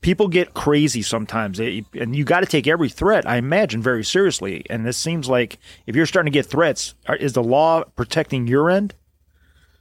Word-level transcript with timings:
people 0.00 0.28
get 0.28 0.54
crazy 0.54 1.02
sometimes, 1.02 1.58
They- 1.58 1.84
and 1.98 2.16
you 2.16 2.24
got 2.24 2.40
to 2.40 2.46
take 2.46 2.66
every 2.66 2.88
threat, 2.88 3.26
I 3.26 3.36
imagine, 3.36 3.82
very 3.82 4.04
seriously. 4.04 4.64
And 4.70 4.86
this 4.86 4.96
seems 4.96 5.28
like 5.28 5.58
if 5.86 5.94
you're 5.94 6.06
starting 6.06 6.32
to 6.32 6.36
get 6.36 6.46
threats, 6.46 6.94
is 7.18 7.32
the 7.34 7.42
law 7.42 7.84
protecting 7.96 8.46
your 8.46 8.70
end? 8.70 8.94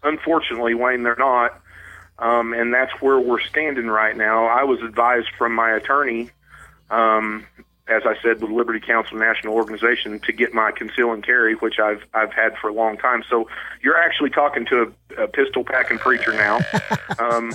Unfortunately, 0.04 0.74
Wayne, 0.74 1.04
they're 1.04 1.16
not. 1.18 1.62
Um, 2.20 2.54
and 2.54 2.74
that's 2.74 2.92
where 3.02 3.20
we're 3.20 3.40
standing 3.42 3.88
right 3.88 4.16
now. 4.16 4.46
I 4.46 4.64
was 4.64 4.82
advised 4.82 5.30
from 5.38 5.54
my 5.54 5.72
attorney, 5.72 6.32
um, 6.90 7.46
as 7.88 8.04
I 8.06 8.16
said, 8.22 8.42
with 8.42 8.52
Liberty 8.52 8.82
Counsel 8.82 9.18
National 9.18 9.54
Organization, 9.56 10.20
to 10.20 10.34
get 10.34 10.54
my 10.54 10.72
conceal 10.72 11.14
and 11.14 11.24
carry, 11.24 11.56
which 11.56 11.80
I've 11.80 12.06
I've 12.14 12.34
had 12.34 12.58
for 12.58 12.70
a 12.70 12.74
long 12.74 12.98
time. 12.98 13.24
So 13.30 13.50
you're 13.82 13.98
actually 13.98 14.32
talking 14.32 14.66
to 14.66 14.94
a, 15.18 15.24
a 15.24 15.28
pistol 15.28 15.64
packing 15.64 15.98
preacher 15.98 16.34
now. 16.34 16.60
um, 17.20 17.52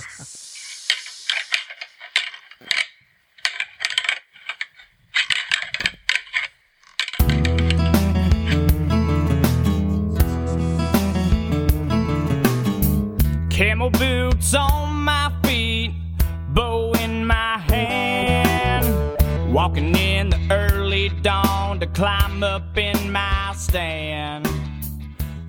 to 21.85 21.91
climb 21.93 22.43
up 22.43 22.77
in 22.77 23.11
my 23.11 23.53
stand. 23.55 24.45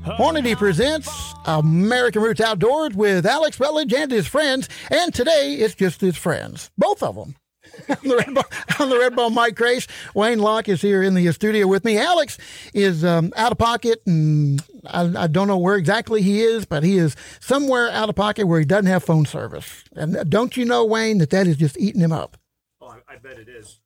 Hornady 0.04 0.56
presents 0.56 1.34
American 1.46 2.22
Roots 2.22 2.40
Outdoors 2.40 2.94
with 2.94 3.27
Alex 3.27 3.58
Rutledge 3.58 3.92
and 3.92 4.10
his 4.10 4.27
friends, 4.27 4.68
and 4.91 5.12
today 5.12 5.54
it's 5.54 5.74
just 5.74 6.00
his 6.00 6.16
friends, 6.16 6.70
both 6.77 7.02
of 7.02 7.16
them. 7.16 7.36
on 7.88 7.96
the 8.08 8.16
Red 8.16 8.34
Bone, 8.34 8.44
on 8.78 8.88
the 8.88 8.98
Red 8.98 9.16
Bone 9.16 9.34
Mike 9.34 9.56
Crase. 9.56 9.86
Wayne 10.14 10.38
Lach 10.38 10.68
is 10.68 10.80
here 10.80 11.02
in 11.02 11.14
the 11.14 11.30
studio 11.33 11.66
with 11.66 11.84
me. 11.84 11.98
Alex 11.98 12.39
is 12.72 13.05
um, 13.05 13.33
out 13.36 13.50
of 13.50 13.58
pocket, 13.58 14.00
and 14.06 14.62
I, 14.86 15.24
I 15.24 15.27
don't 15.27 15.48
know 15.48 15.58
where 15.58 15.74
exactly 15.74 16.22
he 16.22 16.42
is, 16.42 16.64
but 16.64 16.84
he 16.84 16.96
is 16.96 17.16
somewhere 17.41 17.91
out 17.91 18.08
of 18.08 18.14
pocket 18.14 18.46
where 18.46 18.61
he 18.61 18.64
doesn't 18.64 18.86
have 18.86 19.02
phone 19.02 19.27
service. 19.27 19.84
And 19.96 20.30
don't 20.30 20.56
you 20.56 20.64
know, 20.64 20.84
Wayne, 20.84 21.18
that 21.18 21.30
that 21.30 21.46
is 21.46 21.56
just 21.56 21.77
eating 21.78 22.00
him 22.00 22.12
up? 22.12 22.36
Oh, 22.80 22.94
I 23.08 23.16
bet 23.16 23.39
it 23.39 23.48
is. 23.48 23.80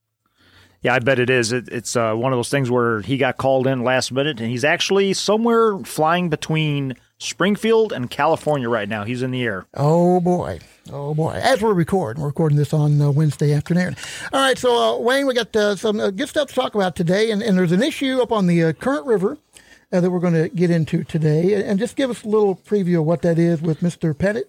Yeah, 0.83 0.95
I 0.95 0.99
bet 0.99 1.19
it 1.19 1.29
is. 1.29 1.53
It, 1.53 1.69
it's 1.69 1.95
uh, 1.95 2.15
one 2.15 2.33
of 2.33 2.39
those 2.39 2.49
things 2.49 2.71
where 2.71 3.03
he 3.03 3.19
got 3.19 3.37
called 3.37 3.67
in 3.67 3.85
last 3.85 4.13
minute, 4.13 4.41
and 4.41 4.49
he's 4.49 4.65
actually 4.65 5.13
somewhere 5.13 5.79
flying 5.81 6.31
between 6.31 6.97
Springfield 7.19 7.93
and 7.93 8.11
California 8.11 8.67
right 8.67 8.89
now. 8.89 9.05
He's 9.05 9.21
in 9.21 9.31
the 9.31 9.43
air. 9.43 9.67
Oh 9.75 10.21
boy, 10.21 10.61
oh 10.91 11.13
boy! 11.13 11.33
As 11.33 11.61
we're 11.61 11.75
recording, 11.75 12.23
we're 12.23 12.29
recording 12.29 12.57
this 12.57 12.73
on 12.73 12.99
uh, 12.99 13.11
Wednesday 13.11 13.53
afternoon. 13.53 13.95
All 14.33 14.41
right, 14.41 14.57
so 14.57 14.75
uh, 14.75 14.99
Wayne, 14.99 15.27
we 15.27 15.35
got 15.35 15.55
uh, 15.55 15.77
some 15.77 16.01
uh, 16.01 16.11
good 16.11 16.31
stuff 16.31 16.49
to 16.49 16.55
talk 16.55 16.75
about 16.75 16.97
today, 16.97 17.31
and, 17.31 17.43
and 17.43 17.59
there's 17.59 17.73
an 17.73 17.83
issue 17.83 18.23
up 18.23 18.33
on 18.33 18.47
the 18.47 18.65
uh, 18.65 18.73
Current 18.73 19.05
River 19.05 19.37
that 19.91 20.11
we're 20.11 20.19
going 20.19 20.33
to 20.33 20.49
get 20.49 20.71
into 20.71 21.05
today, 21.05 21.63
and 21.63 21.79
just 21.79 21.95
give 21.95 22.09
us 22.09 22.23
a 22.23 22.29
little 22.29 22.57
preview 22.57 23.01
of 23.01 23.05
what 23.05 23.21
that 23.21 23.39
is 23.39 23.61
with 23.61 23.83
Mister 23.83 24.15
Petit. 24.15 24.45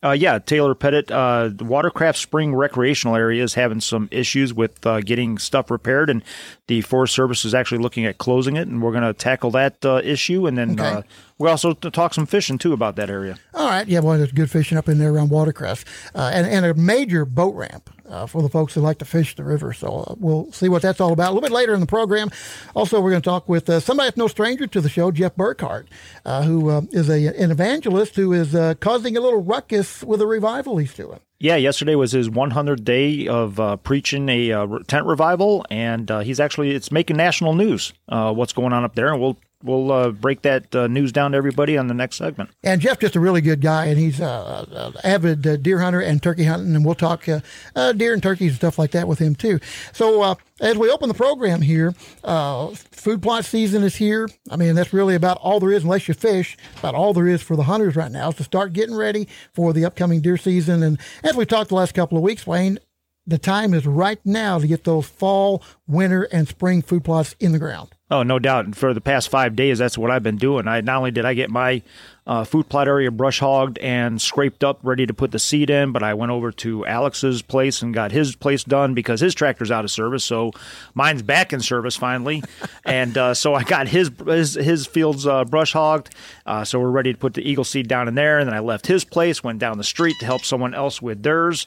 Uh, 0.00 0.12
yeah, 0.12 0.38
Taylor 0.38 0.76
Petit, 0.76 1.12
uh, 1.12 1.48
the 1.48 1.64
Watercress 1.64 2.18
Spring 2.18 2.54
Recreational 2.54 3.16
Area 3.16 3.42
is 3.42 3.54
having 3.54 3.80
some 3.80 4.08
issues 4.12 4.54
with 4.54 4.86
uh, 4.86 5.00
getting 5.00 5.38
stuff 5.38 5.72
repaired, 5.72 6.08
and 6.08 6.22
the 6.68 6.82
Forest 6.82 7.14
Service 7.14 7.44
is 7.44 7.52
actually 7.52 7.78
looking 7.78 8.06
at 8.06 8.16
closing 8.18 8.54
it, 8.56 8.68
and 8.68 8.80
we're 8.80 8.92
going 8.92 9.02
to 9.02 9.12
tackle 9.12 9.50
that 9.50 9.84
uh, 9.84 10.00
issue, 10.04 10.46
and 10.46 10.56
then 10.56 10.78
Okay. 10.78 10.88
uh, 10.88 11.02
we'll 11.38 11.50
also 11.50 11.72
talk 11.72 12.14
some 12.14 12.26
fishing 12.26 12.58
too 12.58 12.72
about 12.72 12.94
that 12.94 13.10
area. 13.10 13.38
All 13.54 13.68
right, 13.68 13.88
yeah, 13.88 13.98
well, 13.98 14.16
there's 14.16 14.30
good 14.30 14.48
fishing 14.52 14.78
up 14.78 14.88
in 14.88 14.98
there 14.98 15.12
around 15.12 15.30
Watercress, 15.30 15.84
uh, 16.14 16.30
and 16.32 16.46
and 16.46 16.64
a 16.64 16.74
major 16.74 17.24
boat 17.24 17.56
ramp 17.56 17.90
uh, 18.08 18.26
for 18.26 18.42
the 18.42 18.48
folks 18.48 18.74
who 18.74 18.80
like 18.80 18.98
to 18.98 19.04
fish 19.04 19.36
the 19.36 19.44
river. 19.44 19.72
So 19.72 20.04
uh, 20.08 20.14
we'll 20.18 20.50
see 20.52 20.68
what 20.68 20.82
that's 20.82 21.00
all 21.00 21.12
about 21.12 21.30
a 21.30 21.34
little 21.34 21.48
bit 21.48 21.52
later 21.54 21.74
in 21.74 21.80
the 21.80 21.86
program. 21.86 22.30
Also, 22.74 23.00
we're 23.00 23.10
going 23.10 23.22
to 23.22 23.28
talk 23.28 23.48
with 23.48 23.68
uh, 23.68 23.80
somebody 23.80 24.08
that's 24.08 24.16
no 24.16 24.28
stranger 24.28 24.66
to 24.66 24.80
the 24.80 24.88
show, 24.88 25.10
Jeff 25.10 25.36
Burkhart, 25.36 25.86
uh, 26.24 26.42
who 26.42 26.70
uh, 26.70 26.82
is 26.90 27.08
a 27.08 27.28
an 27.28 27.50
evangelist 27.50 28.16
who 28.16 28.32
is 28.32 28.54
uh, 28.54 28.74
causing 28.80 29.16
a 29.16 29.20
little 29.20 29.42
ruckus 29.42 30.02
with 30.02 30.20
a 30.20 30.26
revival 30.26 30.78
he's 30.78 30.94
doing. 30.94 31.20
Yeah, 31.40 31.54
yesterday 31.54 31.94
was 31.94 32.12
his 32.12 32.28
100th 32.28 32.82
day 32.82 33.28
of 33.28 33.60
uh, 33.60 33.76
preaching 33.76 34.28
a 34.28 34.50
uh, 34.50 34.66
tent 34.88 35.06
revival, 35.06 35.64
and 35.70 36.10
uh, 36.10 36.20
he's 36.20 36.40
actually 36.40 36.72
it's 36.72 36.90
making 36.90 37.16
national 37.16 37.54
news. 37.54 37.92
What's 38.08 38.52
going 38.52 38.72
on 38.72 38.84
up 38.84 38.94
there, 38.94 39.12
and 39.12 39.20
we'll 39.20 39.38
we'll 39.62 39.90
uh, 39.90 40.10
break 40.10 40.42
that 40.42 40.74
uh, 40.74 40.86
news 40.86 41.12
down 41.12 41.32
to 41.32 41.36
everybody 41.36 41.76
on 41.76 41.88
the 41.88 41.94
next 41.94 42.16
segment. 42.16 42.50
And 42.62 42.80
Jeff's 42.80 43.00
just 43.00 43.16
a 43.16 43.20
really 43.20 43.40
good 43.40 43.60
guy, 43.60 43.86
and 43.86 43.98
he's 43.98 44.20
uh, 44.20 44.66
an 44.70 44.94
avid 45.04 45.46
uh, 45.46 45.56
deer 45.56 45.80
hunter 45.80 46.00
and 46.00 46.22
turkey 46.22 46.44
hunting, 46.44 46.74
and 46.74 46.84
we'll 46.84 46.94
talk 46.94 47.28
uh, 47.28 47.40
uh, 47.74 47.92
deer 47.92 48.12
and 48.12 48.22
turkeys 48.22 48.52
and 48.52 48.56
stuff 48.56 48.78
like 48.78 48.92
that 48.92 49.08
with 49.08 49.18
him 49.18 49.34
too. 49.34 49.58
So 49.92 50.22
uh, 50.22 50.34
as 50.60 50.76
we 50.76 50.90
open 50.90 51.08
the 51.08 51.14
program 51.14 51.60
here, 51.62 51.94
uh, 52.24 52.68
food 52.68 53.22
plot 53.22 53.44
season 53.44 53.82
is 53.82 53.96
here. 53.96 54.28
I 54.50 54.56
mean, 54.56 54.74
that's 54.74 54.92
really 54.92 55.14
about 55.14 55.38
all 55.38 55.60
there 55.60 55.72
is, 55.72 55.84
unless 55.84 56.08
you 56.08 56.14
fish. 56.14 56.56
About 56.78 56.94
all 56.94 57.12
there 57.12 57.28
is 57.28 57.42
for 57.42 57.56
the 57.56 57.64
hunters 57.64 57.96
right 57.96 58.10
now 58.10 58.30
is 58.30 58.36
to 58.36 58.44
start 58.44 58.72
getting 58.72 58.94
ready 58.94 59.28
for 59.52 59.72
the 59.72 59.84
upcoming 59.84 60.20
deer 60.20 60.36
season. 60.36 60.82
And 60.82 60.98
as 61.22 61.36
we 61.36 61.46
talked 61.46 61.68
the 61.68 61.74
last 61.74 61.94
couple 61.94 62.16
of 62.18 62.24
weeks, 62.24 62.46
Wayne, 62.46 62.78
the 63.26 63.38
time 63.38 63.74
is 63.74 63.86
right 63.86 64.18
now 64.24 64.58
to 64.58 64.66
get 64.66 64.84
those 64.84 65.06
fall, 65.06 65.62
winter, 65.86 66.22
and 66.32 66.48
spring 66.48 66.80
food 66.80 67.04
plots 67.04 67.36
in 67.38 67.52
the 67.52 67.58
ground. 67.58 67.90
Oh, 68.10 68.22
no 68.22 68.38
doubt. 68.38 68.64
And 68.64 68.76
for 68.76 68.94
the 68.94 69.02
past 69.02 69.28
five 69.28 69.54
days, 69.54 69.78
that's 69.78 69.98
what 69.98 70.10
I've 70.10 70.22
been 70.22 70.38
doing. 70.38 70.66
I 70.66 70.80
not 70.80 70.96
only 70.96 71.10
did 71.10 71.26
I 71.26 71.34
get 71.34 71.50
my 71.50 71.82
uh, 72.26 72.44
food 72.44 72.68
plot 72.68 72.88
area 72.88 73.10
brush 73.10 73.40
hogged 73.40 73.78
and 73.78 74.20
scraped 74.20 74.62
up, 74.64 74.78
ready 74.82 75.06
to 75.06 75.12
put 75.12 75.30
the 75.30 75.38
seed 75.38 75.68
in, 75.68 75.92
but 75.92 76.02
I 76.02 76.14
went 76.14 76.30
over 76.32 76.50
to 76.52 76.86
Alex's 76.86 77.42
place 77.42 77.82
and 77.82 77.92
got 77.92 78.12
his 78.12 78.34
place 78.34 78.64
done 78.64 78.94
because 78.94 79.20
his 79.20 79.34
tractor's 79.34 79.70
out 79.70 79.84
of 79.84 79.90
service. 79.90 80.24
So 80.24 80.52
mine's 80.94 81.22
back 81.22 81.52
in 81.52 81.60
service 81.60 81.96
finally, 81.96 82.42
and 82.84 83.16
uh, 83.16 83.34
so 83.34 83.54
I 83.54 83.62
got 83.62 83.88
his 83.88 84.10
his, 84.26 84.54
his 84.54 84.86
fields 84.86 85.26
uh, 85.26 85.44
brush 85.44 85.72
hogged. 85.72 86.14
Uh, 86.44 86.64
so 86.64 86.78
we're 86.80 86.90
ready 86.90 87.12
to 87.12 87.18
put 87.18 87.32
the 87.34 87.48
eagle 87.48 87.64
seed 87.64 87.88
down 87.88 88.08
in 88.08 88.14
there, 88.14 88.38
and 88.38 88.46
then 88.46 88.54
I 88.54 88.60
left 88.60 88.86
his 88.86 89.04
place, 89.04 89.42
went 89.42 89.58
down 89.58 89.78
the 89.78 89.84
street 89.84 90.16
to 90.20 90.26
help 90.26 90.44
someone 90.44 90.74
else 90.74 91.00
with 91.00 91.22
theirs. 91.22 91.66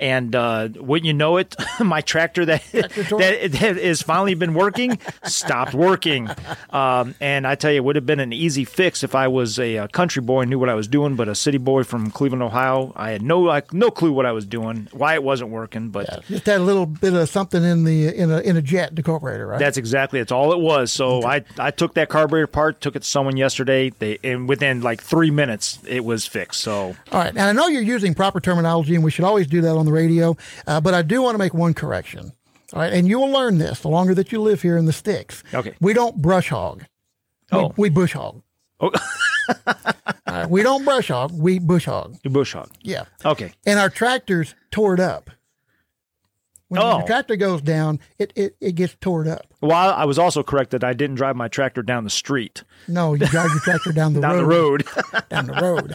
And 0.00 0.34
uh, 0.34 0.70
wouldn't 0.76 1.06
you 1.06 1.12
know 1.12 1.36
it, 1.36 1.54
my 1.80 2.00
tractor 2.00 2.46
that 2.46 2.64
that, 2.72 2.90
that 3.52 3.76
has 3.76 4.02
finally 4.02 4.34
been 4.34 4.54
working 4.54 4.98
stopped 5.24 5.74
working. 5.74 6.28
Um, 6.70 7.14
and 7.20 7.46
I 7.46 7.54
tell 7.54 7.70
you, 7.70 7.76
it 7.76 7.84
would 7.84 7.96
have 7.96 8.06
been 8.06 8.18
an 8.20 8.32
easy 8.32 8.64
fix 8.64 9.04
if 9.04 9.14
I 9.14 9.28
was 9.28 9.58
a, 9.58 9.78
uh 9.78 9.86
country 9.88 10.22
boy 10.22 10.40
and 10.42 10.50
knew 10.50 10.58
what 10.58 10.68
I 10.70 10.74
was 10.74 10.88
doing. 10.88 11.16
But 11.16 11.28
a 11.28 11.34
city 11.34 11.58
boy 11.58 11.84
from 11.84 12.10
Cleveland, 12.10 12.42
Ohio, 12.42 12.92
I 12.96 13.10
had 13.10 13.22
no 13.22 13.40
like, 13.40 13.72
no 13.72 13.90
clue 13.90 14.12
what 14.12 14.24
I 14.26 14.32
was 14.32 14.46
doing, 14.46 14.88
why 14.92 15.14
it 15.14 15.22
wasn't 15.22 15.50
working. 15.50 15.90
But 15.90 16.24
Just 16.26 16.46
had 16.46 16.60
a 16.60 16.64
little 16.64 16.86
bit 16.86 17.12
of 17.12 17.28
something 17.28 17.62
in 17.62 17.84
the 17.84 18.08
in 18.16 18.30
a 18.30 18.38
in 18.40 18.56
a 18.56 18.62
jet 18.62 18.94
decorporator, 18.94 19.46
right? 19.46 19.58
that's 19.58 19.76
exactly 19.76 20.18
it's 20.20 20.32
all 20.32 20.52
it 20.52 20.60
was. 20.60 20.90
So 20.92 21.22
I 21.24 21.44
I 21.58 21.70
took 21.70 21.94
that 21.94 22.08
carburetor 22.08 22.44
apart, 22.44 22.80
took 22.80 22.96
it 22.96 23.02
to 23.02 23.08
someone 23.08 23.36
yesterday. 23.36 23.90
They 23.90 24.18
and 24.24 24.48
within 24.48 24.80
like 24.80 25.02
three 25.02 25.30
minutes 25.30 25.78
it 25.86 26.04
was 26.04 26.26
fixed. 26.26 26.60
So 26.62 26.96
All 27.12 27.20
right. 27.20 27.30
And 27.30 27.40
I 27.40 27.52
know 27.52 27.68
you're 27.68 27.82
using 27.82 28.14
proper 28.14 28.40
terminology, 28.40 28.94
and 28.94 29.04
we 29.04 29.10
should 29.10 29.24
always 29.24 29.46
do 29.46 29.60
that 29.60 29.76
on 29.76 29.84
the 29.84 29.89
radio. 29.90 30.36
Uh, 30.66 30.80
but 30.80 30.94
I 30.94 31.02
do 31.02 31.22
want 31.22 31.34
to 31.34 31.38
make 31.38 31.54
one 31.54 31.74
correction. 31.74 32.32
All 32.72 32.80
right. 32.80 32.92
And 32.92 33.08
you 33.08 33.18
will 33.18 33.30
learn 33.30 33.58
this 33.58 33.80
the 33.80 33.88
longer 33.88 34.14
that 34.14 34.30
you 34.32 34.40
live 34.40 34.62
here 34.62 34.76
in 34.76 34.84
the 34.86 34.92
sticks. 34.92 35.42
Okay. 35.52 35.74
We 35.80 35.92
don't 35.92 36.20
brush 36.22 36.48
hog. 36.48 36.84
We, 37.52 37.58
Oh. 37.58 37.74
we 37.76 37.88
bush 37.88 38.12
hog. 38.12 38.42
oh, 38.80 38.90
right, 40.28 40.48
we 40.48 40.62
don't 40.62 40.84
brush 40.84 41.08
hog. 41.08 41.32
We 41.32 41.58
bush 41.58 41.86
hog. 41.86 42.16
you 42.22 42.30
bush 42.30 42.52
hog. 42.52 42.70
Yeah. 42.82 43.04
Okay. 43.24 43.52
And 43.66 43.78
our 43.78 43.90
tractors 43.90 44.54
tore 44.70 44.94
it 44.94 45.00
up. 45.00 45.30
When 46.68 46.80
Oh. 46.80 46.98
the 47.00 47.06
tractor 47.06 47.34
goes 47.34 47.60
down, 47.62 47.98
it, 48.18 48.32
it, 48.36 48.56
it 48.60 48.72
gets 48.76 48.96
tore 49.00 49.26
up. 49.28 49.52
Well, 49.60 49.72
I 49.92 50.04
was 50.04 50.20
also 50.20 50.44
correct 50.44 50.70
that 50.70 50.84
I 50.84 50.92
didn't 50.92 51.16
drive 51.16 51.34
my 51.34 51.48
tractor 51.48 51.82
down 51.82 52.04
the 52.04 52.10
street, 52.10 52.62
No, 52.88 53.14
you 53.14 53.26
drive 53.26 53.50
your 53.50 53.60
tractor 53.60 53.92
down 53.92 54.14
the 54.14 54.20
down 54.22 54.44
road. 54.46 54.84
the 54.84 55.02
road. 55.02 55.24
down 55.28 55.46
the 55.46 55.54
road. 55.54 55.94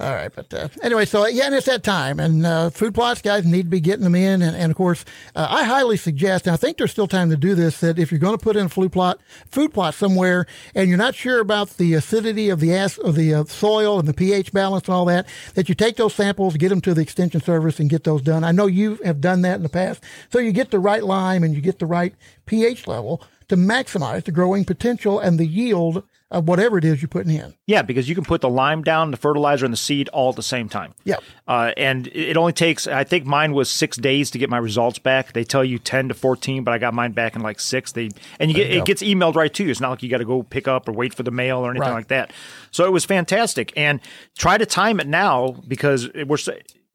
All 0.00 0.14
right, 0.14 0.30
but 0.34 0.52
uh, 0.52 0.68
anyway, 0.82 1.04
so 1.04 1.26
yeah, 1.26 1.46
and 1.46 1.54
it's 1.54 1.66
that 1.66 1.82
time, 1.82 2.20
and 2.20 2.44
uh, 2.46 2.70
food 2.70 2.94
plots 2.94 3.22
guys 3.22 3.44
need 3.44 3.62
to 3.62 3.68
be 3.68 3.80
getting 3.80 4.04
them 4.04 4.14
in, 4.14 4.42
and, 4.42 4.56
and 4.56 4.70
of 4.70 4.76
course, 4.76 5.04
uh, 5.34 5.46
I 5.48 5.64
highly 5.64 5.96
suggest, 5.96 6.46
and 6.46 6.54
I 6.54 6.56
think 6.56 6.78
there's 6.78 6.90
still 6.90 7.08
time 7.08 7.30
to 7.30 7.36
do 7.36 7.54
this, 7.54 7.80
that 7.80 7.98
if 7.98 8.10
you're 8.12 8.20
going 8.20 8.36
to 8.36 8.42
put 8.42 8.56
in 8.56 8.66
a 8.66 8.68
food 8.68 8.92
plot, 8.92 9.20
food 9.50 9.72
plot 9.72 9.94
somewhere, 9.94 10.46
and 10.74 10.88
you're 10.88 10.98
not 10.98 11.14
sure 11.14 11.40
about 11.40 11.70
the 11.78 11.94
acidity 11.94 12.48
of 12.50 12.60
the 12.60 12.74
ass 12.74 12.98
of 12.98 13.14
the 13.14 13.34
uh, 13.34 13.44
soil 13.44 13.98
and 13.98 14.06
the 14.06 14.14
pH 14.14 14.52
balance 14.52 14.86
and 14.86 14.94
all 14.94 15.04
that, 15.06 15.26
that 15.54 15.68
you 15.68 15.74
take 15.74 15.96
those 15.96 16.14
samples, 16.14 16.56
get 16.56 16.68
them 16.68 16.80
to 16.82 16.94
the 16.94 17.00
extension 17.00 17.40
service, 17.40 17.80
and 17.80 17.90
get 17.90 18.04
those 18.04 18.22
done. 18.22 18.44
I 18.44 18.52
know 18.52 18.66
you 18.66 18.96
have 19.04 19.20
done 19.20 19.42
that 19.42 19.56
in 19.56 19.62
the 19.62 19.68
past, 19.68 20.02
so 20.30 20.38
you 20.38 20.52
get 20.52 20.70
the 20.70 20.78
right 20.78 21.02
lime 21.02 21.42
and 21.42 21.54
you 21.54 21.60
get 21.60 21.78
the 21.78 21.86
right 21.86 22.14
pH 22.46 22.86
level 22.86 23.22
to 23.48 23.56
maximize 23.56 24.24
the 24.24 24.32
growing 24.32 24.64
potential 24.64 25.18
and 25.18 25.38
the 25.38 25.46
yield 25.46 26.02
of 26.30 26.46
whatever 26.46 26.76
it 26.76 26.84
is 26.84 27.00
you're 27.00 27.08
putting 27.08 27.34
in. 27.34 27.54
Yeah, 27.66 27.80
because 27.80 28.06
you 28.08 28.14
can 28.14 28.22
put 28.24 28.42
the 28.42 28.50
lime 28.50 28.82
down, 28.82 29.10
the 29.10 29.16
fertilizer, 29.16 29.64
and 29.64 29.72
the 29.72 29.78
seed 29.78 30.08
all 30.10 30.28
at 30.28 30.36
the 30.36 30.42
same 30.42 30.68
time. 30.68 30.92
Yeah. 31.04 31.16
Uh, 31.46 31.72
and 31.76 32.06
it 32.08 32.36
only 32.36 32.52
takes, 32.52 32.86
I 32.86 33.04
think 33.04 33.24
mine 33.24 33.54
was 33.54 33.70
six 33.70 33.96
days 33.96 34.30
to 34.32 34.38
get 34.38 34.50
my 34.50 34.58
results 34.58 34.98
back. 34.98 35.32
They 35.32 35.42
tell 35.44 35.64
you 35.64 35.78
10 35.78 36.08
to 36.08 36.14
14, 36.14 36.64
but 36.64 36.74
I 36.74 36.78
got 36.78 36.92
mine 36.92 37.12
back 37.12 37.34
in 37.34 37.40
like 37.40 37.58
six. 37.60 37.92
They 37.92 38.10
And 38.38 38.50
you 38.50 38.54
get, 38.56 38.70
you 38.70 38.80
it 38.80 38.84
gets 38.84 39.02
emailed 39.02 39.36
right 39.36 39.52
to 39.54 39.64
you. 39.64 39.70
It's 39.70 39.80
not 39.80 39.88
like 39.90 40.02
you 40.02 40.10
got 40.10 40.18
to 40.18 40.26
go 40.26 40.42
pick 40.42 40.68
up 40.68 40.86
or 40.86 40.92
wait 40.92 41.14
for 41.14 41.22
the 41.22 41.30
mail 41.30 41.58
or 41.60 41.70
anything 41.70 41.88
Right. 41.88 41.94
like 41.94 42.08
that. 42.08 42.32
So 42.72 42.84
it 42.84 42.92
was 42.92 43.06
fantastic. 43.06 43.72
And 43.74 44.00
try 44.36 44.58
to 44.58 44.66
time 44.66 45.00
it 45.00 45.06
now 45.06 45.52
because 45.66 46.10
we're, 46.26 46.36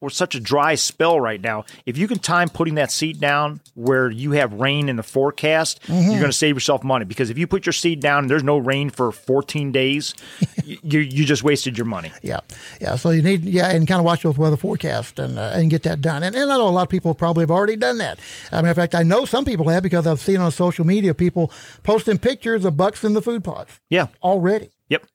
we're 0.04 0.10
such 0.10 0.36
a 0.36 0.40
dry 0.40 0.76
spell 0.76 1.20
right 1.20 1.40
now. 1.42 1.64
If 1.86 1.98
you 1.98 2.08
can 2.08 2.20
time 2.20 2.50
putting 2.50 2.76
that 2.76 2.92
seed 2.92 3.20
down 3.22 3.62
where 3.74 4.12
you 4.12 4.32
have 4.34 4.54
rain 4.54 4.90
in 4.90 4.98
the 4.98 5.04
forecast, 5.04 5.82
Mm-hmm. 5.84 6.12
you're 6.12 6.20
going 6.20 6.32
to 6.32 6.38
save 6.38 6.56
yourself 6.56 6.84
money 6.84 7.06
because 7.06 7.30
if 7.30 7.38
you 7.38 7.48
put 7.48 7.66
your 7.66 7.74
seed 7.74 8.00
down 8.02 8.24
and 8.24 8.30
there's 8.30 8.44
no 8.44 8.58
rain 8.58 8.90
for 8.90 9.12
14 9.12 9.72
days, 9.72 10.14
you 10.66 11.00
you 11.00 11.26
just 11.26 11.44
wasted 11.44 11.78
your 11.78 11.86
money. 11.86 12.12
Yeah, 12.22 12.42
yeah. 12.82 12.96
So 12.98 13.10
you 13.12 13.22
need 13.22 13.44
yeah, 13.46 13.70
and 13.72 13.88
kind 13.88 14.00
of 14.00 14.06
watch 14.06 14.24
those 14.24 14.38
weather 14.38 14.58
forecasts 14.58 15.18
and 15.20 15.40
uh, 15.40 15.52
and 15.54 15.70
get 15.70 15.84
that 15.84 16.02
done. 16.02 16.22
And, 16.24 16.36
and 16.36 16.52
I 16.52 16.58
know 16.58 16.68
a 16.68 16.70
lot 16.70 16.84
of 16.84 16.90
people 16.90 17.14
probably 17.16 17.44
have 17.44 17.52
already 17.52 17.76
done 17.78 17.98
that. 18.00 18.20
As 18.52 18.52
a 18.52 18.56
matter 18.58 18.70
of 18.72 18.76
fact, 18.76 18.96
I 18.96 19.04
know 19.04 19.26
some 19.26 19.46
people 19.46 19.70
have 19.70 19.84
because 19.84 20.06
I've 20.06 20.20
seen 20.20 20.38
on 20.42 20.52
social 20.52 20.86
media 20.86 21.14
people 21.14 21.52
posting 21.84 22.18
pictures 22.18 22.66
of 22.66 22.76
bucks 22.76 23.04
in 23.04 23.14
the 23.14 23.22
food 23.22 23.44
plots 23.44 23.80
Yeah. 23.90 24.08
already. 24.22 24.70
Yep. 24.90 25.06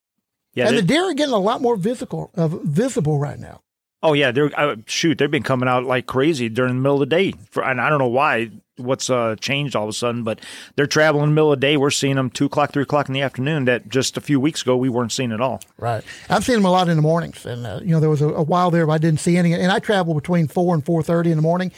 Yeah. 0.55 0.69
and 0.69 0.76
the 0.79 0.82
deer 0.82 1.05
are 1.05 1.14
getting 1.14 1.34
a 1.34 1.38
lot 1.38 1.61
more 1.61 1.76
visible 1.76 2.31
uh, 2.37 2.49
visible 2.49 3.19
right 3.19 3.38
now. 3.38 3.61
Oh 4.03 4.12
yeah, 4.12 4.31
they're 4.31 4.50
uh, 4.59 4.77
shoot. 4.87 5.19
They've 5.19 5.31
been 5.31 5.43
coming 5.43 5.69
out 5.69 5.85
like 5.85 6.06
crazy 6.06 6.49
during 6.49 6.75
the 6.77 6.81
middle 6.81 7.03
of 7.03 7.09
the 7.09 7.17
day, 7.17 7.33
for, 7.50 7.65
and 7.65 7.81
I 7.81 7.89
don't 7.89 7.99
know 7.99 8.06
why. 8.06 8.50
What's 8.77 9.11
uh, 9.11 9.35
changed 9.41 9.75
all 9.75 9.83
of 9.83 9.89
a 9.89 9.93
sudden? 9.93 10.23
But 10.23 10.41
they're 10.77 10.87
traveling 10.87 11.25
in 11.25 11.31
the 11.31 11.35
middle 11.35 11.53
of 11.53 11.61
the 11.61 11.67
day. 11.67 11.77
We're 11.77 11.91
seeing 11.91 12.15
them 12.15 12.31
two 12.31 12.45
o'clock, 12.45 12.73
three 12.73 12.85
o'clock 12.85 13.09
in 13.09 13.12
the 13.12 13.23
afternoon. 13.23 13.65
That 13.65 13.89
just 13.89 14.17
a 14.17 14.21
few 14.21 14.39
weeks 14.39 14.62
ago 14.62 14.77
we 14.77 14.89
weren't 14.89 15.11
seeing 15.11 15.33
at 15.33 15.41
all. 15.41 15.61
Right. 15.79 16.05
I've 16.31 16.45
seen 16.45 16.55
them 16.55 16.65
a 16.65 16.71
lot 16.71 16.89
in 16.89 16.95
the 16.95 17.03
mornings, 17.03 17.45
and 17.45 17.67
uh, 17.67 17.81
you 17.83 17.91
know 17.91 17.99
there 17.99 18.09
was 18.09 18.23
a, 18.23 18.29
a 18.29 18.43
while 18.45 18.71
there 18.71 18.87
where 18.87 18.95
I 18.95 18.99
didn't 18.99 19.19
see 19.19 19.37
any. 19.37 19.53
And 19.53 19.73
I 19.73 19.81
travel 19.81 20.15
between 20.15 20.47
four 20.47 20.77
and 20.77 20.87
four 20.87 21.03
thirty 21.03 21.33
in 21.33 21.37
the 21.37 21.43
morning, 21.43 21.73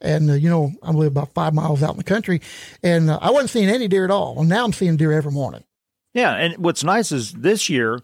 and 0.00 0.30
uh, 0.30 0.32
you 0.32 0.48
know 0.48 0.72
I 0.82 0.92
live 0.92 1.12
about 1.12 1.34
five 1.34 1.52
miles 1.52 1.82
out 1.82 1.90
in 1.90 1.98
the 1.98 2.04
country, 2.04 2.40
and 2.82 3.10
uh, 3.10 3.18
I 3.20 3.30
wasn't 3.30 3.50
seeing 3.50 3.68
any 3.68 3.86
deer 3.86 4.06
at 4.06 4.10
all. 4.10 4.34
Well, 4.34 4.44
now 4.44 4.64
I'm 4.64 4.72
seeing 4.72 4.96
deer 4.96 5.12
every 5.12 5.32
morning. 5.32 5.64
Yeah, 6.14 6.32
and 6.32 6.56
what's 6.56 6.82
nice 6.82 7.12
is 7.12 7.34
this 7.34 7.68
year, 7.68 8.00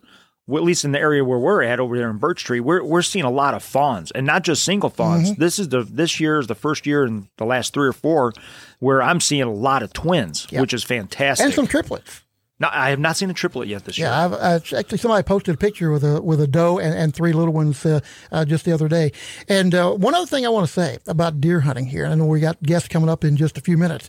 well, 0.46 0.60
at 0.60 0.66
least 0.66 0.84
in 0.84 0.92
the 0.92 0.98
area 0.98 1.24
where 1.24 1.38
we're 1.38 1.62
at 1.62 1.78
over 1.78 1.96
there 1.96 2.10
in 2.10 2.18
Birch 2.18 2.44
Tree, 2.44 2.60
we're 2.60 2.82
we're 2.82 3.02
seeing 3.02 3.24
a 3.24 3.30
lot 3.30 3.54
of 3.54 3.62
fawns, 3.62 4.10
and 4.10 4.26
not 4.26 4.42
just 4.42 4.64
single 4.64 4.90
fawns. 4.90 5.30
Mm-hmm. 5.30 5.40
This 5.40 5.58
is 5.58 5.68
the 5.68 5.82
this 5.84 6.18
year 6.18 6.38
is 6.38 6.48
the 6.48 6.54
first 6.54 6.86
year 6.86 7.04
in 7.04 7.28
the 7.38 7.44
last 7.44 7.72
three 7.72 7.88
or 7.88 7.92
four 7.92 8.32
where 8.80 9.00
I'm 9.02 9.20
seeing 9.20 9.42
a 9.42 9.52
lot 9.52 9.82
of 9.82 9.92
twins, 9.92 10.50
which 10.50 10.74
is 10.74 10.82
fantastic. 10.82 11.44
and 11.44 11.54
some 11.54 11.68
triplets. 11.68 12.22
no, 12.58 12.68
I 12.72 12.90
have 12.90 12.98
not 12.98 13.16
seen 13.16 13.30
a 13.30 13.34
triplet 13.34 13.68
yet 13.68 13.84
this 13.84 13.96
year. 13.96 14.08
Yeah, 14.08 14.58
actually 14.72 14.98
somebody 14.98 15.22
posted 15.22 15.54
a 15.54 15.58
picture 15.58 15.92
with 15.92 16.02
a 16.02 16.20
with 16.20 16.40
a 16.40 16.48
doe 16.48 16.80
and, 16.80 16.92
and 16.92 17.14
three 17.14 17.32
little 17.32 17.54
ones 17.54 17.86
uh, 17.86 18.00
uh, 18.32 18.44
just 18.44 18.64
the 18.64 18.72
other 18.72 18.88
day. 18.88 19.12
And 19.48 19.72
uh, 19.76 19.92
one 19.92 20.14
other 20.14 20.26
thing 20.26 20.44
I 20.44 20.48
want 20.48 20.66
to 20.66 20.72
say 20.72 20.98
about 21.06 21.40
deer 21.40 21.60
hunting 21.60 21.86
here, 21.86 22.02
and 22.02 22.12
I 22.12 22.16
know 22.16 22.26
we 22.26 22.40
got 22.40 22.60
guests 22.62 22.88
coming 22.88 23.08
up 23.08 23.22
in 23.22 23.36
just 23.36 23.56
a 23.58 23.60
few 23.60 23.78
minutes. 23.78 24.08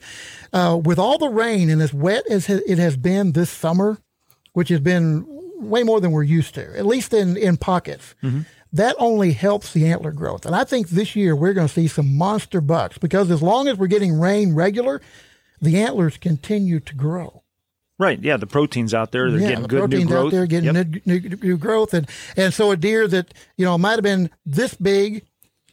Uh, 0.51 0.79
with 0.83 0.97
all 0.97 1.19
the 1.19 1.29
rain 1.29 1.69
and 1.69 1.79
as 1.79 1.93
wet 1.93 2.25
as 2.27 2.49
it 2.49 2.79
has 2.79 2.97
been 2.97 3.33
this 3.33 3.51
summer, 3.51 3.99
which 4.53 4.69
has 4.69 4.79
been 4.79 5.27
way 5.69 5.83
more 5.83 5.99
than 6.01 6.11
we're 6.11 6.23
used 6.23 6.55
to, 6.55 6.77
at 6.77 6.85
least 6.85 7.13
in 7.13 7.37
in 7.37 7.57
pockets. 7.57 8.15
Mm-hmm. 8.23 8.41
That 8.73 8.95
only 8.97 9.33
helps 9.33 9.71
the 9.71 9.85
antler 9.87 10.11
growth, 10.11 10.45
and 10.47 10.55
I 10.55 10.63
think 10.63 10.89
this 10.89 11.15
year 11.15 11.35
we're 11.35 11.53
going 11.53 11.67
to 11.67 11.73
see 11.73 11.87
some 11.87 12.17
monster 12.17 12.59
bucks 12.61 12.97
because 12.97 13.29
as 13.29 13.41
long 13.41 13.67
as 13.67 13.77
we're 13.77 13.85
getting 13.87 14.19
rain 14.19 14.55
regular, 14.55 14.99
the 15.61 15.79
antlers 15.79 16.17
continue 16.17 16.79
to 16.79 16.95
grow. 16.95 17.43
Right. 17.99 18.19
Yeah, 18.19 18.37
the 18.37 18.47
protein's 18.47 18.93
out 18.95 19.11
there. 19.11 19.29
They're 19.29 19.39
Yeah, 19.39 19.47
getting 19.49 19.61
the 19.61 19.67
good 19.67 19.89
new 19.91 20.05
growth. 20.07 20.25
out 20.25 20.31
there 20.31 20.45
getting 20.47 20.73
Yep. 20.73 20.87
new, 21.05 21.19
new, 21.19 21.29
new 21.43 21.57
growth, 21.57 21.93
and 21.93 22.09
and 22.35 22.51
so 22.53 22.71
a 22.71 22.75
deer 22.77 23.07
that 23.07 23.33
you 23.57 23.63
know 23.65 23.77
might 23.77 23.91
have 23.93 24.01
been 24.03 24.31
this 24.45 24.73
big 24.73 25.23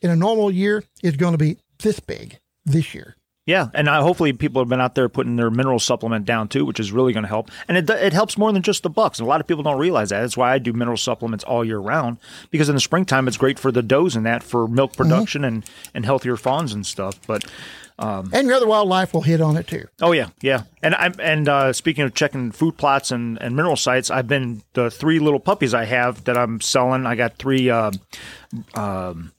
in 0.02 0.10
a 0.10 0.16
normal 0.16 0.50
year 0.50 0.84
is 1.02 1.16
going 1.16 1.32
to 1.32 1.38
be 1.38 1.56
this 1.82 1.98
big 2.00 2.38
this 2.66 2.94
year. 2.94 3.16
Yeah, 3.50 3.68
and 3.74 3.88
uh, 3.88 4.02
hopefully 4.02 4.32
people 4.32 4.62
have 4.62 4.68
been 4.68 4.80
out 4.80 4.94
there 4.94 5.08
putting 5.08 5.36
their 5.36 5.50
mineral 5.50 5.78
supplement 5.80 6.24
down 6.24 6.48
too, 6.48 6.64
which 6.64 6.78
is 6.80 6.92
really 6.92 7.12
going 7.12 7.24
to 7.24 7.28
help. 7.28 7.50
And 7.68 7.76
it 7.76 7.90
it 7.90 8.12
helps 8.12 8.38
more 8.38 8.52
than 8.52 8.62
just 8.62 8.82
the 8.82 8.90
bucks. 8.90 9.18
And 9.18 9.26
a 9.26 9.28
lot 9.28 9.40
of 9.40 9.46
people 9.46 9.62
don't 9.62 9.78
realize 9.78 10.10
that. 10.10 10.20
That's 10.20 10.36
why 10.36 10.52
I 10.52 10.58
do 10.58 10.72
mineral 10.72 10.96
supplements 10.96 11.44
all 11.44 11.64
year 11.64 11.78
round 11.78 12.18
because 12.50 12.68
in 12.68 12.74
the 12.76 12.80
springtime 12.80 13.26
it's 13.28 13.36
great 13.36 13.58
for 13.58 13.72
the 13.72 13.82
does 13.82 14.16
and 14.16 14.24
that 14.26 14.42
for 14.42 14.66
milk 14.68 14.92
Mm-hmm. 14.92 15.02
production 15.02 15.44
and 15.44 15.64
and 15.94 16.04
healthier 16.04 16.36
fawns 16.36 16.72
and 16.72 16.86
stuff. 16.86 17.18
But 17.26 17.44
And 17.98 18.46
your 18.46 18.54
other 18.54 18.66
wildlife 18.66 19.12
will 19.12 19.22
hit 19.22 19.40
on 19.40 19.56
it 19.56 19.66
too. 19.66 19.86
Oh 20.00 20.12
yeah, 20.12 20.28
yeah. 20.40 20.62
And 20.82 20.94
I'm 20.94 21.14
and 21.20 21.48
uh, 21.48 21.72
speaking 21.72 22.04
of 22.04 22.14
checking 22.14 22.50
food 22.52 22.76
plots 22.78 23.10
and, 23.10 23.36
and 23.42 23.54
mineral 23.56 23.76
sites, 23.76 24.10
I've 24.10 24.26
been 24.28 24.62
the 24.72 24.90
three 24.90 25.18
little 25.18 25.40
puppies 25.40 25.74
I 25.74 25.84
have 25.84 26.24
that 26.24 26.36
I'm 26.38 26.60
selling. 26.60 27.04
I 27.06 27.14
got 27.14 27.36
three. 27.36 27.68
Uh, 27.68 27.90
um, 28.74 29.32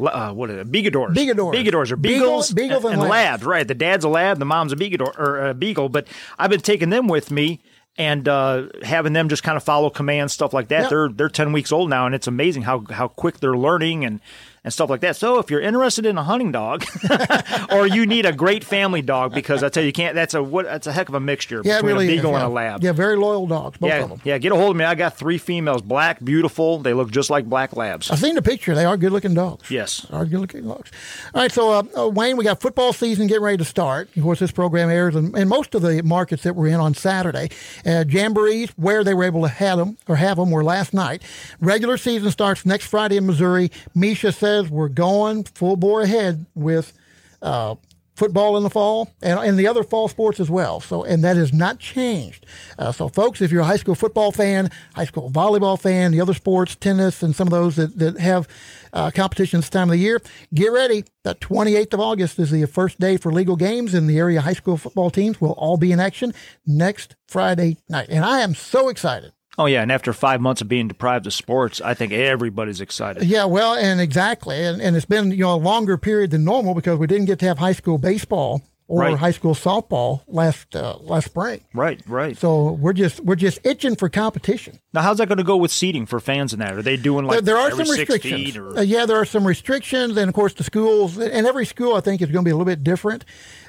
uh, 0.00 0.32
what 0.32 0.50
are 0.50 0.64
they? 0.64 0.82
Beagadors. 0.82 1.14
Beagadors. 1.14 1.54
Beagadors 1.54 1.90
are 1.90 1.96
Beagle- 1.96 2.26
beagles, 2.26 2.52
beagles 2.52 2.84
and 2.84 2.92
and, 2.94 3.02
labs. 3.02 3.10
labs. 3.10 3.44
Right. 3.44 3.66
The 3.68 3.74
dad's 3.74 4.04
a 4.04 4.08
lab, 4.08 4.38
the 4.38 4.44
mom's 4.44 4.72
a 4.72 4.76
beagador 4.76 5.18
or 5.18 5.48
a 5.48 5.54
beagle. 5.54 5.88
But 5.88 6.08
I've 6.38 6.50
been 6.50 6.60
taking 6.60 6.90
them 6.90 7.08
with 7.08 7.30
me 7.30 7.60
and 7.98 8.26
uh, 8.26 8.68
having 8.82 9.12
them 9.12 9.28
just 9.28 9.42
kind 9.42 9.56
of 9.56 9.62
follow 9.62 9.90
commands, 9.90 10.32
stuff 10.32 10.52
like 10.52 10.68
that. 10.68 10.82
Yep. 10.82 10.90
They're 10.90 11.08
they're 11.08 11.28
ten 11.28 11.52
weeks 11.52 11.72
old 11.72 11.90
now, 11.90 12.06
and 12.06 12.14
it's 12.14 12.26
amazing 12.26 12.62
how 12.62 12.84
how 12.90 13.08
quick 13.08 13.40
they're 13.40 13.56
learning 13.56 14.04
and. 14.04 14.20
And 14.64 14.72
stuff 14.72 14.90
like 14.90 15.00
that. 15.00 15.16
So, 15.16 15.38
if 15.38 15.50
you're 15.50 15.60
interested 15.60 16.06
in 16.06 16.16
a 16.16 16.22
hunting 16.22 16.52
dog, 16.52 16.84
or 17.72 17.84
you 17.84 18.06
need 18.06 18.26
a 18.26 18.32
great 18.32 18.62
family 18.62 19.02
dog, 19.02 19.34
because 19.34 19.64
I 19.64 19.68
tell 19.70 19.82
you, 19.82 19.88
you 19.88 19.92
can't. 19.92 20.14
That's 20.14 20.34
a 20.34 20.42
what? 20.42 20.66
That's 20.66 20.86
a 20.86 20.92
heck 20.92 21.08
of 21.08 21.16
a 21.16 21.20
mixture 21.20 21.62
Yeah, 21.64 21.78
between 21.78 21.92
really 21.96 22.06
a 22.06 22.16
beagle 22.16 22.30
is, 22.30 22.36
and 22.36 22.44
a 22.44 22.48
lab. 22.48 22.84
Yeah, 22.84 22.92
very 22.92 23.16
loyal 23.16 23.48
dogs, 23.48 23.78
both 23.78 23.90
yeah, 23.90 24.04
of 24.04 24.10
them. 24.10 24.20
yeah. 24.22 24.38
Get 24.38 24.52
a 24.52 24.54
hold 24.54 24.70
of 24.70 24.76
me. 24.76 24.84
I 24.84 24.94
got 24.94 25.16
three 25.18 25.36
females, 25.38 25.82
black, 25.82 26.24
beautiful. 26.24 26.78
They 26.78 26.94
look 26.94 27.10
just 27.10 27.28
like 27.28 27.46
black 27.46 27.76
labs. 27.76 28.08
I've 28.08 28.20
seen 28.20 28.36
the 28.36 28.42
picture. 28.42 28.72
They 28.76 28.84
are 28.84 28.96
good 28.96 29.10
looking 29.10 29.34
dogs. 29.34 29.68
Yes. 29.68 30.06
Are 30.12 30.24
good 30.24 30.38
looking 30.38 30.62
dogs. 30.68 30.92
All 31.34 31.42
right, 31.42 31.50
so 31.50 31.72
uh, 31.72 31.82
uh, 31.98 32.08
Wayne, 32.08 32.36
we 32.36 32.44
got 32.44 32.60
football 32.60 32.92
season 32.92 33.26
getting 33.26 33.42
ready 33.42 33.56
to 33.56 33.64
start. 33.64 34.16
Of 34.16 34.22
course, 34.22 34.38
this 34.38 34.52
program 34.52 34.90
airs 34.90 35.16
in, 35.16 35.36
in 35.36 35.48
most 35.48 35.74
of 35.74 35.82
the 35.82 36.04
markets 36.04 36.44
that 36.44 36.54
we're 36.54 36.68
in 36.68 36.78
on 36.78 36.94
Saturday. 36.94 37.48
Uh, 37.84 38.04
jamborees, 38.06 38.70
where 38.76 39.02
they 39.02 39.12
were 39.14 39.24
able 39.24 39.42
to 39.42 39.48
have 39.48 39.78
them 39.78 39.98
or 40.06 40.14
have 40.14 40.36
them, 40.36 40.52
were 40.52 40.62
last 40.62 40.94
night. 40.94 41.20
Regular 41.60 41.96
season 41.96 42.30
starts 42.30 42.64
next 42.64 42.86
Friday 42.86 43.16
in 43.16 43.26
Missouri. 43.26 43.68
MSHSAA 43.96 44.51
says 44.51 44.51
we're 44.60 44.88
going 44.88 45.44
full 45.44 45.76
bore 45.76 46.02
ahead 46.02 46.46
with 46.54 46.92
uh, 47.40 47.76
football 48.14 48.56
in 48.56 48.62
the 48.62 48.70
fall 48.70 49.10
and, 49.22 49.38
and 49.40 49.58
the 49.58 49.66
other 49.66 49.82
fall 49.82 50.08
sports 50.08 50.38
as 50.38 50.50
well. 50.50 50.80
So, 50.80 51.02
and 51.02 51.24
that 51.24 51.36
has 51.36 51.52
not 51.52 51.78
changed. 51.78 52.46
Uh, 52.78 52.92
so, 52.92 53.08
folks, 53.08 53.40
if 53.40 53.50
you're 53.50 53.62
a 53.62 53.66
high 53.66 53.76
school 53.76 53.94
football 53.94 54.32
fan, 54.32 54.70
high 54.94 55.06
school 55.06 55.30
volleyball 55.30 55.80
fan, 55.80 56.12
the 56.12 56.20
other 56.20 56.34
sports, 56.34 56.76
tennis, 56.76 57.22
and 57.22 57.34
some 57.34 57.48
of 57.48 57.52
those 57.52 57.76
that, 57.76 57.98
that 57.98 58.18
have 58.18 58.48
uh, 58.92 59.10
competition 59.10 59.60
this 59.60 59.70
time 59.70 59.88
of 59.88 59.92
the 59.92 59.98
year, 59.98 60.20
get 60.54 60.68
ready. 60.68 61.04
The 61.24 61.34
28th 61.36 61.94
of 61.94 62.00
August 62.00 62.38
is 62.38 62.50
the 62.50 62.66
first 62.66 63.00
day 63.00 63.16
for 63.16 63.32
legal 63.32 63.56
games, 63.56 63.94
and 63.94 64.08
the 64.08 64.18
area 64.18 64.40
high 64.40 64.52
school 64.52 64.76
football 64.76 65.10
teams 65.10 65.40
will 65.40 65.52
all 65.52 65.76
be 65.76 65.92
in 65.92 66.00
action 66.00 66.34
next 66.66 67.16
Friday 67.28 67.78
night. 67.88 68.08
And 68.10 68.24
I 68.24 68.40
am 68.40 68.54
so 68.54 68.88
excited. 68.88 69.32
Oh 69.58 69.66
yeah. 69.66 69.82
And 69.82 69.92
after 69.92 70.12
five 70.12 70.40
months 70.40 70.60
of 70.62 70.68
being 70.68 70.88
deprived 70.88 71.26
of 71.26 71.32
sports, 71.34 71.80
I 71.80 71.94
think 71.94 72.12
everybody's 72.12 72.80
excited. 72.80 73.24
Yeah, 73.24 73.44
well, 73.44 73.74
and 73.74 74.00
exactly, 74.00 74.62
and, 74.64 74.80
and 74.80 74.96
it's 74.96 75.04
been 75.06 75.30
you 75.30 75.38
know 75.38 75.54
a 75.54 75.56
longer 75.56 75.98
period 75.98 76.30
than 76.30 76.44
normal 76.44 76.74
because 76.74 76.98
we 76.98 77.06
didn't 77.06 77.26
get 77.26 77.38
to 77.40 77.46
have 77.46 77.58
high 77.58 77.72
school 77.72 77.98
baseball 77.98 78.62
or 78.88 79.00
Right. 79.00 79.16
high 79.16 79.30
school 79.30 79.54
softball 79.54 80.22
last 80.26 80.74
uh, 80.74 80.96
last 81.00 81.26
spring. 81.26 81.60
Right. 81.74 82.00
Right. 82.06 82.36
So 82.36 82.72
we're 82.72 82.92
just 82.94 83.20
we're 83.20 83.36
just 83.36 83.58
itching 83.64 83.94
for 83.96 84.08
competition. 84.08 84.80
Now, 84.94 85.02
how's 85.02 85.18
that 85.18 85.28
going 85.28 85.38
to 85.38 85.44
go 85.44 85.56
with 85.56 85.70
seating 85.70 86.04
for 86.06 86.18
fans 86.18 86.52
in 86.52 86.58
that? 86.60 86.72
Are 86.74 86.82
they 86.82 86.96
doing 86.96 87.26
like 87.26 87.44
there, 87.44 87.54
there 87.54 87.56
are 87.58 87.70
some 87.70 87.88
restrictions. 87.90 88.56
or? 88.56 88.78
Uh, 88.78 88.80
yeah, 88.82 89.04
there 89.06 89.16
are 89.16 89.24
some 89.26 89.46
restrictions, 89.46 90.16
and 90.16 90.28
of 90.28 90.34
course 90.34 90.54
the 90.54 90.64
schools 90.64 91.18
and 91.18 91.46
every 91.46 91.66
school 91.66 91.94
I 91.94 92.00
think 92.00 92.22
is 92.22 92.30
going 92.30 92.44
to 92.44 92.48
be 92.48 92.52
a 92.52 92.56
little 92.56 92.64
bit 92.70 92.82
different. 92.82 93.24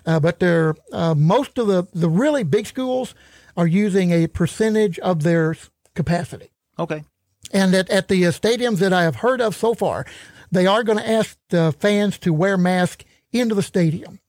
Uh, 0.05 0.19
but 0.19 0.39
there, 0.39 0.75
uh, 0.93 1.13
most 1.13 1.57
of 1.57 1.67
the 1.67 1.87
the 1.93 2.09
really 2.09 2.43
big 2.43 2.65
schools 2.67 3.13
are 3.55 3.67
using 3.67 4.11
a 4.11 4.25
percentage 4.27 4.97
of 4.99 5.21
their 5.23 5.55
capacity. 5.93 6.51
okay. 6.79 7.03
And 7.51 7.75
at, 7.75 7.89
at 7.89 8.07
the 8.07 8.25
uh, 8.25 8.31
stadiums 8.31 8.79
that 8.79 8.93
I 8.93 9.03
have 9.03 9.17
heard 9.17 9.41
of 9.41 9.53
so 9.55 9.73
far, 9.73 10.05
they 10.49 10.65
are 10.65 10.81
going 10.83 10.97
to 10.97 11.07
ask 11.07 11.37
the 11.49 11.73
fans 11.77 12.17
to 12.19 12.33
wear 12.33 12.57
masks 12.57 13.03
into 13.33 13.53
the 13.53 13.61
stadium. 13.61 14.19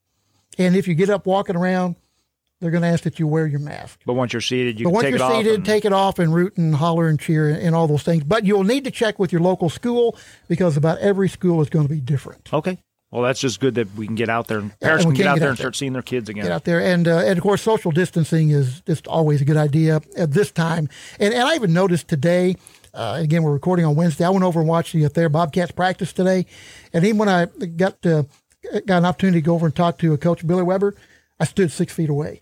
And 0.57 0.75
if 0.75 0.87
you 0.87 0.95
get 0.95 1.09
up 1.09 1.25
walking 1.25 1.55
around, 1.55 1.95
they're 2.59 2.71
going 2.71 2.83
to 2.83 2.89
ask 2.89 3.03
that 3.03 3.17
you 3.17 3.25
wear 3.25 3.47
your 3.47 3.61
mask. 3.61 4.01
But 4.05 4.13
once 4.13 4.33
you're 4.33 4.41
seated, 4.41 4.79
you 4.79 4.85
But 4.85 4.89
can 4.89 4.95
once 4.95 5.09
you're 5.09 5.31
seated, 5.31 5.55
and- 5.55 5.65
take 5.65 5.85
it 5.85 5.93
off 5.93 6.19
and 6.19 6.33
root 6.35 6.57
and 6.57 6.75
holler 6.75 7.07
and 7.07 7.19
cheer 7.19 7.49
and 7.49 7.73
all 7.73 7.87
those 7.87 8.03
things. 8.03 8.23
But 8.25 8.45
you'll 8.45 8.63
need 8.63 8.83
to 8.83 8.91
check 8.91 9.17
with 9.17 9.31
your 9.31 9.41
local 9.41 9.69
school 9.69 10.17
because 10.49 10.75
about 10.77 10.99
every 10.99 11.29
school 11.29 11.61
is 11.61 11.69
going 11.69 11.87
to 11.87 11.93
be 11.93 12.01
different. 12.01 12.51
Okay. 12.53 12.77
Well, 13.11 13.23
that's 13.23 13.39
just 13.39 13.59
good 13.59 13.75
that 13.75 13.93
we 13.95 14.07
can 14.07 14.15
get 14.15 14.29
out 14.29 14.47
there 14.47 14.59
and 14.59 14.77
parents 14.79 15.05
and 15.05 15.13
can 15.13 15.23
get 15.23 15.27
out 15.27 15.35
get 15.35 15.39
there 15.39 15.47
out 15.47 15.51
and 15.51 15.57
there. 15.57 15.63
start 15.63 15.75
seeing 15.75 15.93
their 15.93 16.01
kids 16.01 16.27
again. 16.27 16.43
Get 16.43 16.51
out 16.51 16.65
there, 16.65 16.81
and 16.81 17.07
uh, 17.07 17.19
and 17.19 17.37
of 17.37 17.43
course, 17.43 17.61
social 17.61 17.91
distancing 17.91 18.49
is 18.49 18.81
just 18.81 19.07
always 19.07 19.41
a 19.41 19.45
good 19.45 19.57
idea 19.57 20.01
at 20.17 20.31
this 20.31 20.51
time. 20.51 20.89
And 21.19 21.33
and 21.33 21.43
I 21.43 21.55
even 21.55 21.73
noticed 21.73 22.07
today. 22.07 22.57
Uh, 22.93 23.17
again, 23.19 23.43
we're 23.43 23.51
recording 23.51 23.83
on 23.85 23.93
Wednesday. 23.95 24.23
I 24.23 24.29
went 24.29 24.45
over 24.45 24.61
and 24.61 24.69
watched 24.69 24.93
the 24.93 25.07
Thayer 25.09 25.27
Bobcats 25.27 25.71
practice 25.71 26.13
today, 26.13 26.45
and 26.93 27.03
even 27.05 27.17
when 27.17 27.29
I 27.29 27.45
got 27.45 28.05
uh, 28.05 28.23
got 28.85 28.99
an 28.99 29.05
opportunity 29.05 29.41
to 29.41 29.45
go 29.45 29.53
over 29.53 29.65
and 29.65 29.75
talk 29.75 29.97
to 29.99 30.13
a 30.13 30.17
Coach 30.17 30.45
Billy 30.45 30.63
Weber, 30.63 30.95
I 31.39 31.45
stood 31.45 31.71
six 31.71 31.93
feet 31.93 32.09
away, 32.09 32.41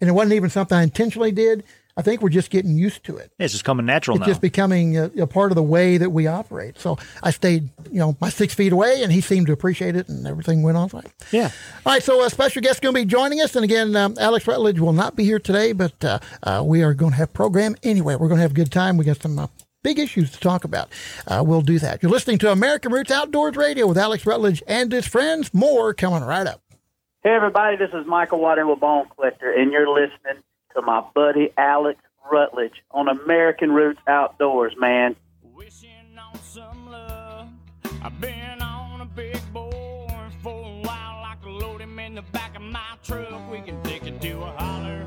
and 0.00 0.10
it 0.10 0.12
wasn't 0.12 0.34
even 0.34 0.50
something 0.50 0.76
I 0.76 0.82
intentionally 0.82 1.32
did. 1.32 1.64
I 1.96 2.02
think 2.02 2.22
we're 2.22 2.28
just 2.28 2.50
getting 2.50 2.76
used 2.76 3.04
to 3.04 3.16
it. 3.18 3.30
It's 3.38 3.52
just 3.52 3.64
coming 3.64 3.86
natural 3.86 4.16
It's 4.16 4.22
now. 4.22 4.26
just 4.26 4.40
becoming 4.40 4.96
a, 4.98 5.04
a 5.18 5.26
part 5.28 5.52
of 5.52 5.54
the 5.56 5.62
way 5.62 5.96
that 5.96 6.10
we 6.10 6.26
operate. 6.26 6.78
So 6.80 6.98
I 7.22 7.30
stayed, 7.30 7.68
you 7.90 8.00
know, 8.00 8.16
my 8.20 8.30
six 8.30 8.52
feet 8.52 8.72
away, 8.72 9.02
and 9.04 9.12
he 9.12 9.20
seemed 9.20 9.46
to 9.46 9.52
appreciate 9.52 9.94
it, 9.94 10.08
and 10.08 10.26
everything 10.26 10.62
went 10.64 10.76
on 10.76 10.88
fine. 10.88 11.04
yeah. 11.30 11.50
All 11.86 11.92
right, 11.92 12.02
so 12.02 12.24
a 12.24 12.30
special 12.30 12.62
guest 12.62 12.82
going 12.82 12.94
to 12.94 13.00
be 13.00 13.04
joining 13.04 13.40
us, 13.40 13.54
and 13.54 13.64
again, 13.64 13.94
um, 13.94 14.16
Alex 14.18 14.46
Rutledge 14.48 14.80
will 14.80 14.92
not 14.92 15.14
be 15.14 15.22
here 15.24 15.38
today, 15.38 15.72
but 15.72 16.04
uh, 16.04 16.18
uh, 16.42 16.62
we 16.66 16.82
are 16.82 16.94
going 16.94 17.12
to 17.12 17.16
have 17.16 17.32
program 17.32 17.76
anyway. 17.84 18.16
We're 18.16 18.28
going 18.28 18.38
to 18.38 18.42
have 18.42 18.50
a 18.50 18.54
good 18.54 18.72
time. 18.72 18.96
We 18.96 19.04
got 19.04 19.22
some 19.22 19.38
uh, 19.38 19.46
big 19.84 20.00
issues 20.00 20.32
to 20.32 20.40
talk 20.40 20.64
about. 20.64 20.88
Uh, 21.28 21.44
we'll 21.46 21.62
do 21.62 21.78
that. 21.78 22.02
You're 22.02 22.10
listening 22.10 22.38
to 22.38 22.50
American 22.50 22.90
Roots 22.92 23.12
Outdoors 23.12 23.54
Radio 23.54 23.86
with 23.86 23.98
Alex 23.98 24.26
Rutledge 24.26 24.64
and 24.66 24.90
his 24.90 25.06
friends. 25.06 25.54
More 25.54 25.94
coming 25.94 26.24
right 26.24 26.46
up. 26.48 26.60
Hey, 27.22 27.30
everybody, 27.30 27.76
this 27.76 27.90
is 27.94 28.04
Michael 28.06 28.40
Waddell 28.40 28.68
with 28.70 28.80
Bone 28.80 29.06
Collector, 29.14 29.52
and 29.52 29.70
you're 29.70 29.88
listening 29.88 30.42
to 30.74 30.82
my 30.82 31.02
buddy 31.14 31.50
Alex 31.56 32.00
Rutledge 32.30 32.82
on 32.90 33.08
American 33.08 33.72
Roots 33.72 34.00
Outdoors, 34.06 34.74
man. 34.78 35.16
Wishing 35.54 35.90
on 36.18 36.38
some 36.42 36.90
love. 36.90 37.48
I've 38.02 38.20
been 38.20 38.60
on 38.60 39.00
a 39.00 39.04
big 39.06 39.40
boy 39.52 40.06
for 40.42 40.52
a 40.64 40.80
while. 40.82 41.24
I 41.24 41.36
can 41.42 41.58
load 41.58 41.80
him 41.80 41.98
in 41.98 42.14
the 42.14 42.22
back 42.22 42.56
of 42.56 42.62
my 42.62 42.80
truck. 43.02 43.50
We 43.50 43.60
can 43.60 43.82
take 43.82 44.06
it 44.06 44.20
to 44.20 44.42
a 44.42 44.46
holler. 44.52 45.06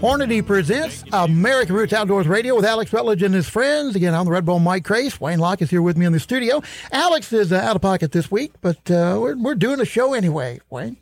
Hornady 0.00 0.44
presents 0.46 1.04
American 1.12 1.74
Roots 1.74 1.94
Outdoors 1.94 2.26
Radio 2.28 2.54
with 2.54 2.66
Alex 2.66 2.92
Rutledge 2.92 3.22
and 3.22 3.34
his 3.34 3.48
friends. 3.48 3.96
Again, 3.96 4.14
I'm 4.14 4.26
the 4.26 4.30
Red 4.30 4.44
Bone 4.44 4.62
Mike 4.62 4.84
Crase. 4.84 5.18
Wayne 5.18 5.38
Lach 5.38 5.62
is 5.62 5.70
here 5.70 5.80
with 5.80 5.96
me 5.96 6.04
in 6.04 6.12
the 6.12 6.20
studio. 6.20 6.62
Alex 6.92 7.32
is 7.32 7.50
uh, 7.50 7.56
out 7.56 7.76
of 7.76 7.82
pocket 7.82 8.12
this 8.12 8.30
week, 8.30 8.52
but 8.60 8.90
uh, 8.90 9.16
we're, 9.18 9.36
we're 9.36 9.54
doing 9.54 9.80
a 9.80 9.86
show 9.86 10.12
anyway, 10.12 10.60
Wayne. 10.68 10.98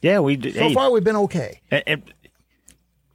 Yeah, 0.00 0.20
we 0.20 0.36
did. 0.36 0.54
So 0.54 0.60
hey, 0.60 0.74
far, 0.74 0.92
we've 0.92 1.02
been 1.02 1.16
okay. 1.16 1.60
it- 1.72 2.02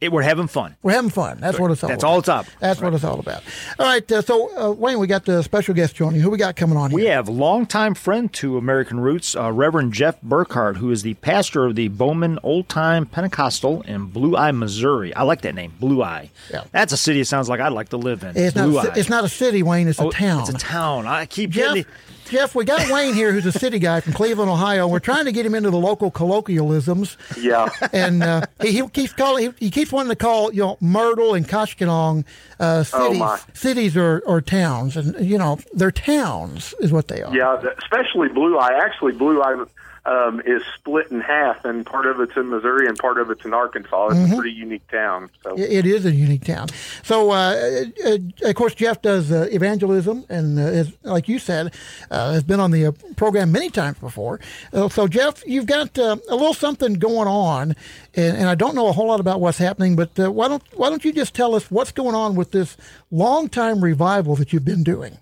it- 0.02 0.12
we're 0.12 0.22
having 0.22 0.46
fun. 0.48 0.76
We're 0.82 0.92
having 0.92 1.10
fun. 1.10 1.38
That's 1.40 1.58
what 1.58 1.70
it's 1.70 1.82
all 1.82 1.88
That's 1.88 2.02
about. 2.02 2.10
all 2.10 2.18
it's 2.18 2.28
up. 2.28 2.46
That's 2.60 2.80
what 2.80 2.92
it's 2.94 3.04
all 3.04 3.18
about. 3.20 3.42
All 3.78 3.86
right. 3.86 4.10
Uh, 4.12 4.20
so, 4.22 4.50
uh, 4.56 4.70
Wayne, 4.72 4.98
we 4.98 5.06
got 5.06 5.24
the 5.24 5.42
special 5.42 5.74
guest 5.74 5.94
joining. 5.94 6.20
Who 6.20 6.30
we 6.30 6.38
got 6.38 6.56
coming 6.56 6.76
on 6.76 6.90
We 6.92 7.02
here? 7.02 7.12
have 7.14 7.28
longtime 7.28 7.94
friend 7.94 8.32
to 8.34 8.58
American 8.58 9.00
Roots, 9.00 9.34
uh, 9.36 9.52
Reverend 9.52 9.92
Jeff 9.92 10.20
Burkhart, 10.20 10.76
who 10.76 10.90
is 10.90 11.02
the 11.02 11.14
pastor 11.14 11.64
of 11.66 11.74
the 11.76 11.88
Bowman 11.88 12.38
Old 12.42 12.68
Time 12.68 13.06
Pentecostal 13.06 13.82
in 13.82 14.06
Blue 14.06 14.36
Eye, 14.36 14.50
Missouri. 14.52 15.14
I 15.14 15.22
like 15.22 15.42
that 15.42 15.54
name, 15.54 15.72
Blue 15.80 16.02
Eye. 16.02 16.30
Yeah. 16.50 16.64
That's 16.72 16.92
a 16.92 16.96
city 16.96 17.20
it 17.20 17.26
sounds 17.26 17.48
like 17.48 17.60
I'd 17.60 17.72
like 17.72 17.90
to 17.90 17.96
live 17.96 18.22
in. 18.22 18.36
It's 18.36 18.54
Blue 18.54 18.72
not, 18.72 18.86
a, 18.86 18.90
Eye. 18.90 18.94
it's 18.96 19.08
not 19.08 19.24
a 19.24 19.28
city, 19.28 19.62
Wayne. 19.62 19.88
It's 19.88 19.98
a 19.98 20.04
Oh, 20.04 20.10
town. 20.10 20.40
It's 20.40 20.50
a 20.50 20.54
town. 20.54 21.06
I 21.06 21.26
keep 21.26 21.50
Jeff, 21.50 21.68
getting. 21.74 21.84
Jeff, 22.28 22.54
we 22.54 22.64
got 22.64 22.88
Wayne 22.90 23.14
here, 23.14 23.32
who's 23.32 23.44
a 23.46 23.52
city 23.52 23.78
guy 23.78 24.00
from 24.00 24.12
Cleveland, 24.14 24.50
Ohio. 24.50 24.88
We're 24.88 25.00
trying 25.00 25.26
to 25.26 25.32
get 25.32 25.44
him 25.44 25.54
into 25.54 25.70
the 25.70 25.76
local 25.78 26.10
colloquialisms, 26.10 27.16
Yeah. 27.38 27.68
and 27.92 28.22
uh, 28.22 28.46
he, 28.62 28.72
he 28.72 28.88
keeps 28.88 29.12
calling. 29.12 29.52
He, 29.58 29.66
he 29.66 29.70
keeps 29.70 29.92
wanting 29.92 30.10
to 30.10 30.16
call 30.16 30.52
you 30.52 30.62
know 30.62 30.78
Myrtle 30.80 31.34
and 31.34 31.46
Koshkonong 31.46 32.24
uh, 32.58 32.84
Oh, 32.92 33.04
cities, 33.06 33.18
my. 33.18 33.40
cities 33.52 33.96
or, 33.96 34.22
or 34.26 34.40
towns, 34.40 34.96
and 34.96 35.24
you 35.26 35.36
know 35.36 35.58
they're 35.74 35.90
towns 35.90 36.74
is 36.80 36.92
what 36.92 37.08
they 37.08 37.22
are. 37.22 37.34
Yeah, 37.36 37.60
especially 37.78 38.28
Blue 38.28 38.58
Eye. 38.58 38.80
Actually, 38.82 39.12
Blue 39.12 39.42
Eye 39.42 39.64
um, 40.04 40.40
is 40.44 40.62
split 40.74 41.10
in 41.10 41.20
half, 41.20 41.64
and 41.64 41.86
part 41.86 42.06
of 42.06 42.18
it's 42.20 42.36
in 42.36 42.50
Missouri 42.50 42.88
and 42.88 42.98
part 42.98 43.18
of 43.18 43.30
it's 43.30 43.44
in 43.44 43.54
Arkansas. 43.54 44.08
It's 44.08 44.32
a 44.32 44.36
pretty 44.36 44.50
unique 44.52 44.86
town. 44.88 45.30
So 45.44 45.54
It 45.56 45.86
is 45.86 46.04
a 46.04 46.12
unique 46.12 46.44
town. 46.44 46.68
So, 47.04 47.30
uh, 47.30 47.84
uh, 48.04 48.18
of 48.42 48.54
course, 48.56 48.74
Jeff 48.74 49.00
does 49.00 49.30
uh, 49.30 49.48
evangelism, 49.52 50.24
and 50.28 50.58
uh, 50.58 50.62
is, 50.62 50.92
like 51.04 51.28
you 51.28 51.38
said, 51.38 51.72
uh, 52.10 52.32
has 52.32 52.42
been 52.42 52.58
on 52.58 52.72
the 52.72 52.86
uh, 52.86 52.92
program 53.16 53.52
many 53.52 53.70
times 53.70 53.98
before. 53.98 54.40
Uh, 54.72 54.88
so, 54.88 55.06
Jeff, 55.06 55.46
you've 55.46 55.66
got 55.66 55.96
uh, 55.98 56.16
a 56.28 56.34
little 56.34 56.54
something 56.54 56.94
going 56.94 57.28
on, 57.28 57.76
and, 58.14 58.36
and 58.36 58.48
I 58.48 58.56
don't 58.56 58.74
know 58.74 58.88
a 58.88 58.92
whole 58.92 59.06
lot 59.06 59.20
about 59.20 59.40
what's 59.40 59.58
happening, 59.58 59.94
but 59.94 60.18
uh, 60.18 60.32
why 60.32 60.48
don't 60.48 60.62
why 60.74 60.90
don't 60.90 61.04
you 61.04 61.12
just 61.12 61.34
tell 61.34 61.54
us 61.54 61.70
what's 61.70 61.92
going 61.92 62.14
on 62.16 62.34
with 62.34 62.50
this 62.50 62.76
long 63.10 63.48
time 63.48 63.82
revival 63.82 64.34
that 64.36 64.52
you've 64.52 64.64
been 64.64 64.82
doing? 64.82 65.18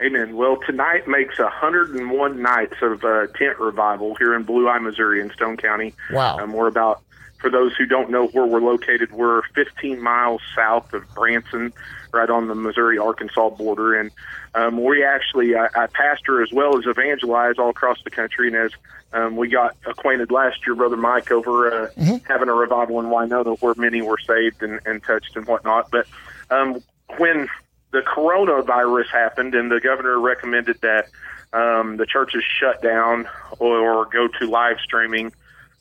Amen. 0.00 0.36
Well, 0.36 0.58
tonight 0.58 1.08
makes 1.08 1.40
101 1.40 2.40
nights 2.40 2.76
of 2.82 3.04
uh, 3.04 3.26
tent 3.34 3.58
revival 3.58 4.14
here 4.14 4.34
in 4.34 4.44
Blue 4.44 4.68
Eye, 4.68 4.78
Missouri, 4.78 5.20
in 5.20 5.30
Stone 5.32 5.56
County. 5.56 5.92
Wow. 6.12 6.38
Um, 6.38 6.52
we're 6.52 6.68
about, 6.68 7.02
for 7.40 7.50
those 7.50 7.74
who 7.74 7.84
don't 7.84 8.08
know 8.08 8.28
where 8.28 8.46
we're 8.46 8.60
located, 8.60 9.10
we're 9.10 9.42
15 9.56 10.00
miles 10.00 10.40
south 10.54 10.92
of 10.92 11.02
Branson, 11.14 11.72
right 12.12 12.30
on 12.30 12.46
the 12.46 12.54
Missouri 12.54 12.96
Arkansas 12.96 13.50
border. 13.50 13.98
And 13.98 14.12
um, 14.54 14.80
we 14.80 15.02
actually, 15.02 15.56
I, 15.56 15.66
I 15.74 15.88
pastor 15.88 16.44
as 16.44 16.52
well 16.52 16.78
as 16.78 16.86
evangelize 16.86 17.58
all 17.58 17.70
across 17.70 18.00
the 18.04 18.10
country. 18.10 18.46
And 18.46 18.56
as 18.56 18.70
um, 19.12 19.36
we 19.36 19.48
got 19.48 19.76
acquainted 19.84 20.30
last 20.30 20.64
year, 20.64 20.76
Brother 20.76 20.96
Mike, 20.96 21.32
over 21.32 21.72
uh, 21.72 22.18
having 22.28 22.48
a 22.48 22.54
revival 22.54 23.00
in 23.00 23.10
Winona 23.10 23.54
where 23.54 23.74
many 23.76 24.00
were 24.00 24.18
saved 24.18 24.62
and, 24.62 24.78
and 24.86 25.02
touched 25.02 25.34
and 25.34 25.44
whatnot. 25.44 25.90
But 25.90 26.06
um, 26.50 26.84
when 27.16 27.48
the 27.90 28.00
coronavirus 28.00 29.08
happened 29.08 29.54
and 29.54 29.70
the 29.70 29.80
governor 29.80 30.18
recommended 30.18 30.78
that 30.82 31.08
um, 31.52 31.96
the 31.96 32.06
churches 32.06 32.44
shut 32.60 32.82
down 32.82 33.26
or, 33.58 33.78
or 33.78 34.04
go 34.06 34.28
to 34.28 34.46
live 34.46 34.76
streaming, 34.84 35.32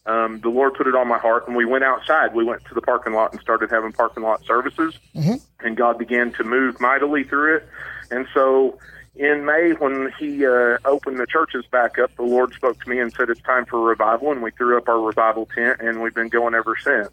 um, 0.05 0.39
the 0.39 0.49
Lord 0.49 0.73
put 0.75 0.87
it 0.87 0.95
on 0.95 1.07
my 1.09 1.17
heart, 1.17 1.47
and 1.47 1.55
we 1.57 1.65
went 1.65 1.83
outside. 1.83 2.33
We 2.33 2.45
went 2.45 2.63
to 2.65 2.73
the 2.73 2.81
parking 2.81 3.11
lot 3.13 3.33
and 3.33 3.41
started 3.41 3.69
having 3.69 3.91
parking 3.91 4.23
lot 4.23 4.45
services, 4.45 4.97
and 5.59 5.75
God 5.75 5.97
began 5.97 6.31
to 6.33 6.45
move 6.45 6.79
mightily 6.79 7.25
through 7.25 7.57
it. 7.57 7.69
And 8.09 8.25
so, 8.33 8.79
in 9.17 9.43
May, 9.43 9.71
when 9.71 10.13
He 10.17 10.45
uh, 10.45 10.77
opened 10.85 11.19
the 11.19 11.27
churches 11.27 11.65
back 11.69 11.99
up, 11.99 12.15
the 12.15 12.23
Lord 12.23 12.53
spoke 12.53 12.81
to 12.81 12.89
me 12.89 12.99
and 12.99 13.11
said, 13.11 13.29
"It's 13.29 13.41
time 13.41 13.65
for 13.65 13.81
revival," 13.81 14.31
and 14.31 14.41
we 14.41 14.51
threw 14.51 14.77
up 14.77 14.87
our 14.87 15.01
revival 15.01 15.45
tent, 15.45 15.81
and 15.81 16.01
we've 16.01 16.15
been 16.15 16.29
going 16.29 16.55
ever 16.55 16.77
since. 16.81 17.09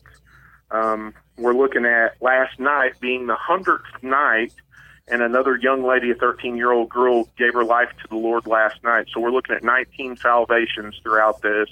Um, 0.71 1.15
we're 1.37 1.55
looking 1.55 1.85
at 1.85 2.21
last 2.21 2.59
night 2.59 3.01
being 3.01 3.27
the 3.27 3.37
hundredth 3.37 4.03
night, 4.03 4.53
and 5.09 5.23
another 5.23 5.57
young 5.57 5.85
lady, 5.85 6.11
a 6.11 6.15
13 6.15 6.57
year 6.57 6.73
old 6.73 6.89
girl, 6.89 7.29
gave 7.37 7.55
her 7.55 7.65
life 7.65 7.91
to 8.03 8.09
the 8.09 8.17
Lord 8.17 8.47
last 8.47 8.83
night. 8.83 9.07
So 9.13 9.21
we're 9.21 9.31
looking 9.31 9.55
at 9.55 9.63
19 9.63 10.17
salvations 10.17 10.99
throughout 11.03 11.43
this. 11.43 11.69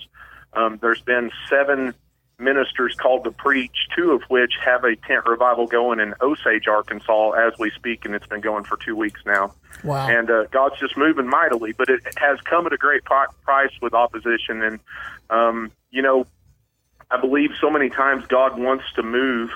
Um, 0.53 0.79
there's 0.83 1.01
been 1.01 1.31
seven 1.49 1.95
ministers 2.39 2.95
called 2.97 3.25
to 3.25 3.31
preach, 3.31 3.87
two 3.97 4.13
of 4.13 4.23
which 4.29 4.53
have 4.65 4.85
a 4.85 4.97
tent 4.97 5.25
revival 5.27 5.67
going 5.67 6.01
in 6.01 6.15
Osage, 6.21 6.67
Arkansas, 6.67 7.31
as 7.31 7.53
we 7.59 7.71
speak, 7.71 8.05
and 8.05 8.15
it's 8.15 8.27
been 8.27 8.41
going 8.41 8.65
for 8.65 8.77
two 8.77 8.97
weeks 8.97 9.21
now. 9.25 9.55
Wow. 9.85 10.09
And 10.09 10.31
uh, 10.31 10.45
God's 10.51 10.79
just 10.79 10.97
moving 10.97 11.29
mightily, 11.29 11.73
but 11.73 11.89
it 11.89 12.03
has 12.19 12.41
come 12.43 12.67
at 12.67 12.73
a 12.73 12.77
great 12.77 13.03
price 13.05 13.73
with 13.81 13.95
opposition. 13.95 14.63
And, 14.63 14.81
um, 15.31 15.73
you 15.91 16.03
know, 16.03 16.27
I 17.13 17.21
believe 17.21 17.51
so 17.61 17.71
many 17.71 17.91
times 17.91 18.27
God 18.27 18.59
wants 18.59 18.85
to 18.97 19.03
move, 19.03 19.51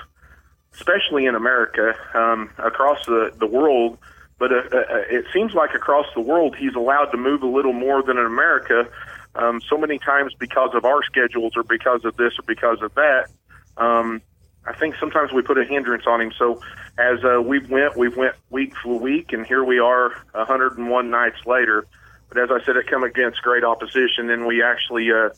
especially 0.73 1.25
in 1.25 1.35
America, 1.35 1.95
um, 2.13 2.51
across 2.59 3.03
the, 3.05 3.33
the 3.39 3.47
world. 3.47 3.97
But 4.37 4.51
uh, 4.51 4.55
uh, 4.71 4.83
it 5.09 5.25
seems 5.33 5.53
like 5.53 5.73
across 5.73 6.05
the 6.13 6.21
world, 6.21 6.55
He's 6.55 6.75
allowed 6.75 7.05
to 7.05 7.17
move 7.17 7.41
a 7.41 7.47
little 7.47 7.73
more 7.73 8.03
than 8.03 8.17
in 8.17 8.25
America. 8.25 8.87
Um, 9.33 9.59
so 9.67 9.77
many 9.77 9.97
times 9.97 10.33
because 10.37 10.71
of 10.75 10.85
our 10.85 11.03
schedules 11.03 11.53
or 11.55 11.63
because 11.63 12.05
of 12.05 12.15
this 12.17 12.33
or 12.37 12.43
because 12.45 12.81
of 12.81 12.93
that. 12.93 13.29
Um, 13.75 14.21
I 14.65 14.73
think 14.73 14.95
sometimes 14.99 15.31
we 15.31 15.41
put 15.41 15.57
a 15.57 15.63
hindrance 15.63 16.03
on 16.05 16.21
him. 16.21 16.31
So 16.37 16.61
as 16.97 17.23
uh, 17.23 17.41
we 17.41 17.59
went, 17.59 17.95
we 17.95 18.09
went 18.09 18.35
week 18.49 18.75
for 18.83 18.99
week, 18.99 19.31
and 19.31 19.47
here 19.47 19.63
we 19.63 19.79
are, 19.79 20.11
101 20.33 21.09
nights 21.09 21.37
later. 21.45 21.87
But 22.29 22.39
as 22.39 22.49
I 22.51 22.63
said, 22.65 22.75
it 22.75 22.87
come 22.87 23.03
against 23.03 23.41
great 23.41 23.63
opposition, 23.63 24.29
and 24.29 24.45
we 24.45 24.61
actually 24.61 25.09
uh, 25.11 25.29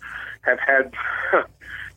have 0.42 0.60
had 0.60 0.94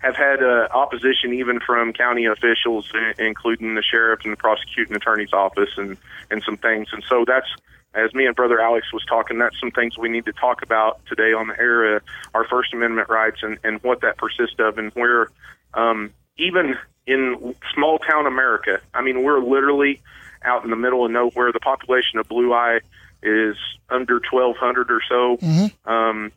have 0.02 0.16
had 0.16 0.42
uh, 0.42 0.68
opposition 0.72 1.32
even 1.32 1.60
from 1.60 1.92
county 1.92 2.26
officials, 2.26 2.90
including 3.18 3.74
the 3.74 3.82
sheriff 3.82 4.20
and 4.24 4.32
the 4.32 4.36
prosecuting 4.36 4.96
attorney's 4.96 5.32
office, 5.32 5.70
and 5.76 5.96
and 6.30 6.42
some 6.42 6.56
things. 6.56 6.88
And 6.92 7.02
so 7.08 7.24
that's 7.26 7.48
as 7.94 8.12
me 8.14 8.26
and 8.26 8.34
brother 8.34 8.60
Alex 8.60 8.92
was 8.92 9.04
talking. 9.04 9.38
That's 9.38 9.58
some 9.60 9.70
things 9.70 9.96
we 9.96 10.08
need 10.08 10.24
to 10.24 10.32
talk 10.32 10.62
about 10.62 11.04
today 11.06 11.32
on 11.32 11.48
the 11.48 11.58
air, 11.58 11.96
uh, 11.96 12.00
our 12.34 12.46
First 12.46 12.74
Amendment 12.74 13.08
rights, 13.08 13.38
and 13.42 13.58
and 13.64 13.82
what 13.82 14.00
that 14.00 14.16
persists 14.18 14.56
of, 14.58 14.78
and 14.78 14.92
where 14.92 15.28
um, 15.74 16.12
even 16.36 16.76
in 17.06 17.54
small 17.74 17.98
town 17.98 18.26
America, 18.26 18.80
I 18.94 19.02
mean, 19.02 19.22
we're 19.22 19.40
literally 19.40 20.00
out 20.44 20.64
in 20.64 20.70
the 20.70 20.76
middle 20.76 21.04
of 21.04 21.10
nowhere. 21.10 21.52
The 21.52 21.60
population 21.60 22.18
of 22.18 22.28
Blue 22.28 22.52
Eye 22.52 22.80
is 23.22 23.56
under 23.88 24.20
1,200 24.30 24.90
or 24.90 25.00
so. 25.08 25.38
Um, 25.84 26.32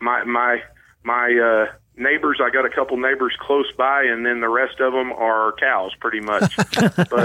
my 0.00 0.24
my 0.24 0.62
my 1.04 1.68
uh, 1.68 1.72
neighbors, 1.96 2.40
I 2.42 2.50
got 2.50 2.64
a 2.64 2.70
couple 2.70 2.96
neighbors 2.96 3.34
close 3.38 3.70
by, 3.76 4.04
and 4.04 4.24
then 4.24 4.40
the 4.40 4.48
rest 4.48 4.80
of 4.80 4.92
them 4.92 5.12
are 5.12 5.52
cows, 5.52 5.94
pretty 5.98 6.20
much. 6.20 6.56
but 6.76 7.12
All 7.12 7.24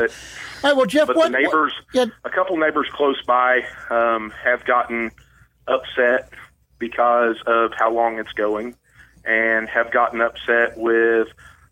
right. 0.64 0.76
Well, 0.76 0.86
Jeff, 0.86 1.08
but 1.08 1.16
what 1.16 1.32
the 1.32 1.38
neighbors, 1.38 1.74
What, 1.92 2.08
yeah, 2.08 2.14
a 2.24 2.30
couple 2.30 2.58
neighbors 2.58 2.88
close 2.94 3.22
by, 3.24 3.66
um, 3.90 4.32
have 4.44 4.66
gotten 4.66 5.12
upset 5.68 6.30
because 6.80 7.38
of 7.46 7.72
how 7.78 7.94
long 7.94 8.20
it's 8.20 8.34
going, 8.34 8.76
and 9.26 9.70
have 9.70 9.92
gotten 9.92 10.22
upset 10.22 10.78
with 10.78 11.28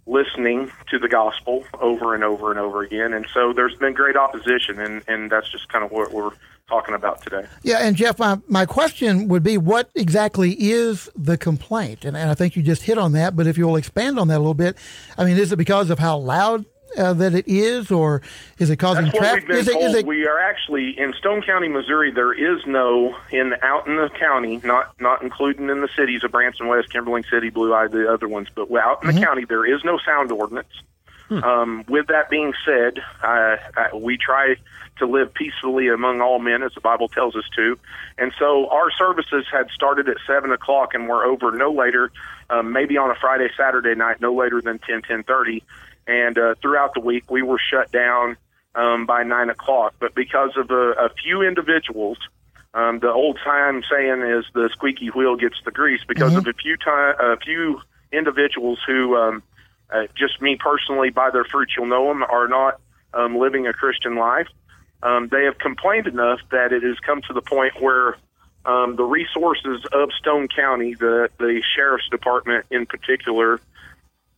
listening 0.05 0.71
to 0.89 0.99
the 0.99 1.07
gospel 1.07 1.63
over 1.79 2.15
and 2.15 2.23
over 2.23 2.51
and 2.51 2.59
over 2.59 2.81
again. 2.81 3.13
And 3.13 3.27
so 3.33 3.53
there's 3.53 3.75
been 3.75 3.93
great 3.93 4.15
opposition, 4.15 4.79
and 4.79 5.03
and 5.07 5.31
that's 5.31 5.49
just 5.51 5.69
kind 5.69 5.83
of 5.83 5.91
what 5.91 6.11
we're 6.11 6.31
talking 6.69 6.95
about 6.95 7.21
today. 7.23 7.45
Yeah, 7.63 7.79
and 7.81 7.95
Jeff, 7.95 8.19
my, 8.19 8.37
my 8.47 8.65
question 8.65 9.27
would 9.27 9.43
be 9.43 9.57
what 9.57 9.89
exactly 9.95 10.51
is 10.57 11.09
the 11.15 11.37
complaint? 11.37 12.05
And, 12.05 12.15
and 12.15 12.29
I 12.29 12.35
think 12.35 12.55
you 12.55 12.63
just 12.63 12.83
hit 12.83 12.97
on 12.97 13.11
that, 13.13 13.35
but 13.35 13.47
if 13.47 13.57
you'll 13.57 13.75
expand 13.75 14.19
on 14.19 14.27
that 14.29 14.37
a 14.37 14.39
little 14.39 14.53
bit, 14.53 14.77
I 15.17 15.25
mean, 15.25 15.37
is 15.37 15.51
it 15.51 15.57
because 15.57 15.89
of 15.89 15.99
how 15.99 16.17
loud 16.17 16.63
uh, 16.97 17.13
that 17.13 17.35
it 17.35 17.47
is, 17.47 17.91
or 17.91 18.21
is 18.57 18.69
it 18.71 18.77
causing 18.77 19.11
traffic? 19.11 19.47
Is 19.49 19.67
it, 19.67 19.75
it, 19.75 20.05
we 20.07 20.25
are 20.25 20.39
actually 20.39 20.97
in 20.97 21.13
Stone 21.13 21.43
County, 21.43 21.67
Missouri. 21.67 22.11
There 22.11 22.33
is 22.33 22.65
no 22.65 23.15
in 23.31 23.53
out 23.61 23.85
in 23.87 23.95
the 23.95 24.09
county, 24.19 24.59
not 24.63 24.99
not 24.99 25.21
including 25.21 25.69
in 25.69 25.81
the 25.81 25.89
cities 25.95 26.23
of 26.23 26.31
Branson 26.31 26.67
West, 26.67 26.89
Kimberling 26.89 27.29
City, 27.29 27.51
Blue 27.51 27.75
Eye, 27.75 27.87
the 27.87 28.11
other 28.11 28.27
ones, 28.27 28.47
but 28.55 28.71
out 28.75 29.03
in 29.03 29.09
Mm-hmm. 29.09 29.19
the 29.19 29.25
county, 29.25 29.45
there 29.45 29.65
is 29.65 29.83
no 29.83 29.99
sound 29.99 30.31
ordinance. 30.31 30.73
Um, 31.29 31.85
with 31.87 32.07
that 32.07 32.31
being 32.31 32.53
said, 32.65 32.97
uh, 33.21 33.57
uh, 33.77 33.95
we 33.95 34.17
try 34.17 34.55
to 34.99 35.07
live 35.07 35.33
peacefully 35.33 35.89
among 35.89 36.21
all 36.21 36.39
men, 36.39 36.63
as 36.63 36.73
the 36.73 36.81
Bible 36.81 37.07
tells 37.07 37.35
us 37.35 37.45
to. 37.55 37.77
And 38.17 38.31
so 38.37 38.69
our 38.69 38.91
services 38.91 39.45
had 39.51 39.69
started 39.71 40.07
at 40.07 40.17
7 40.27 40.51
o'clock 40.51 40.93
and 40.93 41.07
were 41.07 41.25
over 41.25 41.51
no 41.51 41.71
later, 41.71 42.11
um, 42.49 42.71
maybe 42.71 42.97
on 42.97 43.09
a 43.09 43.15
Friday, 43.15 43.49
Saturday 43.57 43.95
night, 43.95 44.21
no 44.21 44.33
later 44.33 44.61
than 44.61 44.79
10, 44.79 45.01
10.30. 45.01 45.63
And 46.07 46.37
uh, 46.37 46.55
throughout 46.61 46.93
the 46.93 47.01
week, 47.01 47.29
we 47.29 47.41
were 47.41 47.59
shut 47.59 47.91
down 47.91 48.37
um, 48.75 49.05
by 49.05 49.23
9 49.23 49.49
o'clock. 49.49 49.95
But 49.99 50.15
because 50.15 50.51
of 50.57 50.71
a, 50.71 50.91
a 50.91 51.09
few 51.23 51.41
individuals, 51.41 52.17
um, 52.73 52.99
the 52.99 53.11
old 53.11 53.39
time 53.43 53.81
saying 53.89 54.21
is 54.21 54.45
the 54.53 54.69
squeaky 54.71 55.07
wheel 55.07 55.35
gets 55.35 55.55
the 55.65 55.71
grease 55.71 56.01
because 56.07 56.35
of 56.35 56.45
a 56.47 56.53
few 56.53 56.77
time, 56.77 57.15
a 57.19 57.37
few 57.37 57.81
individuals 58.11 58.79
who, 58.85 59.15
um, 59.15 59.43
uh, 59.91 60.03
just 60.15 60.41
me 60.41 60.55
personally, 60.55 61.09
by 61.09 61.31
their 61.31 61.45
fruits 61.45 61.73
you'll 61.75 61.87
know 61.87 62.07
them, 62.07 62.21
are 62.23 62.47
not 62.47 62.79
um, 63.13 63.37
living 63.37 63.65
a 63.65 63.73
Christian 63.73 64.15
life. 64.15 64.47
Um, 65.01 65.29
they 65.29 65.45
have 65.45 65.57
complained 65.59 66.07
enough 66.07 66.39
that 66.51 66.73
it 66.73 66.83
has 66.83 66.97
come 66.99 67.21
to 67.27 67.33
the 67.33 67.41
point 67.41 67.81
where 67.81 68.17
um, 68.65 68.95
the 68.97 69.03
resources 69.03 69.85
of 69.93 70.09
Stone 70.19 70.49
County, 70.49 70.93
the 70.93 71.29
the 71.37 71.61
sheriff's 71.75 72.09
department 72.09 72.65
in 72.69 72.85
particular, 72.85 73.61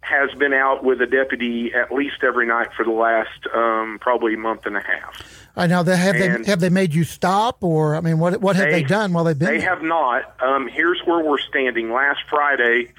has 0.01 0.32
been 0.38 0.53
out 0.53 0.84
with 0.84 1.01
a 1.01 1.08
deputy 1.08 1.74
at 1.74 1.91
least 1.91 2.18
every 2.24 2.46
night 2.48 2.70
for 2.75 2.84
the 2.86 2.91
last 2.91 3.48
um, 3.53 3.98
probably 4.00 4.36
month 4.36 4.65
and 4.65 4.77
a 4.77 4.82
half. 4.82 5.48
I 5.56 5.68
know 5.68 5.84
they 5.84 5.98
have 5.98 6.15
And- 6.15 6.46
they 6.46 6.50
have 6.51 6.60
they 6.60 6.70
made 6.70 6.94
you 6.94 7.03
stop, 7.03 7.63
or 7.63 7.96
I 7.96 8.01
mean, 8.01 8.20
what 8.20 8.39
what 8.41 8.56
have 8.56 8.65
they, 8.65 8.82
They- 8.82 8.88
done 8.88 9.13
while 9.13 9.24
they've 9.24 9.38
been? 9.38 9.48
They 9.48 9.58
there? 9.58 9.70
have 9.70 9.82
not. 9.84 10.36
Um, 10.41 10.68
here's 10.68 11.01
where 11.06 11.24
we're 11.24 11.39
standing. 11.39 11.91
Last 11.91 12.22
Friday, 12.30 12.94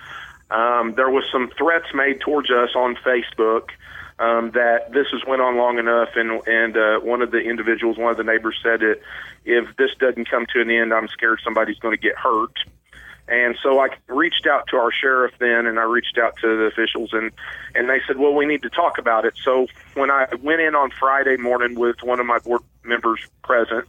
um, 0.51 0.95
there 0.97 1.09
was 1.11 1.25
some 1.31 1.49
threats 1.57 1.87
made 1.95 2.21
towards 2.21 2.51
us 2.51 2.71
on 2.75 2.97
Facebook 2.97 3.69
um, 4.23 4.53
that 4.53 4.93
this 4.93 5.09
has 5.11 5.21
went 5.27 5.43
on 5.43 5.57
long 5.57 5.79
enough, 5.79 6.11
and 6.15 6.47
and 6.47 6.77
uh, 6.77 7.01
one 7.01 7.23
of 7.23 7.33
the 7.33 7.41
individuals, 7.41 7.99
one 7.99 8.13
of 8.13 8.17
the 8.17 8.25
neighbors, 8.25 8.57
said 8.63 8.79
that 8.81 9.01
if 9.45 9.77
this 9.77 9.91
doesn't 9.99 10.31
come 10.31 10.47
to 10.55 10.61
an 10.61 10.71
end, 10.71 10.95
I'm 10.95 11.09
scared 11.09 11.41
somebody's 11.43 11.79
going 11.79 11.97
to 11.97 12.01
get 12.01 12.17
hurt. 12.17 12.55
And 13.27 13.57
so 13.63 13.81
I 13.81 13.89
reached 14.09 14.47
out 14.47 14.69
to 14.69 14.77
our 14.77 14.93
sheriff 14.93 15.33
then, 15.39 15.67
and 15.67 15.79
I 15.79 15.85
reached 15.85 16.19
out 16.19 16.37
to 16.41 16.57
the 16.57 16.65
officials, 16.65 17.11
and 17.13 17.33
and 17.75 17.89
they 17.89 18.01
said, 18.07 18.17
well, 18.17 18.33
we 18.33 18.47
need 18.47 18.63
to 18.63 18.71
talk 18.71 18.99
about 18.99 19.25
it. 19.25 19.35
So 19.43 19.67
when 19.95 20.11
I 20.11 20.29
went 20.41 20.61
in 20.61 20.77
on 20.77 20.91
Friday 20.91 21.37
morning 21.37 21.75
with 21.75 21.97
one 22.05 22.21
of 22.21 22.27
my 22.27 22.39
board 22.39 22.63
members 22.85 23.21
present, 23.43 23.89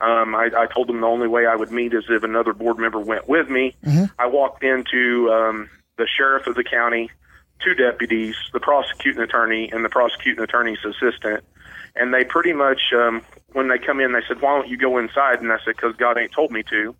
um, 0.00 0.36
I, 0.36 0.50
I 0.56 0.66
told 0.72 0.88
them 0.88 1.00
the 1.00 1.06
only 1.08 1.26
way 1.26 1.46
I 1.46 1.56
would 1.56 1.72
meet 1.72 1.94
is 1.94 2.04
if 2.08 2.22
another 2.22 2.52
board 2.52 2.78
member 2.78 3.00
went 3.00 3.28
with 3.28 3.48
me. 3.48 3.74
I 4.18 4.26
walked 4.26 4.62
into 4.62 5.32
um, 5.32 5.68
the 5.96 6.06
sheriff 6.06 6.46
of 6.46 6.54
the 6.54 6.64
county, 6.64 7.10
two 7.62 7.74
deputies, 7.74 8.36
the 8.52 8.60
prosecuting 8.60 9.22
attorney, 9.22 9.70
and 9.72 9.84
the 9.84 9.88
prosecuting 9.88 10.42
attorney's 10.42 10.84
assistant. 10.84 11.44
And 11.96 12.12
they 12.12 12.24
pretty 12.24 12.52
much, 12.52 12.80
um, 12.94 13.22
when 13.52 13.68
they 13.68 13.78
come 13.78 14.00
in, 14.00 14.12
they 14.12 14.22
said, 14.26 14.40
"Why 14.40 14.58
don't 14.58 14.68
you 14.68 14.76
go 14.76 14.98
inside?" 14.98 15.40
And 15.40 15.52
I 15.52 15.58
said, 15.64 15.76
"Because 15.76 15.96
God 15.96 16.18
ain't 16.18 16.32
told 16.32 16.50
me 16.50 16.62
to." 16.64 16.94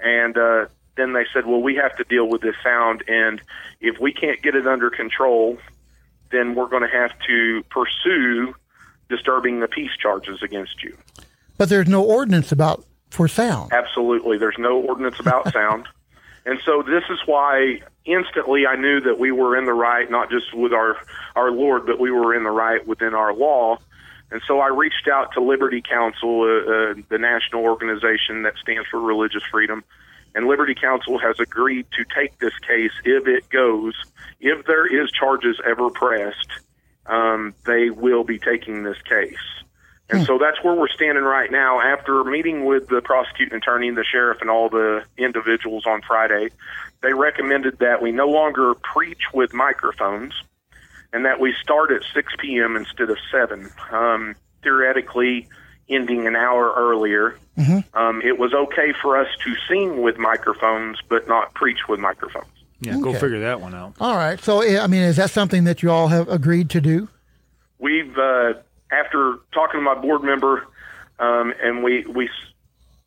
And 0.00 0.36
uh, 0.36 0.66
then 0.96 1.12
they 1.12 1.24
said, 1.32 1.46
"Well, 1.46 1.62
we 1.62 1.76
have 1.76 1.96
to 1.96 2.04
deal 2.04 2.28
with 2.28 2.42
this 2.42 2.56
sound, 2.62 3.04
and 3.08 3.40
if 3.80 4.00
we 4.00 4.12
can't 4.12 4.42
get 4.42 4.54
it 4.54 4.66
under 4.66 4.90
control, 4.90 5.58
then 6.30 6.54
we're 6.54 6.68
going 6.68 6.82
to 6.82 6.88
have 6.88 7.12
to 7.28 7.62
pursue 7.70 8.54
disturbing 9.08 9.60
the 9.60 9.68
peace 9.68 9.96
charges 10.00 10.42
against 10.42 10.82
you." 10.82 10.96
but 11.58 11.68
there's 11.68 11.88
no 11.88 12.02
ordinance 12.02 12.52
about 12.52 12.84
for 13.10 13.28
sound. 13.28 13.72
Absolutely. 13.72 14.38
There's 14.38 14.58
no 14.58 14.80
ordinance 14.80 15.18
about 15.20 15.52
sound. 15.52 15.86
And 16.46 16.60
so 16.64 16.82
this 16.82 17.02
is 17.10 17.18
why 17.26 17.80
instantly 18.04 18.66
I 18.66 18.76
knew 18.76 19.00
that 19.00 19.18
we 19.18 19.32
were 19.32 19.58
in 19.58 19.64
the 19.64 19.74
right, 19.74 20.08
not 20.08 20.30
just 20.30 20.54
with 20.54 20.72
our, 20.72 20.96
our 21.34 21.50
Lord, 21.50 21.86
but 21.86 21.98
we 21.98 22.12
were 22.12 22.34
in 22.34 22.44
the 22.44 22.50
right 22.50 22.86
within 22.86 23.14
our 23.14 23.34
law. 23.34 23.78
And 24.30 24.40
so 24.46 24.60
I 24.60 24.68
reached 24.68 25.08
out 25.12 25.32
to 25.32 25.42
Liberty 25.42 25.82
Counsel, 25.82 26.42
uh, 26.42 26.70
uh, 26.70 26.94
the 27.08 27.18
national 27.18 27.64
organization 27.64 28.44
that 28.44 28.54
stands 28.62 28.88
for 28.88 29.00
religious 29.00 29.42
freedom. 29.50 29.82
And 30.36 30.46
Liberty 30.46 30.74
Counsel 30.80 31.18
has 31.18 31.40
agreed 31.40 31.86
to 31.92 32.04
take 32.14 32.38
this 32.38 32.56
case 32.60 32.92
if 33.04 33.26
it 33.26 33.48
goes. 33.48 33.94
If 34.38 34.66
there 34.66 34.86
is 34.86 35.10
charges 35.10 35.60
ever 35.66 35.90
pressed, 35.90 36.60
um, 37.06 37.54
they 37.64 37.90
will 37.90 38.22
be 38.22 38.38
taking 38.38 38.84
this 38.84 39.00
case. 39.02 39.34
And 40.08 40.24
so 40.24 40.38
that's 40.38 40.62
where 40.62 40.74
we're 40.74 40.88
standing 40.88 41.24
right 41.24 41.50
now. 41.50 41.80
After 41.80 42.22
meeting 42.22 42.64
with 42.64 42.88
the 42.88 43.00
prosecuting 43.00 43.56
attorney, 43.56 43.90
the 43.90 44.04
sheriff, 44.04 44.40
and 44.40 44.48
all 44.48 44.68
the 44.68 45.02
individuals 45.18 45.84
on 45.84 46.02
Friday, 46.02 46.50
they 47.02 47.12
recommended 47.12 47.78
that 47.80 48.00
we 48.02 48.12
no 48.12 48.28
longer 48.28 48.74
preach 48.74 49.22
with 49.34 49.52
microphones 49.52 50.32
and 51.12 51.24
that 51.24 51.40
we 51.40 51.54
start 51.60 51.90
at 51.90 52.02
6 52.14 52.32
p.m. 52.38 52.76
instead 52.76 53.10
of 53.10 53.18
7, 53.32 53.68
um, 53.90 54.36
theoretically 54.62 55.48
ending 55.88 56.26
an 56.26 56.36
hour 56.36 56.72
earlier. 56.76 57.38
Um, 57.94 58.22
it 58.22 58.38
was 58.38 58.52
okay 58.54 58.92
for 59.00 59.18
us 59.18 59.28
to 59.44 59.54
sing 59.68 60.02
with 60.02 60.18
microphones, 60.18 60.98
but 61.08 61.26
not 61.26 61.54
preach 61.54 61.88
with 61.88 61.98
microphones. 61.98 62.46
Yeah, 62.80 62.98
go 63.00 63.14
figure 63.14 63.40
that 63.40 63.60
one 63.60 63.74
out. 63.74 63.94
All 63.98 64.16
right, 64.16 64.38
so 64.38 64.62
I 64.62 64.86
mean, 64.86 65.02
is 65.02 65.16
that 65.16 65.30
something 65.30 65.64
that 65.64 65.82
you 65.82 65.90
all 65.90 66.08
have 66.08 66.28
agreed 66.28 66.70
to 66.70 66.80
do? 66.80 67.08
we've 67.78 68.16
uh, 68.16 68.54
after 68.90 69.38
talking 69.52 69.80
to 69.80 69.84
my 69.84 69.94
board 69.94 70.22
member, 70.22 70.66
um, 71.18 71.52
and 71.62 71.82
we 71.82 72.04
we 72.04 72.28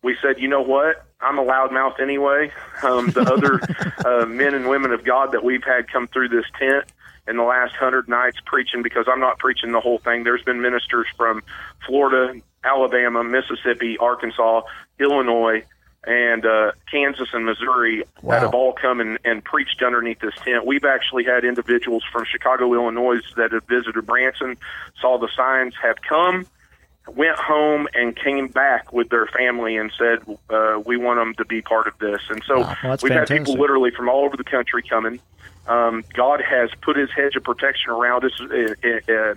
we 0.02 0.16
said, 0.22 0.38
you 0.38 0.48
know 0.48 0.62
what, 0.62 1.04
I'm 1.20 1.38
a 1.38 1.44
loudmouth 1.44 2.00
anyway. 2.00 2.50
Um, 2.82 3.10
the 3.10 3.20
other 3.32 3.60
uh, 4.04 4.26
men 4.26 4.54
and 4.54 4.68
women 4.68 4.92
of 4.92 5.04
God 5.04 5.32
that 5.32 5.44
we've 5.44 5.64
had 5.64 5.90
come 5.90 6.06
through 6.08 6.28
this 6.28 6.46
tent 6.58 6.84
in 7.28 7.36
the 7.36 7.42
last 7.42 7.74
hundred 7.74 8.08
nights 8.08 8.38
preaching, 8.44 8.82
because 8.82 9.06
I'm 9.08 9.20
not 9.20 9.38
preaching 9.38 9.72
the 9.72 9.80
whole 9.80 9.98
thing. 9.98 10.24
There's 10.24 10.42
been 10.42 10.60
ministers 10.60 11.06
from 11.16 11.42
Florida, 11.86 12.40
Alabama, 12.64 13.22
Mississippi, 13.22 13.98
Arkansas, 13.98 14.62
Illinois. 14.98 15.64
And 16.06 16.46
uh, 16.46 16.72
Kansas 16.90 17.28
and 17.34 17.44
Missouri 17.44 18.04
Wow. 18.22 18.32
that 18.34 18.42
have 18.42 18.54
all 18.54 18.72
come 18.72 19.00
and, 19.00 19.18
and 19.24 19.44
preached 19.44 19.82
underneath 19.82 20.20
this 20.20 20.34
tent. 20.36 20.64
We've 20.64 20.84
actually 20.84 21.24
had 21.24 21.44
individuals 21.44 22.04
from 22.10 22.24
Chicago, 22.24 22.72
Illinois 22.72 23.20
that 23.36 23.52
have 23.52 23.64
visited 23.64 24.06
Branson, 24.06 24.56
saw 25.00 25.18
the 25.18 25.28
signs, 25.36 25.74
have 25.82 25.96
come, 26.00 26.46
went 27.06 27.36
home, 27.38 27.86
and 27.92 28.16
came 28.16 28.48
back 28.48 28.92
with 28.94 29.10
their 29.10 29.26
family 29.26 29.76
and 29.76 29.92
said, 29.98 30.20
uh, 30.48 30.80
"We 30.84 30.96
want 30.96 31.18
them 31.20 31.34
to 31.34 31.44
be 31.44 31.60
part 31.60 31.86
of 31.86 31.98
this." 31.98 32.22
And 32.30 32.42
so 32.46 32.60
Wow, 32.60 32.76
well, 32.82 32.98
we've 33.02 33.12
had 33.12 33.28
people 33.28 33.54
literally 33.54 33.90
from 33.90 34.08
all 34.08 34.24
over 34.24 34.36
the 34.38 34.44
country 34.44 34.82
coming. 34.82 35.20
Um, 35.66 36.02
God 36.14 36.40
has 36.40 36.70
put 36.80 36.96
His 36.96 37.10
hedge 37.10 37.36
of 37.36 37.44
protection 37.44 37.90
around 37.90 38.24
us. 38.24 38.40
Uh, 38.40 38.74
uh, 39.12 39.34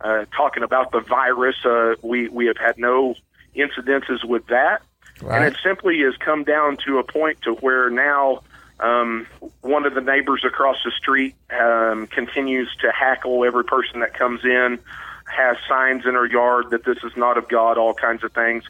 uh, 0.00 0.24
talking 0.36 0.62
about 0.62 0.92
the 0.92 1.00
virus, 1.00 1.56
uh, 1.64 1.94
we 2.02 2.28
we 2.28 2.46
have 2.46 2.58
had 2.58 2.78
no 2.78 3.14
incidences 3.54 4.24
with 4.24 4.46
that. 4.48 4.82
Right. 5.20 5.42
And 5.42 5.54
it 5.54 5.58
simply 5.62 6.00
has 6.00 6.16
come 6.18 6.44
down 6.44 6.76
to 6.86 6.98
a 6.98 7.04
point 7.04 7.42
to 7.42 7.54
where 7.54 7.90
now 7.90 8.42
um, 8.80 9.26
one 9.62 9.86
of 9.86 9.94
the 9.94 10.00
neighbors 10.00 10.44
across 10.46 10.76
the 10.84 10.90
street 10.90 11.34
um, 11.50 12.06
continues 12.06 12.74
to 12.82 12.92
hackle 12.92 13.44
every 13.44 13.64
person 13.64 14.00
that 14.00 14.14
comes 14.14 14.44
in, 14.44 14.78
has 15.26 15.56
signs 15.68 16.04
in 16.04 16.14
her 16.14 16.26
yard 16.26 16.70
that 16.70 16.84
this 16.84 16.98
is 17.02 17.16
not 17.16 17.38
of 17.38 17.48
God, 17.48 17.78
all 17.78 17.94
kinds 17.94 18.22
of 18.22 18.32
things. 18.32 18.64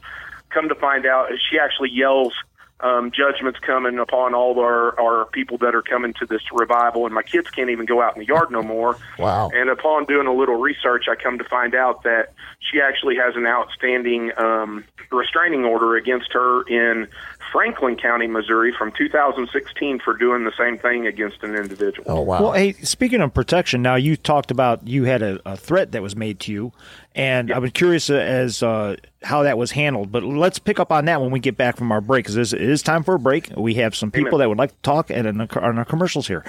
Come 0.51 0.69
to 0.69 0.75
find 0.77 1.07
out, 1.07 1.31
she 1.51 1.59
actually 1.59 1.91
yells 1.91 2.33
um, 2.81 3.11
judgments 3.11 3.59
coming 3.61 3.99
upon 3.99 4.35
all 4.35 4.53
of 4.53 4.59
our, 4.59 4.99
our 5.01 5.25
people 5.27 5.59
that 5.59 5.75
are 5.75 5.83
coming 5.83 6.13
to 6.15 6.27
this 6.27 6.43
revival, 6.53 7.07
and 7.07 7.15
my 7.15 7.23
kids 7.23 7.49
can't 7.51 7.71
even 7.71 7.87
go 7.87 8.03
out 8.03 8.17
in 8.17 8.21
the 8.21 8.27
yard 8.27 8.51
no 8.51 8.63
more. 8.63 8.99
Wow. 9.19 9.51
And 9.55 9.71
upon 9.71 10.05
doing 10.05 10.27
a 10.27 10.35
little 10.35 10.57
research, 10.57 11.07
I 11.11 11.15
come 11.15 11.39
to 11.39 11.45
find 11.45 11.75
out 11.75 12.03
that 12.03 12.35
she 12.61 12.81
actually 12.81 13.17
has 13.17 13.35
an 13.35 13.47
outstanding 13.47 14.33
um, 14.37 14.85
restraining 15.11 15.65
order 15.65 15.97
against 15.97 16.33
her 16.33 16.63
in 16.69 17.09
Franklin 17.53 17.97
County, 17.97 18.27
Missouri, 18.27 18.73
from 18.77 18.93
2016 18.97 20.01
for 20.01 20.17
doing 20.17 20.45
the 20.45 20.53
same 20.59 20.79
thing 20.79 21.07
against 21.07 21.43
an 21.43 21.55
individual. 21.55 22.05
Oh 22.11 22.21
wow. 22.21 22.43
Well, 22.43 22.53
hey, 22.53 22.73
speaking 22.75 23.21
of 23.21 23.33
protection, 23.35 23.83
now 23.83 23.97
you 23.97 24.17
talked 24.17 24.51
about 24.51 24.87
you 24.87 25.05
had 25.05 25.23
a, 25.23 25.41
a 25.45 25.57
threat 25.57 25.93
that 25.93 26.03
was 26.03 26.17
made 26.17 26.41
to 26.41 26.53
you, 26.53 26.73
and 27.15 27.53
I 27.53 27.59
was 27.59 27.71
curious 27.73 28.11
as 28.11 28.63
uh, 28.63 28.97
how 29.23 29.43
that 29.45 29.57
was 29.59 29.71
handled. 29.73 30.13
But 30.13 30.23
let's 30.23 30.59
pick 30.59 30.79
up 30.79 30.93
on 30.93 31.07
that 31.07 31.21
when 31.21 31.31
we 31.31 31.41
get 31.41 31.57
back 31.57 31.77
from 31.77 31.91
our 31.93 32.01
break, 32.01 32.25
because 32.27 32.53
it 32.53 32.61
is 32.61 32.83
time 32.83 33.03
for 33.03 33.15
a 33.15 33.19
break. 33.19 33.51
We 33.57 33.75
have 33.75 33.95
some 33.95 34.11
people 34.11 34.29
Amen. 34.29 34.39
that 34.41 34.49
would 34.51 34.59
like 34.59 34.71
to 34.71 34.83
talk 34.83 35.11
and 35.11 35.27
on 35.27 35.41
our- 35.41 35.65
on 35.65 35.79
our 35.79 35.85
commercials 35.85 36.27
here. 36.29 36.45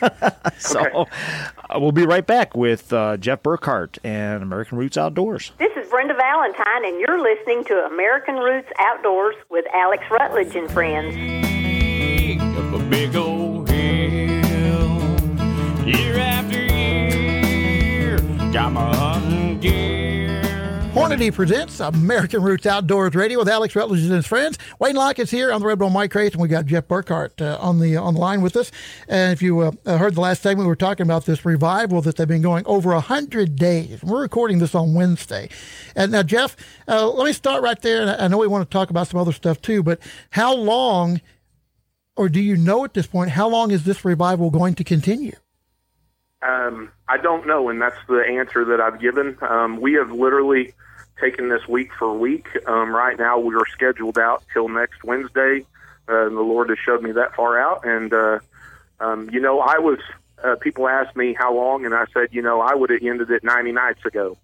so 0.58 0.80
uh, 0.80 1.78
we'll 1.78 1.92
be 1.92 2.06
right 2.06 2.26
back 2.26 2.56
with 2.56 2.92
uh, 2.92 3.16
Jeff 3.16 3.42
Burkhart 3.42 3.98
and 4.04 4.42
American 4.42 4.78
Roots 4.78 4.96
Outdoors. 4.96 5.52
This 5.58 5.72
is 5.76 5.88
Brenda 5.90 6.14
Valentine, 6.14 6.84
and 6.84 7.00
you're 7.00 7.20
listening 7.20 7.64
to 7.64 7.74
American 7.86 8.36
Roots 8.36 8.68
Outdoors 8.78 9.34
with 9.50 9.64
Alex 9.74 10.04
Rutledge 10.36 10.56
and 10.56 10.70
friends. 10.70 11.16
a 12.74 12.78
big 12.90 13.16
old 13.16 13.70
hill. 13.70 15.00
Year 15.86 16.18
after 16.18 16.60
year, 16.62 18.18
got 18.52 18.70
my 18.70 18.94
hunting 18.94 19.58
gear. 19.60 20.05
Xfinity 21.06 21.32
presents 21.32 21.78
American 21.78 22.42
Roots 22.42 22.66
Outdoors 22.66 23.14
Radio 23.14 23.38
with 23.38 23.48
Alex 23.48 23.76
Rutledge 23.76 24.00
and 24.00 24.10
his 24.10 24.26
friends. 24.26 24.58
Wayne 24.80 24.96
Lach 24.96 25.20
is 25.20 25.30
here 25.30 25.52
on 25.52 25.60
the 25.60 25.66
Red 25.68 25.78
Bone 25.78 25.92
Mike 25.92 26.10
Crase, 26.10 26.32
and 26.32 26.42
we 26.42 26.48
got 26.48 26.66
Jeff 26.66 26.88
Burkhart 26.88 27.40
uh, 27.40 27.56
on 27.60 27.78
the 27.78 27.96
on 27.96 28.14
the 28.14 28.20
line 28.20 28.40
with 28.40 28.56
us. 28.56 28.72
And 29.06 29.32
if 29.32 29.40
you 29.40 29.60
uh, 29.60 29.70
heard 29.84 30.16
the 30.16 30.20
last 30.20 30.42
segment, 30.42 30.66
we 30.66 30.68
were 30.68 30.74
talking 30.74 31.06
about 31.06 31.24
this 31.24 31.44
revival 31.44 32.02
that 32.02 32.16
they've 32.16 32.26
been 32.26 32.42
going 32.42 32.66
over 32.66 32.90
a 32.90 32.98
hundred 32.98 33.54
days. 33.54 34.02
We're 34.02 34.20
recording 34.20 34.58
this 34.58 34.74
on 34.74 34.94
Wednesday. 34.94 35.48
And 35.94 36.10
now, 36.10 36.24
Jeff, 36.24 36.56
uh, 36.88 37.08
let 37.08 37.24
me 37.24 37.32
start 37.32 37.62
right 37.62 37.80
there. 37.80 38.16
I 38.20 38.26
know 38.26 38.38
we 38.38 38.48
want 38.48 38.68
to 38.68 38.72
talk 38.72 38.90
about 38.90 39.06
some 39.06 39.20
other 39.20 39.32
stuff 39.32 39.62
too, 39.62 39.84
but 39.84 40.00
how 40.30 40.56
long, 40.56 41.20
or 42.16 42.28
do 42.28 42.40
you 42.40 42.56
know 42.56 42.84
at 42.84 42.94
this 42.94 43.06
point, 43.06 43.30
how 43.30 43.48
long 43.48 43.70
is 43.70 43.84
this 43.84 44.04
revival 44.04 44.50
going 44.50 44.74
to 44.74 44.82
continue? 44.82 45.36
Um, 46.42 46.90
I 47.08 47.18
don't 47.18 47.46
know, 47.46 47.68
and 47.68 47.80
that's 47.80 47.96
the 48.08 48.24
answer 48.26 48.64
that 48.64 48.80
I've 48.80 49.00
given. 49.00 49.38
Um, 49.40 49.80
we 49.80 49.92
have 49.92 50.10
literally 50.10 50.74
taken 51.20 51.48
this 51.48 51.66
week 51.68 51.90
for 51.98 52.08
a 52.08 52.14
week. 52.14 52.46
Um, 52.66 52.94
right 52.94 53.18
now, 53.18 53.38
we 53.38 53.54
are 53.54 53.66
scheduled 53.72 54.18
out 54.18 54.42
till 54.52 54.68
next 54.68 55.02
Wednesday. 55.04 55.64
Uh, 56.08 56.28
the 56.28 56.40
Lord 56.40 56.68
has 56.68 56.78
showed 56.78 57.02
me 57.02 57.12
that 57.12 57.34
far 57.34 57.58
out, 57.58 57.84
and 57.84 58.12
uh, 58.12 58.38
um, 59.00 59.30
you 59.30 59.40
know, 59.40 59.60
I 59.60 59.78
was. 59.78 59.98
Uh, 60.44 60.54
people 60.56 60.86
asked 60.86 61.16
me 61.16 61.34
how 61.36 61.54
long, 61.54 61.86
and 61.86 61.94
I 61.94 62.04
said, 62.12 62.28
you 62.30 62.42
know, 62.42 62.60
I 62.60 62.74
would 62.74 62.90
have 62.90 63.02
ended 63.02 63.30
it 63.30 63.42
90 63.42 63.72
nights 63.72 64.04
ago. 64.04 64.36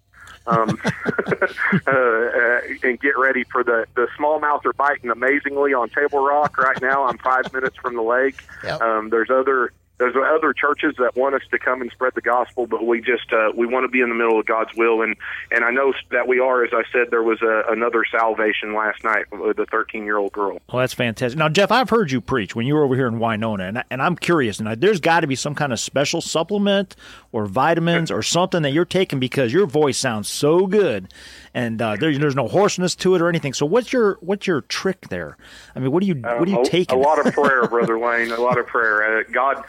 um, 0.47 0.77
uh, 0.85 1.45
uh, 1.87 2.59
and 2.81 2.99
get 2.99 3.17
ready 3.17 3.43
for 3.45 3.63
the 3.63 3.85
the 3.95 4.07
smallmouth 4.19 4.65
are 4.65 4.73
biting 4.73 5.09
amazingly 5.09 5.73
on 5.73 5.89
Table 5.89 6.25
Rock 6.25 6.57
right 6.57 6.81
now. 6.81 7.05
I'm 7.05 7.17
five 7.19 7.53
minutes 7.53 7.77
from 7.77 7.95
the 7.95 8.01
lake. 8.01 8.43
Yep. 8.63 8.81
Um, 8.81 9.09
there's 9.09 9.29
other 9.29 9.71
there's 10.03 10.15
other 10.37 10.53
churches 10.53 10.95
that 10.99 11.15
want 11.15 11.35
us 11.35 11.41
to 11.51 11.59
come 11.59 11.81
and 11.81 11.89
spread 11.91 12.13
the 12.15 12.21
gospel, 12.21 12.67
but 12.67 12.85
we 12.85 12.99
just 12.99 13.31
uh, 13.31 13.51
we 13.55 13.65
want 13.65 13.85
to 13.85 13.87
be 13.87 14.01
in 14.01 14.09
the 14.09 14.15
middle 14.15 14.39
of 14.39 14.45
God's 14.45 14.75
will, 14.75 15.01
and 15.01 15.15
and 15.51 15.63
I 15.63 15.71
know 15.71 15.93
that 16.11 16.27
we 16.27 16.39
are. 16.39 16.63
As 16.63 16.71
I 16.73 16.83
said, 16.91 17.07
there 17.09 17.23
was 17.23 17.41
a, 17.41 17.63
another 17.69 18.03
salvation 18.11 18.73
last 18.73 19.03
night 19.03 19.25
with 19.31 19.57
a 19.59 19.65
13 19.65 20.03
year 20.03 20.17
old 20.17 20.33
girl. 20.33 20.59
Well, 20.71 20.81
that's 20.81 20.93
fantastic. 20.93 21.37
Now, 21.37 21.49
Jeff, 21.49 21.71
I've 21.71 21.89
heard 21.89 22.11
you 22.11 22.19
preach 22.19 22.55
when 22.55 22.65
you 22.65 22.75
were 22.75 22.83
over 22.83 22.95
here 22.95 23.07
in 23.07 23.19
Winona, 23.19 23.63
and, 23.63 23.83
and 23.89 24.01
I'm 24.01 24.15
curious. 24.15 24.59
And 24.59 24.67
there's 24.81 24.99
got 24.99 25.21
to 25.21 25.27
be 25.27 25.35
some 25.35 25.55
kind 25.55 25.71
of 25.71 25.79
special 25.79 26.21
supplement 26.21 26.95
or 27.31 27.45
vitamins 27.45 28.11
or 28.11 28.21
something 28.21 28.61
that 28.63 28.71
you're 28.71 28.85
taking 28.85 29.19
because 29.19 29.53
your 29.53 29.65
voice 29.65 29.97
sounds 29.97 30.29
so 30.29 30.67
good, 30.67 31.13
and 31.53 31.81
uh, 31.81 31.95
there, 31.95 32.17
there's 32.17 32.35
no 32.35 32.47
hoarseness 32.47 32.95
to 32.95 33.15
it 33.15 33.21
or 33.21 33.29
anything. 33.29 33.53
So, 33.53 33.65
what's 33.65 33.93
your 33.93 34.17
what's 34.21 34.47
your 34.47 34.61
trick 34.61 35.07
there? 35.07 35.37
I 35.75 35.79
mean, 35.79 35.91
what 35.91 36.01
do 36.01 36.07
you 36.07 36.15
what 36.15 36.45
do 36.45 36.51
you 36.51 36.57
Um, 36.57 36.65
a. 36.65 36.93
A 36.93 36.97
lot 36.97 37.25
of 37.25 37.33
prayer, 37.33 37.67
brother 37.69 37.97
Wayne. 37.97 38.31
A 38.31 38.39
lot 38.39 38.57
of 38.57 38.67
prayer. 38.67 39.19
Uh, 39.19 39.23
God, 39.31 39.63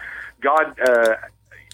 God, 0.45 0.79
uh, 0.79 1.17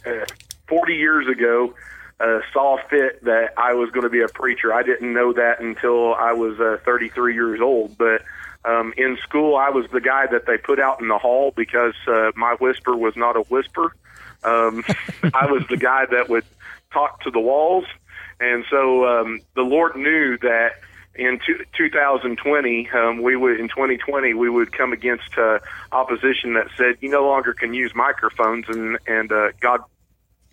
uh, 0.06 0.26
40 0.68 0.94
years 0.94 1.28
ago. 1.28 1.74
Uh, 2.18 2.40
saw 2.52 2.76
fit 2.90 3.24
that 3.24 3.54
I 3.56 3.72
was 3.72 3.88
going 3.92 4.02
to 4.02 4.11
be 4.11 4.20
a 4.20 4.28
preacher. 4.28 4.74
I 4.74 4.83
didn't 4.83 5.14
know 5.14 5.33
that 5.33 5.61
until 5.61 6.12
I 6.12 6.35
was 6.35 6.61
uh, 6.61 6.76
33 6.85 7.33
years 7.33 7.62
old. 7.62 7.96
But 7.96 8.20
um, 8.62 8.92
in 8.98 9.16
school, 9.22 9.56
I 9.56 9.70
was 9.70 9.87
the 9.90 10.02
guy 10.02 10.26
that 10.26 10.44
they 10.44 10.59
put 10.59 10.78
out 10.78 11.00
in 11.00 11.09
the 11.09 11.16
hall 11.16 11.50
because 11.56 11.94
uh, 12.06 12.33
my 12.37 12.56
whisper 12.61 12.94
was 12.94 13.16
not 13.16 13.37
a 13.37 13.40
whisper. 13.40 13.94
Um, 14.44 14.85
I 15.35 15.50
was 15.50 15.66
the 15.70 15.78
guy 15.78 16.04
that 16.11 16.28
would 16.28 16.44
talk 16.92 17.22
to 17.22 17.30
the 17.30 17.40
walls, 17.40 17.87
and 18.38 18.66
so 18.68 19.06
um, 19.06 19.40
the 19.54 19.62
Lord 19.62 19.96
knew 19.96 20.37
that 20.38 20.72
in 21.14 21.40
two, 21.44 21.64
2020, 21.77 22.90
um, 22.90 23.23
we 23.23 23.37
would 23.37 23.59
in 23.59 23.68
2020 23.68 24.35
we 24.35 24.49
would 24.49 24.73
come 24.73 24.92
against 24.92 25.37
uh, 25.37 25.59
opposition 25.92 26.55
that 26.55 26.68
said 26.77 26.96
you 27.01 27.11
no 27.11 27.27
longer 27.27 27.53
can 27.53 27.75
use 27.75 27.94
microphones, 27.94 28.66
and 28.68 28.99
and 29.07 29.33
uh, 29.33 29.49
God 29.61 29.81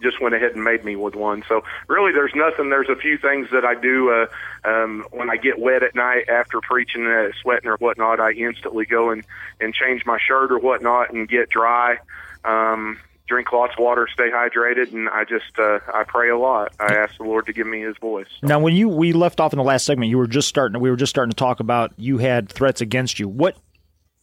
just 0.02 0.22
went 0.22 0.36
ahead 0.36 0.52
and 0.52 0.64
made 0.64 0.84
me 0.84 0.96
with 0.96 1.16
one. 1.16 1.44
So 1.48 1.64
really, 1.88 2.12
there's 2.12 2.34
nothing. 2.36 2.70
There's 2.70 2.90
a 2.90 2.96
few 2.96 3.18
things 3.18 3.50
that 3.52 3.66
I 3.66 3.80
do 3.80 4.12
uh, 4.12 4.28
um, 4.68 5.06
when 5.12 5.30
I 5.30 5.38
get 5.38 5.60
wet 5.60 5.84
at 5.84 5.96
night 5.96 6.30
after 6.30 6.60
preaching, 6.62 7.06
uh, 7.06 7.30
sweating 7.42 7.70
or 7.70 7.78
whatnot. 7.78 8.20
I 8.20 8.32
instantly 8.32 8.86
go 8.86 9.12
and 9.12 9.24
and 9.60 9.74
change 9.74 10.06
my 10.06 10.20
shirt 10.20 10.52
or 10.52 10.60
whatnot 10.60 11.14
and 11.14 11.28
get 11.28 11.50
dry. 11.50 11.98
Um, 12.44 13.00
drink 13.28 13.52
lots 13.52 13.74
of 13.74 13.80
water, 13.80 14.08
stay 14.12 14.30
hydrated, 14.30 14.94
and 14.94 15.10
I 15.10 15.24
just 15.24 15.58
uh, 15.60 15.80
I 15.94 16.04
pray 16.04 16.30
a 16.30 16.38
lot. 16.38 16.74
I 16.80 16.94
ask 16.94 17.18
the 17.18 17.24
Lord 17.24 17.46
to 17.48 17.54
give 17.54 17.68
me 17.68 17.82
His 17.82 17.98
voice. 17.98 18.28
Now, 18.42 18.60
when 18.60 18.76
you 18.76 18.90
we 18.90 19.14
left 19.14 19.40
off 19.40 19.54
in 19.54 19.58
the 19.58 19.64
last 19.64 19.86
segment, 19.86 20.10
you 20.10 20.18
were 20.18 20.28
just 20.28 20.48
starting. 20.48 20.80
We 20.82 20.90
were 20.90 20.96
just 20.96 21.10
starting 21.10 21.32
to 21.32 21.36
talk 21.36 21.60
about 21.60 21.94
you 21.98 22.18
had 22.18 22.50
threats 22.50 22.82
against 22.82 23.20
you. 23.20 23.28
What? 23.28 23.58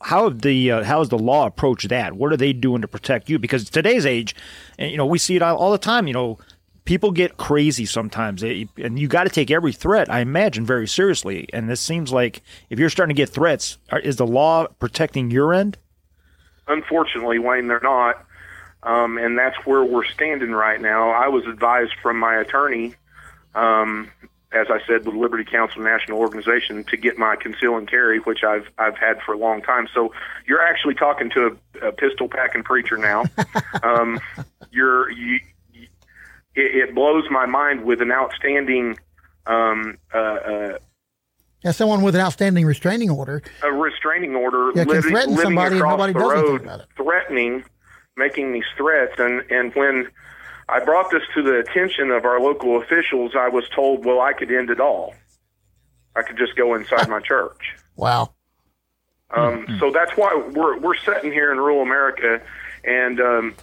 How 0.02 0.24
have 0.24 0.42
the 0.42 0.70
uh, 0.70 0.84
how 0.84 0.98
has 0.98 1.08
the 1.08 1.18
law 1.18 1.46
approached 1.46 1.88
that? 1.88 2.14
What 2.14 2.32
are 2.32 2.36
they 2.36 2.52
doing 2.52 2.82
to 2.82 2.88
protect 2.88 3.30
you? 3.30 3.38
Because 3.38 3.70
today's 3.70 4.04
age, 4.04 4.34
and 4.78 4.90
you 4.90 4.96
know, 4.96 5.06
we 5.06 5.18
see 5.18 5.36
it 5.36 5.42
all 5.42 5.56
all 5.56 5.72
the 5.72 5.78
time. 5.78 6.06
You 6.06 6.14
know, 6.14 6.38
people 6.84 7.10
get 7.10 7.36
crazy 7.36 7.86
sometimes, 7.86 8.42
and 8.42 8.98
you 8.98 9.08
got 9.08 9.24
to 9.24 9.30
take 9.30 9.50
every 9.50 9.72
threat, 9.72 10.10
I 10.10 10.20
imagine, 10.20 10.66
very 10.66 10.86
seriously. 10.86 11.48
And 11.52 11.68
this 11.68 11.80
seems 11.80 12.12
like 12.12 12.42
if 12.70 12.78
you're 12.78 12.90
starting 12.90 13.14
to 13.14 13.20
get 13.20 13.30
threats, 13.30 13.78
is 14.02 14.16
the 14.16 14.26
law 14.26 14.66
protecting 14.78 15.30
your 15.30 15.54
end? 15.54 15.78
Unfortunately, 16.68 17.38
Wayne, 17.38 17.68
they're 17.68 17.80
not. 17.82 18.24
Um, 18.84 19.18
and 19.18 19.38
that's 19.38 19.56
where 19.66 19.82
we're 19.84 20.04
standing 20.04 20.52
right 20.52 20.80
now. 20.80 21.10
I 21.10 21.28
was 21.28 21.44
advised 21.46 21.94
from 22.02 22.18
my 22.18 22.36
attorney, 22.36 22.94
um, 23.54 24.10
as 24.52 24.66
I 24.70 24.78
said, 24.86 25.06
with 25.06 25.14
Liberty 25.14 25.44
Counsel 25.44 25.82
National 25.82 26.18
Organization, 26.18 26.84
to 26.84 26.96
get 26.96 27.16
my 27.18 27.34
conceal 27.36 27.76
and 27.76 27.88
carry, 27.88 28.18
which 28.20 28.44
I've 28.44 28.68
I've 28.78 28.96
had 28.98 29.20
for 29.22 29.32
a 29.32 29.38
long 29.38 29.62
time. 29.62 29.88
So 29.94 30.12
you're 30.46 30.60
actually 30.62 30.94
talking 30.94 31.30
to 31.30 31.56
a, 31.82 31.88
a 31.88 31.92
pistol 31.92 32.28
packing 32.28 32.62
preacher 32.62 32.96
now. 32.98 33.24
um, 33.82 34.20
you're 34.70 35.10
you, 35.10 35.40
you- 35.72 35.88
it, 36.56 36.88
it 36.90 36.94
blows 36.94 37.24
my 37.30 37.46
mind 37.46 37.84
with 37.84 38.00
an 38.00 38.12
outstanding 38.12 38.96
um, 39.46 39.98
uh, 40.14 40.16
uh, 40.18 40.78
As 41.64 41.76
someone 41.76 42.02
with 42.02 42.14
an 42.14 42.20
outstanding 42.20 42.64
restraining 42.64 43.10
order, 43.10 43.42
a 43.62 43.72
restraining 43.72 44.36
order 44.36 44.68
Yeah, 44.74 44.84
can 44.84 44.88
living, 44.94 45.10
threaten 45.10 45.30
living 45.34 45.42
somebody 45.42 45.76
and 45.78 45.84
nobody 45.88 46.12
does 46.12 46.22
anything 46.32 46.44
road, 46.52 46.60
about 46.62 46.80
it. 46.80 46.86
threatening, 46.96 47.64
making 48.16 48.52
these 48.52 48.64
threats. 48.76 49.14
And, 49.18 49.42
and 49.50 49.74
when 49.74 50.08
I 50.68 50.84
brought 50.84 51.10
this 51.10 51.22
to 51.34 51.42
the 51.42 51.58
attention 51.58 52.10
of 52.10 52.24
our 52.24 52.40
local 52.40 52.80
officials, 52.80 53.32
I 53.36 53.48
was 53.48 53.68
told, 53.74 54.04
well, 54.04 54.20
I 54.20 54.32
could 54.32 54.50
end 54.50 54.70
it 54.70 54.80
all. 54.80 55.14
I 56.16 56.22
could 56.22 56.38
just 56.38 56.56
go 56.56 56.74
inside 56.74 57.08
my 57.08 57.20
church. 57.20 57.74
wow. 57.96 58.32
Um, 59.30 59.66
So 59.80 59.90
that's 59.90 60.16
why 60.16 60.32
we're 60.54 60.78
we're 60.78 60.94
sitting 60.94 61.32
here 61.32 61.50
in 61.50 61.58
rural 61.58 61.82
America, 61.82 62.40
and 62.84 63.20
um, 63.20 63.54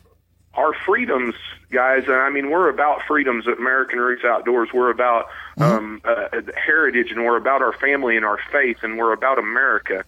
our 0.54 0.74
freedoms, 0.86 1.36
guys. 1.70 2.04
And 2.08 2.16
I 2.16 2.30
mean, 2.30 2.50
we're 2.50 2.68
about 2.68 3.04
freedoms 3.08 3.48
at 3.48 3.58
American 3.58 4.00
Roots 4.00 4.24
Outdoors. 4.26 4.68
We're 4.74 4.90
about 4.90 5.30
um, 5.58 6.02
uh, 6.04 6.42
heritage, 6.58 7.12
and 7.12 7.24
we're 7.24 7.38
about 7.38 7.62
our 7.62 7.72
family 7.72 8.18
and 8.18 8.26
our 8.26 8.40
faith, 8.52 8.80
and 8.84 8.98
we're 8.98 9.14
about 9.14 9.40
America. 9.40 10.04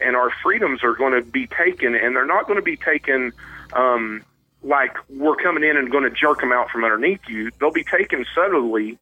And 0.00 0.14
our 0.14 0.30
freedoms 0.40 0.84
are 0.84 0.94
going 0.94 1.14
to 1.14 1.22
be 1.22 1.48
taken, 1.48 1.96
and 1.96 2.14
they're 2.14 2.24
not 2.24 2.46
going 2.46 2.58
to 2.58 2.62
be 2.64 2.76
taken. 2.76 3.32
Um, 3.72 4.24
like 4.62 4.96
we're 5.08 5.36
coming 5.36 5.62
in 5.62 5.76
and 5.76 5.90
going 5.90 6.04
to 6.04 6.10
jerk 6.10 6.40
them 6.40 6.52
out 6.52 6.70
from 6.70 6.84
underneath 6.84 7.20
you. 7.28 7.50
They'll 7.60 7.70
be 7.70 7.84
taken 7.84 8.24
subtly 8.34 8.98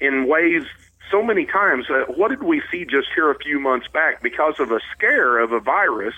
in 0.00 0.26
ways 0.26 0.64
so 1.10 1.22
many 1.22 1.46
times. 1.46 1.86
Uh, 1.90 2.04
what 2.14 2.28
did 2.28 2.42
we 2.42 2.62
see 2.70 2.84
just 2.84 3.08
here 3.14 3.30
a 3.30 3.38
few 3.38 3.60
months 3.60 3.88
back 3.88 4.22
because 4.22 4.58
of 4.58 4.70
a 4.72 4.80
scare 4.94 5.38
of 5.38 5.52
a 5.52 5.60
virus? 5.60 6.14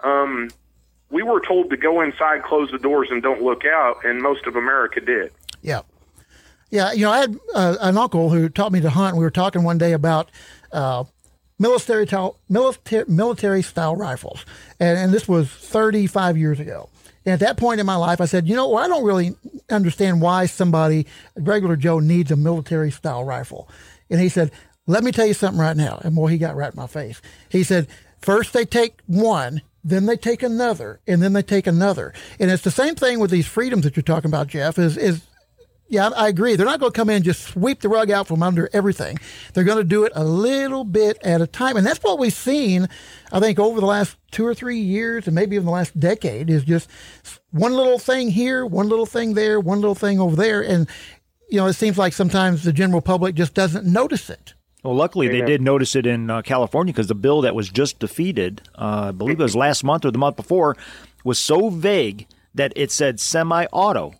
Um, 0.00 0.50
we 1.10 1.22
were 1.22 1.40
told 1.40 1.70
to 1.70 1.76
go 1.76 2.00
inside, 2.00 2.42
close 2.42 2.70
the 2.70 2.78
doors, 2.78 3.08
and 3.10 3.22
don't 3.22 3.42
look 3.42 3.64
out, 3.64 4.04
and 4.04 4.20
most 4.20 4.46
of 4.46 4.56
America 4.56 5.00
did. 5.00 5.32
Yeah. 5.60 5.82
Yeah. 6.70 6.92
You 6.92 7.02
know, 7.02 7.10
I 7.10 7.18
had 7.18 7.38
uh, 7.54 7.76
an 7.80 7.98
uncle 7.98 8.30
who 8.30 8.48
taught 8.48 8.72
me 8.72 8.80
to 8.80 8.90
hunt. 8.90 9.16
We 9.16 9.22
were 9.22 9.30
talking 9.30 9.62
one 9.62 9.78
day 9.78 9.92
about 9.92 10.30
uh, 10.72 11.04
military, 11.58 12.06
military, 12.48 13.04
military 13.08 13.62
style 13.62 13.94
rifles. 13.94 14.46
And, 14.80 14.98
and 14.98 15.12
this 15.12 15.28
was 15.28 15.48
35 15.48 16.38
years 16.38 16.58
ago. 16.58 16.88
And 17.24 17.32
at 17.32 17.40
that 17.40 17.56
point 17.56 17.80
in 17.80 17.86
my 17.86 17.96
life, 17.96 18.20
I 18.20 18.24
said, 18.24 18.48
you 18.48 18.56
know, 18.56 18.68
well, 18.68 18.84
I 18.84 18.88
don't 18.88 19.04
really 19.04 19.34
understand 19.70 20.20
why 20.20 20.46
somebody, 20.46 21.06
regular 21.36 21.76
Joe, 21.76 22.00
needs 22.00 22.30
a 22.30 22.36
military 22.36 22.90
style 22.90 23.24
rifle. 23.24 23.68
And 24.10 24.20
he 24.20 24.28
said, 24.28 24.50
let 24.86 25.04
me 25.04 25.12
tell 25.12 25.26
you 25.26 25.34
something 25.34 25.60
right 25.60 25.76
now. 25.76 26.00
And 26.02 26.14
boy, 26.14 26.28
he 26.28 26.38
got 26.38 26.56
right 26.56 26.72
in 26.72 26.76
my 26.76 26.86
face. 26.86 27.22
He 27.48 27.62
said, 27.62 27.86
first 28.20 28.52
they 28.52 28.64
take 28.64 29.00
one, 29.06 29.62
then 29.84 30.06
they 30.06 30.16
take 30.16 30.42
another, 30.42 31.00
and 31.06 31.22
then 31.22 31.32
they 31.32 31.42
take 31.42 31.66
another. 31.66 32.12
And 32.38 32.50
it's 32.50 32.64
the 32.64 32.70
same 32.70 32.94
thing 32.94 33.20
with 33.20 33.30
these 33.30 33.46
freedoms 33.46 33.84
that 33.84 33.96
you're 33.96 34.02
talking 34.02 34.30
about, 34.30 34.48
Jeff, 34.48 34.78
is, 34.78 34.96
is 34.96 35.22
yeah, 35.92 36.08
I 36.16 36.28
agree. 36.28 36.56
They're 36.56 36.64
not 36.64 36.80
going 36.80 36.90
to 36.90 36.96
come 36.96 37.10
in 37.10 37.16
and 37.16 37.24
just 37.24 37.42
sweep 37.48 37.80
the 37.80 37.88
rug 37.90 38.10
out 38.10 38.26
from 38.26 38.42
under 38.42 38.70
everything. 38.72 39.18
They're 39.52 39.62
going 39.62 39.76
to 39.76 39.84
do 39.84 40.04
it 40.04 40.12
a 40.14 40.24
little 40.24 40.84
bit 40.84 41.18
at 41.22 41.42
a 41.42 41.46
time. 41.46 41.76
And 41.76 41.86
that's 41.86 42.02
what 42.02 42.18
we've 42.18 42.32
seen, 42.32 42.88
I 43.30 43.40
think, 43.40 43.58
over 43.58 43.78
the 43.78 43.84
last 43.84 44.16
two 44.30 44.46
or 44.46 44.54
three 44.54 44.78
years 44.78 45.26
and 45.26 45.34
maybe 45.34 45.54
even 45.56 45.66
the 45.66 45.72
last 45.72 46.00
decade 46.00 46.48
is 46.48 46.64
just 46.64 46.88
one 47.50 47.74
little 47.74 47.98
thing 47.98 48.30
here, 48.30 48.64
one 48.64 48.88
little 48.88 49.04
thing 49.04 49.34
there, 49.34 49.60
one 49.60 49.82
little 49.82 49.94
thing 49.94 50.18
over 50.18 50.34
there. 50.34 50.62
And, 50.62 50.88
you 51.50 51.58
know, 51.58 51.66
it 51.66 51.74
seems 51.74 51.98
like 51.98 52.14
sometimes 52.14 52.64
the 52.64 52.72
general 52.72 53.02
public 53.02 53.34
just 53.34 53.52
doesn't 53.52 53.84
notice 53.84 54.30
it. 54.30 54.54
Well, 54.82 54.94
luckily 54.94 55.28
they 55.28 55.42
did 55.42 55.60
notice 55.60 55.94
it 55.94 56.06
in 56.06 56.30
uh, 56.30 56.40
California 56.40 56.94
because 56.94 57.08
the 57.08 57.14
bill 57.14 57.42
that 57.42 57.54
was 57.54 57.68
just 57.68 57.98
defeated, 57.98 58.62
uh, 58.76 59.08
I 59.08 59.10
believe 59.10 59.38
it 59.38 59.42
was 59.42 59.54
last 59.54 59.84
month 59.84 60.06
or 60.06 60.10
the 60.10 60.18
month 60.18 60.36
before, 60.36 60.74
was 61.22 61.38
so 61.38 61.68
vague 61.68 62.26
that 62.54 62.72
it 62.76 62.90
said 62.90 63.20
semi-auto. 63.20 64.14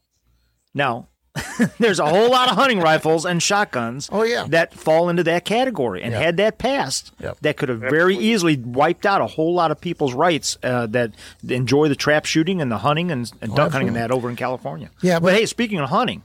Now, 0.75 1.09
There's 1.79 1.99
a 1.99 2.07
whole 2.07 2.31
lot 2.31 2.51
of 2.51 2.57
hunting 2.57 2.81
rifles 2.81 3.25
and 3.25 3.43
shotguns. 3.43 4.09
Oh, 4.13 4.23
yeah. 4.23 4.45
that 4.49 4.75
fall 4.75 5.09
into 5.09 5.23
that 5.25 5.45
category. 5.47 6.03
And 6.03 6.13
Yep. 6.13 6.23
had 6.23 6.37
that 6.37 6.59
passed, 6.59 7.13
Yep. 7.21 7.39
that 7.41 7.57
could 7.57 7.69
have 7.71 7.81
very 7.81 8.17
easily 8.17 8.57
wiped 8.57 9.07
out 9.07 9.21
a 9.23 9.27
whole 9.27 9.55
lot 9.55 9.71
of 9.71 9.81
people's 9.81 10.13
rights 10.13 10.59
uh, 10.63 10.87
that 10.89 11.13
enjoy 11.49 11.89
the 11.89 11.97
trap 11.97 12.27
shooting 12.27 12.61
and 12.61 12.71
the 12.71 12.79
hunting 12.79 13.11
and, 13.11 13.31
and 13.41 13.55
duck 13.55 13.73
hunting 13.73 13.89
and 13.89 13.97
that 13.97 14.11
over 14.11 14.29
in 14.29 14.37
California. 14.37 14.91
Yeah, 15.01 15.21
but, 15.21 15.29
but- 15.29 15.35
hey, 15.35 15.47
speaking 15.47 15.79
of 15.79 15.89
hunting, 15.89 16.23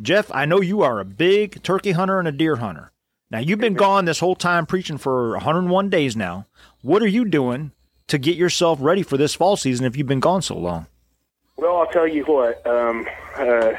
Jeff, 0.00 0.30
I 0.32 0.44
know 0.46 0.60
you 0.60 0.82
are 0.82 1.00
a 1.00 1.04
big 1.04 1.62
turkey 1.62 1.92
hunter 1.92 2.18
and 2.18 2.28
a 2.28 2.32
deer 2.32 2.56
hunter. 2.56 2.92
Now 3.30 3.38
you've 3.40 3.58
been 3.60 3.74
gone 3.74 4.06
this 4.06 4.20
whole 4.20 4.34
time 4.34 4.66
preaching 4.66 4.98
for 4.98 5.32
101 5.32 5.90
days 5.90 6.16
now. 6.16 6.46
What 6.82 7.02
are 7.02 7.06
you 7.08 7.24
doing 7.24 7.72
to 8.08 8.18
get 8.18 8.36
yourself 8.36 8.78
ready 8.80 9.02
for 9.02 9.16
this 9.16 9.34
fall 9.34 9.56
season 9.56 9.84
if 9.86 9.96
you've 9.96 10.06
been 10.06 10.20
gone 10.20 10.42
so 10.42 10.56
long? 10.56 10.86
Well, 11.60 11.76
I'll 11.76 11.92
tell 11.92 12.08
you 12.08 12.24
what. 12.24 12.66
Um, 12.66 13.06
uh, 13.36 13.72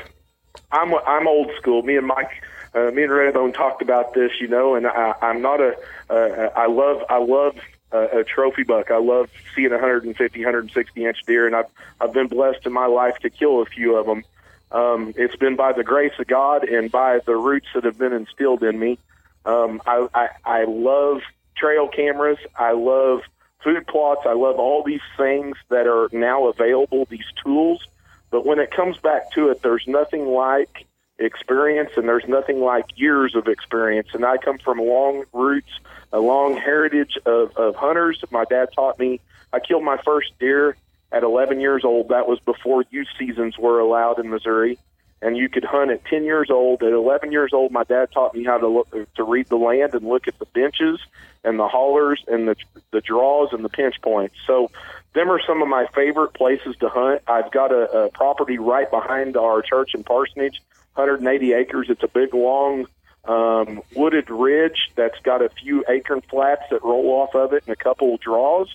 I'm 0.71 0.93
I'm 0.93 1.27
old 1.27 1.49
school. 1.57 1.81
Me 1.81 1.97
and 1.97 2.05
Mike, 2.05 2.29
uh, 2.75 2.91
me 2.91 3.01
and 3.01 3.11
Redbone 3.11 3.55
talked 3.55 3.81
about 3.81 4.13
this, 4.13 4.33
you 4.39 4.47
know, 4.47 4.75
and 4.75 4.85
I, 4.85 5.15
I'm 5.19 5.41
not 5.41 5.59
a. 5.59 5.75
Uh, 6.07 6.51
I 6.55 6.67
love 6.67 7.03
I 7.09 7.17
love 7.17 7.57
a, 7.91 8.19
a 8.19 8.23
trophy 8.23 8.61
buck. 8.61 8.91
I 8.91 8.99
love 8.99 9.31
seeing 9.55 9.71
150, 9.71 10.39
160 10.39 11.05
inch 11.05 11.17
deer, 11.25 11.47
and 11.47 11.55
I've 11.55 11.65
I've 11.99 12.13
been 12.13 12.27
blessed 12.27 12.67
in 12.67 12.71
my 12.71 12.85
life 12.85 13.17
to 13.23 13.31
kill 13.31 13.63
a 13.63 13.65
few 13.65 13.95
of 13.95 14.05
them. 14.05 14.23
Um, 14.71 15.15
it's 15.17 15.35
been 15.35 15.55
by 15.55 15.73
the 15.73 15.83
grace 15.83 16.13
of 16.19 16.27
God 16.27 16.63
and 16.63 16.91
by 16.91 17.19
the 17.25 17.35
roots 17.35 17.67
that 17.73 17.83
have 17.83 17.97
been 17.97 18.13
instilled 18.13 18.61
in 18.61 18.77
me. 18.77 18.99
Um, 19.43 19.81
I, 19.87 20.07
I 20.13 20.29
I 20.45 20.63
love 20.65 21.21
trail 21.55 21.87
cameras. 21.87 22.37
I 22.55 22.73
love 22.73 23.21
food 23.63 23.87
plots. 23.87 24.21
I 24.25 24.33
love 24.33 24.59
all 24.59 24.83
these 24.83 25.01
things 25.17 25.57
that 25.69 25.87
are 25.87 26.09
now 26.11 26.47
available. 26.47 27.05
These 27.05 27.25
tools. 27.43 27.85
But 28.29 28.45
when 28.45 28.59
it 28.59 28.71
comes 28.71 28.97
back 28.97 29.31
to 29.33 29.49
it, 29.49 29.61
there's 29.61 29.83
nothing 29.87 30.25
like 30.25 30.85
experience 31.19 31.91
and 31.97 32.07
there's 32.07 32.27
nothing 32.27 32.61
like 32.61 32.85
years 32.95 33.35
of 33.35 33.47
experience. 33.47 34.09
And 34.13 34.25
I 34.25 34.37
come 34.37 34.57
from 34.57 34.79
long 34.79 35.25
roots, 35.33 35.71
a 36.11 36.19
long 36.19 36.57
heritage 36.57 37.17
of, 37.25 37.55
of 37.57 37.75
hunters. 37.75 38.23
My 38.31 38.45
dad 38.45 38.69
taught 38.73 38.97
me, 38.97 39.19
I 39.53 39.59
killed 39.59 39.83
my 39.83 39.97
first 39.97 40.31
deer 40.39 40.75
at 41.11 41.23
11 41.23 41.59
years 41.59 41.83
old. 41.83 42.09
That 42.09 42.27
was 42.27 42.39
before 42.39 42.85
youth 42.89 43.07
seasons 43.19 43.57
were 43.57 43.79
allowed 43.79 44.19
in 44.19 44.29
Missouri. 44.29 44.79
And 45.21 45.37
you 45.37 45.49
could 45.49 45.63
hunt 45.63 45.91
at 45.91 46.03
10 46.05 46.23
years 46.23 46.49
old. 46.49 46.81
At 46.81 46.93
11 46.93 47.31
years 47.31 47.51
old, 47.53 47.71
my 47.71 47.83
dad 47.83 48.11
taught 48.11 48.33
me 48.33 48.43
how 48.43 48.57
to 48.57 48.67
look, 48.67 49.13
to 49.15 49.23
read 49.23 49.47
the 49.47 49.55
land 49.55 49.93
and 49.93 50.07
look 50.07 50.27
at 50.27 50.39
the 50.39 50.45
benches 50.45 50.99
and 51.43 51.59
the 51.59 51.67
haulers 51.67 52.23
and 52.27 52.47
the, 52.47 52.55
the 52.91 53.01
draws 53.01 53.53
and 53.53 53.63
the 53.63 53.69
pinch 53.69 54.01
points. 54.01 54.35
So 54.47 54.71
them 55.13 55.29
are 55.29 55.41
some 55.45 55.61
of 55.61 55.67
my 55.67 55.85
favorite 55.93 56.33
places 56.33 56.75
to 56.79 56.89
hunt. 56.89 57.21
I've 57.27 57.51
got 57.51 57.71
a, 57.71 58.05
a 58.05 58.09
property 58.09 58.57
right 58.57 58.89
behind 58.89 59.37
our 59.37 59.61
church 59.61 59.91
and 59.93 60.05
parsonage, 60.05 60.59
180 60.95 61.53
acres. 61.53 61.87
It's 61.89 62.03
a 62.03 62.07
big, 62.07 62.33
long, 62.33 62.87
um, 63.25 63.81
wooded 63.95 64.29
ridge 64.29 64.89
that's 64.95 65.19
got 65.23 65.41
a 65.41 65.49
few 65.49 65.83
acorn 65.87 66.21
flats 66.21 66.63
that 66.71 66.83
roll 66.83 67.21
off 67.21 67.35
of 67.35 67.53
it 67.53 67.63
and 67.67 67.73
a 67.73 67.81
couple 67.83 68.15
of 68.15 68.21
draws. 68.21 68.73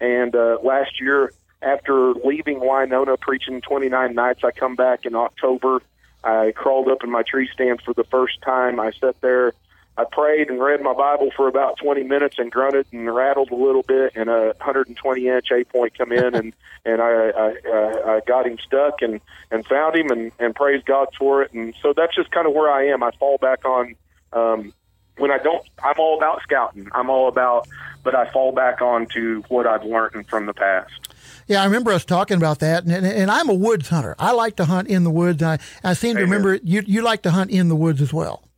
And 0.00 0.34
uh, 0.34 0.58
last 0.62 1.00
year, 1.00 1.32
after 1.64 2.12
leaving 2.12 2.60
Winona 2.60 3.16
preaching 3.16 3.60
29 3.60 4.14
nights, 4.14 4.44
I 4.44 4.50
come 4.50 4.76
back 4.76 5.06
in 5.06 5.14
October. 5.14 5.80
I 6.22 6.52
crawled 6.54 6.88
up 6.88 7.04
in 7.04 7.10
my 7.10 7.22
tree 7.22 7.48
stand 7.52 7.82
for 7.82 7.94
the 7.94 8.04
first 8.04 8.40
time. 8.42 8.80
I 8.80 8.92
sat 8.92 9.20
there. 9.20 9.52
I 9.96 10.04
prayed 10.04 10.50
and 10.50 10.60
read 10.60 10.82
my 10.82 10.92
Bible 10.92 11.30
for 11.36 11.46
about 11.46 11.78
20 11.78 12.02
minutes 12.02 12.36
and 12.38 12.50
grunted 12.50 12.86
and 12.92 13.14
rattled 13.14 13.52
a 13.52 13.54
little 13.54 13.82
bit, 13.82 14.12
and 14.16 14.28
a 14.28 14.46
120 14.56 15.28
inch 15.28 15.52
eight 15.52 15.68
point 15.68 15.96
come 15.96 16.10
in, 16.10 16.34
and 16.34 16.52
and 16.84 17.00
I 17.00 17.30
I, 17.30 17.56
I 17.64 18.14
I 18.16 18.20
got 18.26 18.46
him 18.46 18.58
stuck 18.58 19.02
and 19.02 19.20
and 19.50 19.64
found 19.66 19.94
him 19.94 20.10
and 20.10 20.32
and 20.40 20.54
praised 20.54 20.84
God 20.86 21.08
for 21.16 21.42
it, 21.42 21.52
and 21.52 21.74
so 21.80 21.92
that's 21.96 22.14
just 22.14 22.30
kind 22.32 22.46
of 22.46 22.54
where 22.54 22.70
I 22.70 22.86
am. 22.88 23.02
I 23.04 23.12
fall 23.20 23.38
back 23.38 23.64
on 23.64 23.94
um, 24.32 24.72
when 25.16 25.30
I 25.30 25.38
don't. 25.38 25.64
I'm 25.82 25.98
all 25.98 26.18
about 26.18 26.42
scouting. 26.42 26.88
I'm 26.92 27.08
all 27.08 27.28
about, 27.28 27.68
but 28.02 28.16
I 28.16 28.28
fall 28.32 28.50
back 28.50 28.82
on 28.82 29.06
to 29.14 29.44
what 29.48 29.66
I've 29.66 29.84
learned 29.84 30.26
from 30.28 30.46
the 30.46 30.54
past. 30.54 31.13
Yeah, 31.46 31.62
I 31.62 31.64
remember 31.64 31.92
us 31.92 32.04
talking 32.04 32.36
about 32.36 32.60
that, 32.60 32.84
and, 32.84 32.92
and, 32.92 33.06
and 33.06 33.30
I'm 33.30 33.48
a 33.48 33.54
woods 33.54 33.88
hunter. 33.88 34.14
I 34.18 34.32
like 34.32 34.56
to 34.56 34.64
hunt 34.64 34.88
in 34.88 35.04
the 35.04 35.10
woods. 35.10 35.42
I, 35.42 35.58
I 35.82 35.94
seem 35.94 36.16
to 36.16 36.22
Amen. 36.22 36.30
remember 36.30 36.60
you 36.62 36.82
you 36.86 37.02
like 37.02 37.22
to 37.22 37.30
hunt 37.30 37.50
in 37.50 37.68
the 37.68 37.76
woods 37.76 38.00
as 38.00 38.12
well. 38.12 38.48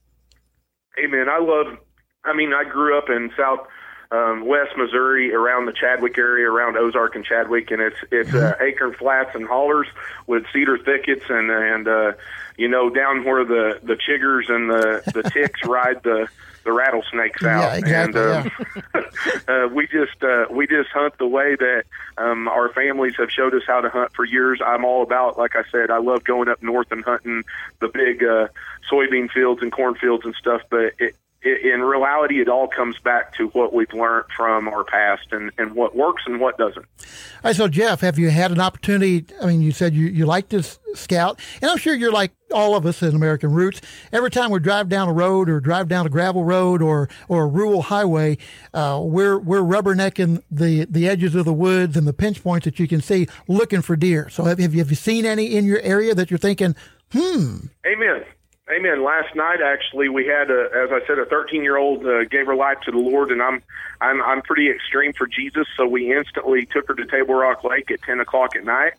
Hey 0.97 1.07
man, 1.07 1.29
I 1.29 1.39
love. 1.39 1.79
I 2.25 2.35
mean, 2.35 2.53
I 2.53 2.65
grew 2.65 2.99
up 2.99 3.09
in 3.09 3.31
South 3.37 3.67
um, 4.11 4.47
West 4.47 4.73
Missouri, 4.77 5.35
around 5.35 5.67
the 5.67 5.73
Chadwick 5.73 6.17
area, 6.19 6.49
around 6.49 6.77
Ozark 6.77 7.17
and 7.17 7.25
Chadwick, 7.25 7.71
and 7.71 7.81
it's 7.81 7.97
it's 8.13 8.35
uh, 8.35 8.55
acorn 8.61 8.95
flats 8.95 9.31
and 9.35 9.47
hollers 9.47 9.89
with 10.27 10.45
cedar 10.53 10.79
thickets, 10.79 11.25
and 11.29 11.51
and 11.51 11.89
uh, 11.89 12.13
you 12.57 12.69
know 12.69 12.89
down 12.89 13.25
where 13.25 13.45
the 13.45 13.81
the 13.83 13.95
chiggers 13.95 14.49
and 14.49 14.71
the 14.71 15.03
the 15.13 15.23
ticks 15.31 15.61
ride 15.65 16.03
the 16.05 16.29
the 16.67 16.73
rattlesnakes 16.73 17.43
out. 17.43 17.61
Yeah, 17.63 17.75
exactly, 17.77 18.21
And, 18.21 18.51
uh, 18.95 19.01
uh, 19.49 19.69
we 19.69 19.87
just 19.87 20.23
uh, 20.23 20.45
we 20.51 20.67
just 20.67 20.91
hunt 20.91 21.17
the 21.19 21.27
way 21.27 21.57
that 21.57 21.85
um, 22.19 22.49
our 22.49 22.69
families 22.73 23.15
have 23.17 23.31
showed 23.31 23.55
us 23.55 23.63
how 23.67 23.81
to 23.81 23.89
hunt 23.89 24.13
for 24.15 24.25
years. 24.25 24.61
I'm 24.65 24.85
all 24.85 25.03
about, 25.03 25.39
like 25.39 25.57
I 25.57 25.63
said, 25.73 25.91
I 25.91 25.99
love 25.99 26.25
going 26.25 26.49
up 26.49 26.63
north 26.63 26.93
and 26.93 27.03
hunting 27.03 27.45
the 27.81 27.89
big 27.89 28.23
uh, 28.23 28.49
soybean 28.91 29.31
fields 29.31 29.63
and 29.63 29.73
cornfields 29.73 30.25
and 30.27 30.35
stuff. 30.35 30.61
But 30.69 30.93
it, 30.99 31.17
in 31.43 31.81
reality, 31.81 32.41
it 32.41 32.49
all 32.49 32.67
comes 32.67 32.99
back 32.99 33.35
to 33.37 33.49
what 33.49 33.73
we've 33.73 33.93
learned 33.93 34.25
from 34.37 34.67
our 34.69 34.83
past 34.85 35.29
and, 35.31 35.53
and 35.59 35.75
what 35.75 35.95
works 35.95 36.25
and 36.27 36.41
what 36.41 36.59
doesn't. 36.59 36.85
All 36.85 37.07
right, 37.45 37.57
so 37.57 37.69
Jeff, 37.69 38.01
have 38.01 38.19
you 38.19 38.31
had 38.31 38.51
an 38.51 38.61
opportunity? 38.61 39.25
I 39.41 39.47
mean, 39.47 39.63
you 39.63 39.71
said 39.71 39.95
you, 39.95 40.07
you 40.07 40.27
like 40.27 40.49
to 40.49 40.59
s- 40.59 40.79
scout, 40.95 41.39
and 41.63 41.71
I'm 41.71 41.79
sure 41.79 41.95
you're 41.95 42.13
like 42.13 42.33
all 42.53 42.75
of 42.75 42.87
us 42.87 43.03
in 43.03 43.15
American 43.15 43.53
Roots. 43.53 43.81
Every 44.13 44.31
time 44.31 44.51
we 44.51 44.59
drive 44.59 44.89
down 44.89 45.09
a 45.09 45.13
road 45.13 45.49
or 45.49 45.61
drive 45.61 45.89
down 45.89 46.07
a 46.07 46.09
gravel 46.09 46.43
road 46.45 46.83
or 46.83 47.09
or 47.29 47.45
a 47.45 47.47
rural 47.47 47.83
highway, 47.83 48.39
uh, 48.75 49.01
we're 49.03 49.39
we're 49.39 49.63
rubbernecking 49.63 50.43
the 50.51 50.87
the 50.87 51.09
edges 51.09 51.35
of 51.35 51.45
the 51.45 51.53
woods 51.53 51.97
and 51.97 52.09
the 52.09 52.13
pinch 52.13 52.43
points 52.43 52.65
that 52.65 52.79
you 52.81 52.89
can 52.89 53.01
see, 53.01 53.29
looking 53.47 53.83
for 53.83 53.95
deer. 53.95 54.29
So 54.31 54.45
have, 54.45 54.59
have 54.59 54.75
you 54.75 54.81
have 54.81 54.91
you 54.91 54.97
seen 54.97 55.25
any 55.27 55.55
in 55.55 55.65
your 55.65 55.81
area 55.81 56.15
that 56.15 56.31
you're 56.31 56.39
thinking, 56.39 56.75
hmm? 57.13 57.57
Amen. 57.87 58.25
Amen. 58.69 59.05
Last 59.05 59.37
night, 59.37 59.61
actually, 59.65 60.09
we 60.09 60.27
had, 60.27 60.51
a, 60.51 60.69
as 60.75 60.91
I 60.91 61.07
said, 61.07 61.21
a 61.21 61.27
13 61.27 61.63
year 61.63 61.77
old 61.77 62.05
uh, 62.05 62.25
gave 62.25 62.47
her 62.47 62.57
life 62.57 62.79
to 62.87 62.91
the 62.91 62.99
Lord, 62.99 63.31
and 63.31 63.41
I'm, 63.41 63.63
I'm, 64.01 64.21
I'm 64.21 64.43
pretty 64.43 64.69
extreme 64.69 65.13
for 65.13 65.29
Jesus. 65.29 65.69
So 65.77 65.87
we 65.87 66.13
instantly 66.13 66.67
took 66.67 66.89
her 66.89 66.95
to 66.95 67.07
Table 67.07 67.35
Rock 67.35 67.63
Lake 67.63 67.93
at 67.93 68.03
10 68.03 68.19
o'clock 68.19 68.57
at 68.57 68.65
night, 68.65 68.95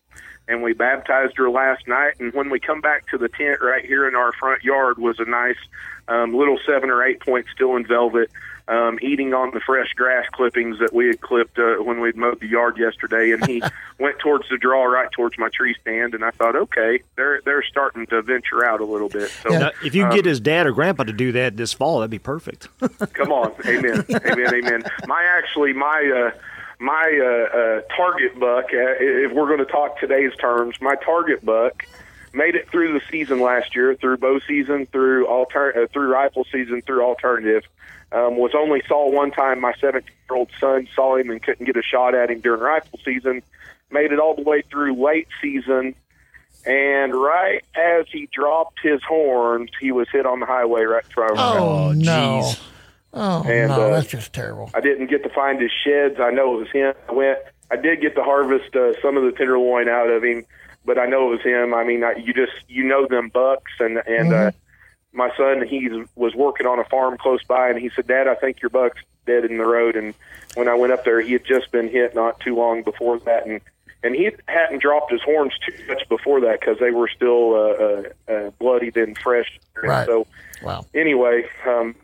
and 0.47 0.63
we 0.63 0.71
baptized 0.71 1.35
her 1.35 1.49
last 1.49 1.85
night. 1.85 2.13
And 2.21 2.33
when 2.33 2.49
we 2.49 2.61
come 2.61 2.79
back 2.79 3.09
to 3.09 3.17
the 3.17 3.27
tent 3.27 3.59
right 3.61 3.83
here 3.83 4.07
in 4.07 4.15
our 4.15 4.31
front 4.31 4.63
yard, 4.63 4.99
was 4.99 5.19
a 5.19 5.25
nice 5.25 5.59
um, 6.07 6.33
little 6.33 6.59
seven 6.65 6.89
or 6.89 7.03
eight 7.03 7.19
point 7.19 7.47
still 7.53 7.75
in 7.75 7.85
velvet. 7.85 8.31
Um, 8.69 8.99
eating 9.01 9.33
on 9.33 9.51
the 9.53 9.61
fresh 9.61 9.93
grass 9.93 10.25
clippings 10.33 10.79
that 10.79 10.93
we 10.93 11.07
had 11.07 11.21
clipped 11.21 11.57
uh, 11.57 11.75
when 11.75 12.01
we'd 12.01 12.17
mowed 12.17 12.41
the 12.41 12.47
yard 12.47 12.77
yesterday, 12.77 13.31
and 13.31 13.45
he 13.47 13.63
went 13.99 14.19
towards 14.19 14.49
the 14.49 14.57
draw, 14.57 14.83
right 14.83 15.09
towards 15.09 15.37
my 15.37 15.47
tree 15.47 15.73
stand, 15.79 16.13
and 16.13 16.23
I 16.25 16.31
thought, 16.31 16.55
okay, 16.55 17.01
they're 17.15 17.39
they're 17.45 17.63
starting 17.63 18.05
to 18.07 18.21
venture 18.21 18.65
out 18.65 18.81
a 18.81 18.85
little 18.85 19.07
bit. 19.07 19.29
So 19.43 19.49
Now, 19.49 19.71
if 19.85 19.95
you 19.95 20.03
um, 20.03 20.13
get 20.13 20.25
his 20.25 20.41
dad 20.41 20.67
or 20.67 20.73
grandpa 20.73 21.03
to 21.03 21.13
do 21.13 21.31
that 21.31 21.55
this 21.55 21.71
fall, 21.71 21.99
that'd 21.99 22.11
be 22.11 22.19
perfect. 22.19 22.67
Come 23.13 23.31
on, 23.31 23.53
amen, 23.65 24.03
amen, 24.09 24.53
amen. 24.53 24.83
My 25.07 25.23
actually, 25.23 25.71
my 25.71 26.31
uh, 26.33 26.37
my 26.79 27.19
uh, 27.21 27.57
uh, 27.57 27.81
target 27.95 28.39
buck. 28.39 28.65
Uh, 28.65 28.99
if 28.99 29.31
we're 29.31 29.47
going 29.47 29.59
to 29.59 29.71
talk 29.71 29.99
today's 29.99 30.35
terms, 30.39 30.75
my 30.81 30.95
target 30.95 31.43
buck 31.43 31.85
made 32.33 32.55
it 32.55 32.69
through 32.69 32.93
the 32.93 33.01
season 33.09 33.41
last 33.41 33.75
year, 33.75 33.95
through 33.95 34.17
bow 34.17 34.39
season, 34.47 34.85
through 34.87 35.27
alter, 35.27 35.83
uh, 35.83 35.87
through 35.87 36.11
rifle 36.11 36.45
season, 36.51 36.81
through 36.81 37.01
alternative. 37.03 37.63
Um, 38.11 38.37
was 38.37 38.51
only 38.55 38.81
saw 38.87 39.09
one 39.11 39.31
time. 39.31 39.59
My 39.59 39.73
17 39.81 40.09
year 40.29 40.37
old 40.37 40.49
son 40.59 40.87
saw 40.95 41.17
him 41.17 41.29
and 41.29 41.43
couldn't 41.43 41.65
get 41.65 41.75
a 41.75 41.81
shot 41.81 42.15
at 42.15 42.31
him 42.31 42.39
during 42.39 42.61
rifle 42.61 42.99
season. 43.03 43.43
Made 43.91 44.11
it 44.11 44.19
all 44.19 44.35
the 44.35 44.43
way 44.43 44.61
through 44.61 44.95
late 44.95 45.27
season, 45.41 45.95
and 46.65 47.13
right 47.13 47.63
as 47.75 48.05
he 48.11 48.27
dropped 48.33 48.79
his 48.81 49.01
horns, 49.03 49.69
he 49.79 49.91
was 49.91 50.07
hit 50.11 50.25
on 50.25 50.39
the 50.39 50.45
highway 50.45 50.83
right 50.83 51.03
in 51.03 51.11
front 51.11 51.31
of 51.31 51.37
him. 51.37 51.63
Oh, 51.63 51.91
no! 51.93 52.41
jeez. 52.43 52.59
Oh 53.13 53.43
And, 53.47 53.69
no, 53.69 53.81
uh, 53.81 53.89
that's 53.91 54.07
just 54.07 54.33
terrible. 54.33 54.69
I 54.73 54.81
didn't 54.81 55.09
get 55.09 55.23
to 55.23 55.29
find 55.29 55.61
his 55.61 55.71
sheds. 55.71 56.19
I 56.19 56.29
know 56.31 56.55
it 56.55 56.59
was 56.59 56.71
him. 56.71 56.93
I 57.09 57.13
went. 57.13 57.39
I 57.71 57.75
did 57.75 58.01
get 58.01 58.15
to 58.15 58.23
harvest 58.23 58.75
uh, 58.75 58.99
some 59.01 59.17
of 59.17 59.23
the 59.23 59.31
tenderloin 59.31 59.89
out 59.89 60.09
of 60.09 60.23
him, 60.23 60.45
but 60.85 60.97
I 60.97 61.05
know 61.05 61.27
it 61.27 61.37
was 61.37 61.41
him. 61.41 61.73
I 61.73 61.83
mean, 61.83 62.03
I, 62.03 62.13
you 62.13 62.33
just 62.33 62.53
you 62.67 62.83
know 62.83 63.07
them 63.07 63.29
bucks, 63.29 63.71
and 63.79 63.97
and 64.05 64.33
uh, 64.33 64.51
my 65.17 65.35
son 65.35 65.67
he 65.67 65.89
was 66.15 66.35
working 66.35 66.67
on 66.67 66.77
a 66.77 66.83
farm 66.85 67.17
close 67.17 67.43
by, 67.43 67.69
and 67.69 67.79
he 67.79 67.89
said, 67.95 68.07
"Dad, 68.07 68.27
I 68.27 68.35
think 68.35 68.61
your 68.61 68.69
buck's 68.69 69.01
dead 69.25 69.43
in 69.45 69.57
the 69.57 69.65
road." 69.65 69.95
And 69.95 70.13
when 70.53 70.67
I 70.69 70.75
went 70.75 70.93
up 70.93 71.03
there, 71.03 71.19
he 71.19 71.33
had 71.33 71.43
just 71.43 71.71
been 71.71 71.89
hit 71.89 72.13
not 72.13 72.39
too 72.39 72.55
long 72.55 72.83
before 72.83 73.19
that, 73.21 73.47
and 73.47 73.59
and 74.03 74.13
he 74.15 74.29
hadn't 74.47 74.79
dropped 74.81 75.11
his 75.11 75.21
horns 75.23 75.53
too 75.67 75.73
much 75.87 76.07
before 76.07 76.39
that 76.41 76.59
because 76.59 76.77
they 76.79 76.91
were 76.91 77.09
still 77.09 77.55
uh, 77.55 77.57
uh, 77.57 78.03
uh, 78.31 78.49
bloodied 78.51 78.95
and 78.95 79.17
fresh. 79.17 79.59
Right. 79.75 80.05
So 80.05 80.27
Wow. 80.61 80.85
anyway, 80.93 81.45
um, 81.67 81.95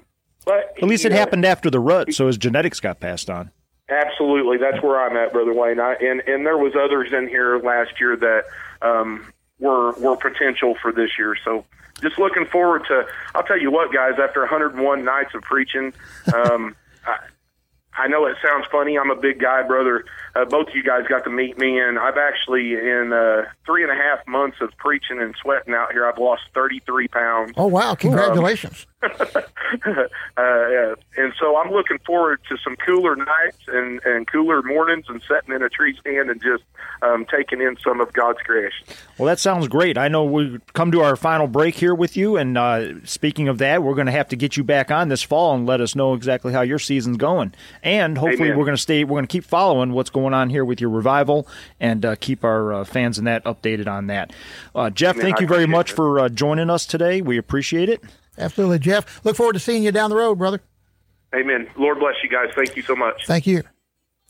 but 0.46 0.74
At 0.78 0.84
least 0.84 1.06
it 1.06 1.10
know, 1.12 1.18
happened 1.18 1.46
after 1.46 1.70
the 1.70 1.80
rut, 1.80 2.14
so 2.14 2.28
his 2.28 2.38
genetics 2.38 2.80
got 2.80 3.00
passed 3.00 3.30
on. 3.30 3.52
Absolutely, 3.90 4.58
that's 4.58 4.82
where 4.82 5.00
I'm 5.06 5.16
at, 5.18 5.32
brother 5.34 5.54
Wayne. 5.54 5.80
I, 5.80 5.94
and 6.02 6.22
and 6.22 6.46
there 6.46 6.58
was 6.58 6.74
others 6.76 7.14
in 7.14 7.28
here 7.28 7.60
last 7.60 8.00
year 8.00 8.16
that 8.16 8.46
um, 8.82 9.32
were 9.60 9.92
were 10.00 10.16
potential 10.18 10.76
for 10.82 10.92
this 10.92 11.12
year. 11.20 11.36
So 11.46 11.64
just 12.04 12.20
looking 12.20 12.46
forward 12.46 12.84
to. 12.90 13.06
I'll 13.34 13.44
tell 13.44 13.60
you 13.60 13.72
what, 13.72 13.92
guys. 13.92 14.14
After 14.22 14.42
101 14.42 15.04
nights 15.04 15.34
of 15.34 15.42
preaching, 15.42 15.94
um, 16.34 16.76
I, 17.08 17.18
I 17.96 18.08
know 18.08 18.26
it 18.26 18.38
sounds 18.44 18.66
funny. 18.72 18.98
I'm 18.98 19.12
a 19.12 19.16
big 19.16 19.40
guy, 19.40 19.64
brother. 19.64 20.04
Uh, 20.36 20.46
both 20.46 20.68
of 20.70 20.76
you 20.76 20.84
guys 20.84 21.06
got 21.08 21.24
to 21.26 21.30
meet 21.30 21.58
me, 21.58 21.80
and 21.80 21.98
I've 22.00 22.18
actually, 22.18 22.74
in 22.74 23.14
uh, 23.14 23.44
three 23.66 23.84
and 23.84 23.92
a 23.92 23.96
half 23.96 24.26
months 24.28 24.58
of 24.62 24.72
preaching 24.78 25.20
and 25.22 25.36
sweating 25.42 25.74
out 25.74 25.92
here, 25.92 26.06
I've 26.08 26.18
lost 26.18 26.42
33 26.54 27.08
pounds. 27.08 27.54
Oh 27.56 27.68
wow! 27.68 27.94
Congratulations. 27.96 28.86
uh, 28.90 28.93
yeah. 30.38 30.96
And 31.18 31.34
so 31.40 31.58
I'm 31.58 31.72
looking 31.72 32.00
forward 32.06 32.40
to 32.50 32.58
some 32.64 32.76
cooler 32.78 33.16
nights 33.16 33.60
and, 33.68 34.02
and 34.06 34.28
cooler 34.28 34.62
mornings 34.62 35.06
and 35.08 35.22
sitting 35.28 35.54
in 35.54 35.62
a 35.62 35.70
tree 35.70 35.96
stand 36.00 36.30
and 36.30 36.42
just 36.42 36.64
um, 37.02 37.26
taking 37.26 37.62
in 37.62 37.78
some 37.84 38.02
of 38.02 38.14
God's 38.14 38.40
creation. 38.40 38.86
Well, 39.18 39.28
that 39.28 39.40
sounds 39.40 39.68
great. 39.68 39.98
I 39.98 40.08
know 40.08 40.24
we 40.24 40.60
come 40.74 40.92
to 40.92 41.02
our 41.02 41.16
final 41.16 41.48
break 41.48 41.76
here 41.76 41.94
with 41.94 42.16
you, 42.18 42.38
and 42.38 42.58
uh, 42.58 43.06
speaking 43.06 43.48
of 43.48 43.58
that, 43.60 43.84
we're 43.84 43.96
going 43.96 44.08
to 44.08 44.12
have 44.12 44.30
to 44.30 44.36
get 44.36 44.58
you 44.58 44.64
back 44.64 44.90
on 44.90 45.10
this 45.10 45.22
fall 45.22 45.54
and 45.56 45.66
let 45.66 45.82
us 45.82 45.96
know 45.96 46.14
exactly 46.14 46.54
how 46.54 46.62
your 46.62 46.80
season's 46.80 47.18
going. 47.18 47.54
And 47.82 48.18
hopefully, 48.18 48.50
Amen. 48.50 48.58
we're 48.58 48.66
going 48.66 48.78
to 48.78 48.82
stay. 48.82 49.04
We're 49.04 49.18
going 49.18 49.28
to 49.28 49.32
keep 49.32 49.44
following 49.44 49.94
what's 49.94 50.10
going 50.10 50.34
on 50.34 50.50
here 50.50 50.66
with 50.66 50.80
your 50.80 50.90
revival 50.90 51.48
and 51.80 52.06
uh, 52.06 52.16
keep 52.16 52.44
our 52.44 52.74
uh, 52.74 52.84
fans 52.84 53.18
and 53.18 53.28
that 53.28 53.44
updated 53.44 53.88
on 53.88 54.08
that. 54.08 54.32
Uh, 54.74 54.90
Jeff, 54.90 55.18
thank 55.18 55.38
I 55.38 55.42
you 55.42 55.48
very 55.48 55.68
much 55.68 55.92
it. 55.92 55.96
for 55.96 56.20
uh, 56.20 56.30
joining 56.30 56.70
us 56.70 56.86
today. 56.86 57.22
We 57.22 57.38
appreciate 57.38 57.90
it. 57.90 58.04
Absolutely, 58.38 58.80
Jeff. 58.80 59.24
Look 59.26 59.36
forward 59.36 59.54
to 59.54 59.60
seeing 59.60 59.84
you 59.84 59.92
down 59.92 60.10
the 60.10 60.16
road, 60.16 60.38
brother. 60.38 60.62
Amen. 61.36 61.68
Lord 61.78 62.00
bless 62.00 62.16
you 62.24 62.30
guys. 62.30 62.50
Thank 62.56 62.76
you 62.76 62.82
so 62.84 62.96
much. 62.96 63.26
Thank 63.26 63.48
you. 63.48 63.64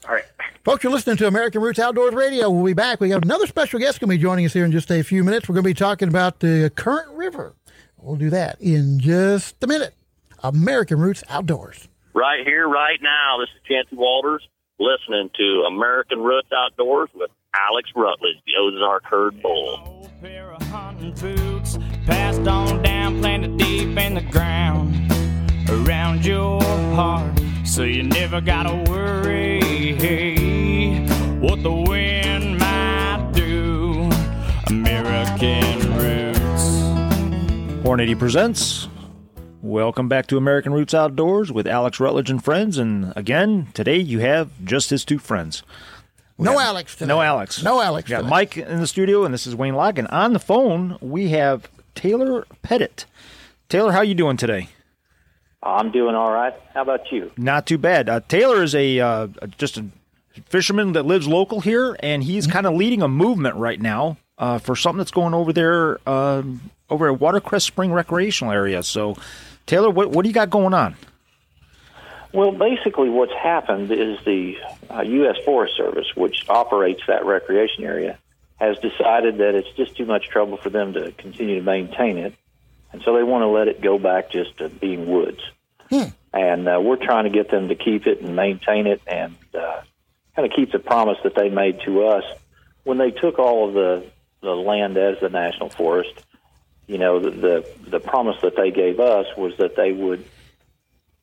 All 0.07 0.15
right. 0.15 0.23
Folks, 0.63 0.83
you're 0.83 0.93
listening 0.93 1.17
to 1.17 1.27
American 1.27 1.61
Roots 1.61 1.79
Outdoors 1.79 2.13
Radio. 2.13 2.49
We'll 2.49 2.65
be 2.65 2.73
back. 2.73 2.99
We 3.01 3.09
got 3.09 3.23
another 3.23 3.47
special 3.47 3.79
guest 3.79 3.99
going 3.99 4.09
to 4.09 4.17
be 4.17 4.21
joining 4.21 4.45
us 4.45 4.53
here 4.53 4.63
in 4.65 4.71
just 4.71 4.89
a 4.91 5.01
few 5.03 5.23
minutes. 5.23 5.47
We're 5.49 5.55
going 5.55 5.63
to 5.63 5.69
be 5.69 5.73
talking 5.73 6.07
about 6.07 6.39
the 6.39 6.71
Current 6.75 7.09
River. 7.11 7.53
We'll 7.97 8.15
do 8.15 8.29
that 8.29 8.59
in 8.61 8.99
just 8.99 9.61
a 9.63 9.67
minute. 9.67 9.93
American 10.41 10.99
Roots 10.99 11.23
Outdoors. 11.29 11.87
right 12.13 12.45
here, 12.45 12.67
right 12.67 12.99
now. 13.01 13.37
This 13.39 13.49
is 13.55 13.61
Chancey 13.67 13.95
Walters 13.95 14.45
listening 14.79 15.29
to 15.37 15.63
American 15.67 16.19
Roots 16.19 16.49
Outdoors 16.53 17.09
with 17.13 17.31
Alex 17.55 17.89
Rutledge, 17.95 18.35
the 18.45 18.53
Ozark 18.59 19.05
Herd 19.05 19.41
Bull. 19.41 20.09
Passed 22.05 22.47
on 22.47 22.81
down, 22.81 23.19
planted 23.19 23.57
deep 23.57 23.97
in 23.97 24.15
the 24.15 24.21
ground 24.21 24.93
around 25.69 26.25
your 26.25 26.61
heart. 26.93 27.39
So 27.65 27.83
you 27.83 28.03
never 28.03 28.41
gotta 28.41 28.75
worry 28.89 29.59
what 31.39 31.63
the 31.63 31.71
wind 31.71 32.59
might 32.59 33.31
do. 33.33 34.09
American 34.67 35.95
roots. 35.97 36.63
Hornady 37.85 38.17
presents. 38.19 38.87
Welcome 39.61 40.09
back 40.09 40.27
to 40.27 40.37
American 40.37 40.73
Roots 40.73 40.93
Outdoors 40.93 41.53
with 41.53 41.65
Alex 41.67 41.99
Rutledge 42.01 42.29
and 42.29 42.43
friends. 42.43 42.77
And 42.77 43.13
again, 43.15 43.69
today 43.73 43.97
you 43.97 44.19
have 44.19 44.51
just 44.65 44.89
his 44.89 45.05
two 45.05 45.19
friends. 45.19 45.63
No 46.37 46.59
Alex 46.59 46.95
today. 46.95 47.07
No 47.07 47.21
Alex. 47.21 47.63
No 47.63 47.79
Alex. 47.79 48.09
We 48.09 48.11
got 48.11 48.17
today. 48.19 48.29
Mike 48.29 48.57
in 48.57 48.81
the 48.81 48.87
studio, 48.87 49.23
and 49.23 49.33
this 49.33 49.47
is 49.47 49.55
Wayne 49.55 49.75
Logan. 49.75 50.07
On 50.07 50.33
the 50.33 50.39
phone, 50.39 50.97
we 50.99 51.29
have 51.29 51.69
Taylor 52.03 52.45
Petit. 52.63 53.05
Taylor, 53.69 53.93
how 53.93 54.01
you 54.01 54.13
doing 54.13 54.35
today? 54.35 54.67
I'm 55.63 55.89
doing 55.89 56.15
all 56.15 56.33
right. 56.33 56.53
How 56.73 56.81
about 56.81 57.09
you? 57.13 57.31
Not 57.37 57.65
too 57.65 57.77
bad. 57.77 58.09
Uh, 58.09 58.19
Taylor 58.27 58.61
is 58.61 58.75
a 58.75 58.99
uh, 58.99 59.27
just 59.57 59.77
a 59.77 59.85
fisherman 60.47 60.91
that 60.93 61.05
lives 61.05 61.29
local 61.29 61.61
here, 61.61 61.95
and 62.01 62.21
he's 62.21 62.45
kind 62.45 62.67
of 62.67 62.73
leading 62.73 63.01
a 63.01 63.07
movement 63.07 63.55
right 63.55 63.79
now 63.79 64.17
uh, 64.37 64.57
for 64.57 64.75
something 64.75 64.97
that's 64.97 65.11
going 65.11 65.33
over 65.33 65.53
there 65.53 65.97
um, 66.05 66.71
over 66.89 67.09
at 67.09 67.21
Watercress 67.21 67.63
Spring 67.63 67.93
Recreational 67.93 68.51
Area. 68.51 68.83
So, 68.83 69.15
Taylor, 69.65 69.89
what 69.89 70.09
what 70.09 70.23
do 70.23 70.29
you 70.29 70.35
got 70.35 70.49
going 70.49 70.73
on? 70.73 70.97
Well, 72.33 72.51
basically, 72.51 73.09
what's 73.09 73.31
happened 73.31 73.89
is 73.93 74.19
the 74.25 74.57
uh, 74.89 75.03
U.S. 75.03 75.37
Forest 75.45 75.77
Service, 75.77 76.07
which 76.17 76.49
operates 76.49 77.03
that 77.07 77.23
recreation 77.25 77.85
area, 77.85 78.19
has 78.63 78.77
decided 78.79 79.37
that 79.37 79.55
it's 79.55 79.69
just 79.75 79.95
too 79.97 80.05
much 80.05 80.29
trouble 80.29 80.57
for 80.57 80.69
them 80.69 80.93
to 80.93 81.11
continue 81.11 81.55
to 81.55 81.61
maintain 81.61 82.17
it, 82.17 82.33
and 82.91 83.01
so 83.03 83.15
they 83.15 83.23
want 83.23 83.41
to 83.43 83.47
let 83.47 83.67
it 83.67 83.81
go 83.81 83.97
back 83.97 84.31
just 84.31 84.57
to 84.57 84.69
being 84.69 85.07
woods. 85.07 85.41
And 86.33 86.67
uh, 86.67 86.79
we're 86.81 87.03
trying 87.03 87.25
to 87.25 87.29
get 87.29 87.51
them 87.51 87.67
to 87.67 87.75
keep 87.75 88.07
it 88.07 88.21
and 88.21 88.35
maintain 88.35 88.87
it, 88.87 89.01
and 89.05 89.35
uh, 89.53 89.81
kind 90.35 90.49
of 90.49 90.55
keep 90.55 90.71
the 90.71 90.79
promise 90.79 91.17
that 91.23 91.35
they 91.35 91.49
made 91.49 91.81
to 91.85 92.05
us 92.07 92.23
when 92.83 92.97
they 92.97 93.11
took 93.11 93.39
all 93.39 93.67
of 93.67 93.73
the 93.73 94.05
the 94.41 94.55
land 94.55 94.97
as 94.97 95.19
the 95.21 95.29
national 95.29 95.69
forest. 95.69 96.13
You 96.87 96.97
know, 96.97 97.19
the 97.19 97.31
the, 97.31 97.69
the 97.87 97.99
promise 97.99 98.37
that 98.41 98.55
they 98.55 98.71
gave 98.71 98.99
us 98.99 99.27
was 99.37 99.55
that 99.57 99.75
they 99.75 99.91
would 99.91 100.25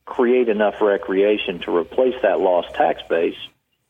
create 0.05 0.49
enough 0.49 0.81
recreation 0.81 1.59
to 1.59 1.75
replace 1.75 2.15
that 2.21 2.39
lost 2.39 2.73
tax 2.73 3.01
base 3.09 3.37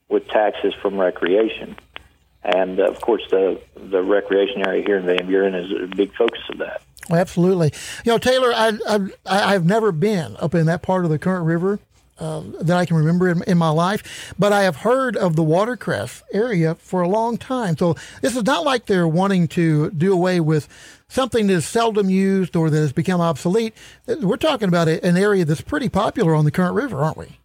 with 0.09 0.27
taxes 0.27 0.73
from 0.81 0.99
recreation. 0.99 1.75
And 2.43 2.79
uh, 2.79 2.89
of 2.89 3.01
course, 3.01 3.23
the 3.29 3.61
the 3.75 4.01
recreation 4.01 4.65
area 4.65 4.83
here 4.83 4.97
in 4.97 5.05
Van 5.05 5.27
Buren 5.27 5.53
is 5.53 5.71
a 5.71 5.95
big 5.95 6.13
focus 6.15 6.41
of 6.49 6.57
that. 6.59 6.81
Absolutely. 7.09 7.73
You 8.05 8.13
know, 8.13 8.17
Taylor, 8.17 8.53
I, 8.53 8.77
I, 8.87 9.53
I've 9.53 9.65
never 9.65 9.91
been 9.91 10.37
up 10.39 10.55
in 10.55 10.65
that 10.67 10.81
part 10.81 11.03
of 11.03 11.11
the 11.11 11.19
Current 11.19 11.45
River 11.45 11.79
uh, 12.19 12.43
that 12.61 12.77
I 12.77 12.85
can 12.85 12.97
remember 12.97 13.27
in, 13.29 13.43
in 13.43 13.57
my 13.57 13.69
life, 13.69 14.33
but 14.37 14.53
I 14.53 14.61
have 14.61 14.77
heard 14.77 15.17
of 15.17 15.35
the 15.35 15.43
Watercress 15.43 16.21
area 16.31 16.75
for 16.75 17.01
a 17.01 17.07
long 17.07 17.37
time. 17.37 17.75
So 17.77 17.95
this 18.21 18.35
is 18.35 18.43
not 18.43 18.63
like 18.63 18.85
they're 18.85 19.07
wanting 19.07 19.47
to 19.49 19.89
do 19.91 20.13
away 20.13 20.39
with 20.39 20.67
something 21.07 21.47
that 21.47 21.53
is 21.53 21.65
seldom 21.65 22.09
used 22.09 22.55
or 22.55 22.69
that 22.69 22.77
has 22.77 22.93
become 22.93 23.19
obsolete. 23.19 23.73
We're 24.07 24.37
talking 24.37 24.67
about 24.67 24.87
an 24.87 25.17
area 25.17 25.43
that's 25.45 25.61
pretty 25.61 25.89
popular 25.89 26.35
on 26.35 26.45
the 26.45 26.51
Current 26.51 26.75
River, 26.75 26.99
aren't 26.99 27.17
we? 27.17 27.39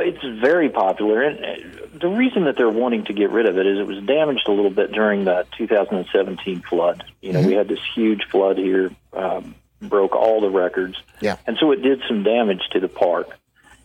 It's 0.00 0.40
very 0.40 0.68
popular, 0.68 1.22
and 1.22 1.44
uh, 1.44 1.86
the 1.98 2.08
reason 2.08 2.44
that 2.44 2.56
they're 2.56 2.68
wanting 2.70 3.04
to 3.04 3.12
get 3.12 3.30
rid 3.30 3.46
of 3.46 3.58
it 3.58 3.66
is 3.66 3.78
it 3.78 3.86
was 3.86 4.02
damaged 4.04 4.48
a 4.48 4.52
little 4.52 4.70
bit 4.70 4.92
during 4.92 5.24
the 5.24 5.46
2017 5.58 6.62
flood. 6.62 7.04
You 7.20 7.32
know, 7.32 7.42
we 7.42 7.52
had 7.54 7.68
this 7.68 7.80
huge 7.94 8.24
flood 8.30 8.58
here, 8.58 8.90
um, 9.12 9.54
broke 9.82 10.14
all 10.14 10.40
the 10.40 10.50
records, 10.50 10.96
Yeah. 11.20 11.36
and 11.46 11.56
so 11.58 11.72
it 11.72 11.82
did 11.82 12.00
some 12.08 12.22
damage 12.22 12.62
to 12.72 12.80
the 12.80 12.88
park. 12.88 13.28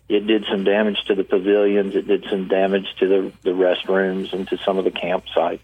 It 0.08 0.28
did 0.28 0.46
some 0.52 0.64
damage 0.64 1.04
to 1.08 1.16
the 1.16 1.24
pavilions. 1.24 1.96
It 1.96 2.08
did 2.08 2.26
some 2.30 2.48
damage 2.48 2.86
to 3.00 3.08
the 3.08 3.32
the 3.42 3.52
restrooms 3.52 4.34
and 4.34 4.48
to 4.50 4.58
some 4.60 4.78
of 4.78 4.84
the 4.84 4.92
campsites. 4.92 5.62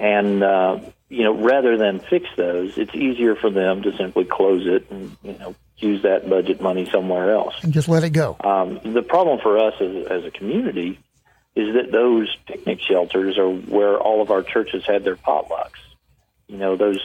And 0.00 0.42
uh, 0.42 0.80
you 1.10 1.24
know, 1.24 1.34
rather 1.34 1.76
than 1.76 2.00
fix 2.00 2.26
those, 2.36 2.78
it's 2.78 2.94
easier 2.94 3.36
for 3.36 3.50
them 3.50 3.82
to 3.82 3.94
simply 3.96 4.24
close 4.24 4.66
it 4.66 4.90
and 4.90 5.16
you 5.22 5.36
know 5.38 5.54
use 5.76 6.02
that 6.02 6.28
budget 6.28 6.60
money 6.60 6.88
somewhere 6.90 7.32
else. 7.32 7.54
And 7.62 7.72
just 7.72 7.88
let 7.88 8.02
it 8.02 8.10
go. 8.10 8.36
Um, 8.42 8.80
the 8.82 9.02
problem 9.02 9.40
for 9.42 9.58
us 9.58 9.74
as, 9.80 10.06
as 10.06 10.24
a 10.24 10.30
community 10.30 10.98
is 11.54 11.74
that 11.74 11.90
those 11.92 12.34
picnic 12.46 12.80
shelters 12.80 13.38
are 13.38 13.50
where 13.50 13.98
all 13.98 14.22
of 14.22 14.30
our 14.30 14.42
churches 14.42 14.84
had 14.86 15.04
their 15.04 15.16
potlucks. 15.16 15.80
You 16.46 16.56
know, 16.56 16.76
those 16.76 17.00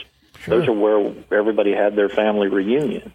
those 0.47 0.67
are 0.67 0.73
where 0.73 1.13
everybody 1.31 1.73
had 1.73 1.95
their 1.95 2.10
family 2.10 2.47
reunion. 2.47 3.13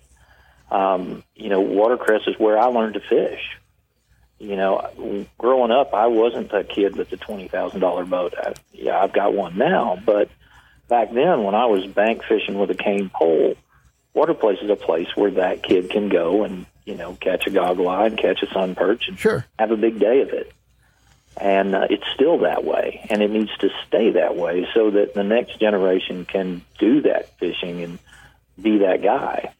Um, 0.71 1.25
you 1.35 1.49
know, 1.49 1.61
Watercress 1.61 2.23
is 2.27 2.39
where 2.39 2.59
I 2.59 2.67
learned 2.67 2.95
to 2.95 3.01
fish. 3.01 3.41
You 4.41 4.57
know, 4.57 5.27
growing 5.37 5.71
up, 5.71 5.93
I 5.93 6.07
wasn't 6.07 6.51
a 6.55 6.65
kid 6.65 6.97
with 6.97 7.13
a 7.13 7.19
twenty 7.19 7.47
thousand 7.47 7.81
dollar 7.81 8.07
boat. 8.07 8.33
I, 8.39 8.55
yeah, 8.73 8.99
I've 8.99 9.13
got 9.13 9.35
one 9.35 9.59
now, 9.59 9.99
but 10.05 10.31
back 10.89 11.13
then, 11.13 11.45
when 11.45 11.55
I 11.55 11.67
was 11.67 11.87
bank 11.87 12.23
fishing 12.27 12.59
with 12.59 12.71
a 12.71 12.75
cane 12.75 13.11
pole, 13.15 13.55
Waterplace 14.15 14.61
is 14.63 14.71
a 14.71 14.77
place 14.77 15.09
where 15.15 15.31
that 15.33 15.63
kid 15.63 15.91
can 15.91 16.09
go 16.09 16.43
and 16.45 16.65
you 16.87 16.95
know 16.95 17.19
catch 17.21 17.47
a 17.47 17.51
goggle 17.51 17.87
eye 17.87 18.07
and 18.07 18.17
catch 18.19 18.43
a 18.43 18.47
sun 18.51 18.75
perch 18.75 19.09
and 19.09 19.19
Sure. 19.19 19.45
have 19.59 19.73
a 19.73 19.77
big 19.77 19.99
day 19.99 20.23
of 20.23 20.31
it. 20.31 20.51
And 21.37 21.75
uh, 21.75 21.87
it's 21.91 22.05
still 22.15 22.39
that 22.39 22.65
way, 22.65 23.07
and 23.11 23.23
it 23.23 23.31
needs 23.31 23.55
to 23.59 23.69
stay 23.87 24.13
that 24.13 24.37
way 24.37 24.67
so 24.75 24.91
that 24.91 25.13
the 25.13 25.23
next 25.23 25.61
generation 25.61 26.25
can 26.25 26.63
do 26.79 27.03
that 27.03 27.39
fishing 27.39 27.83
and 27.83 27.99
be 28.61 28.79
that 28.79 29.03
guy. 29.03 29.53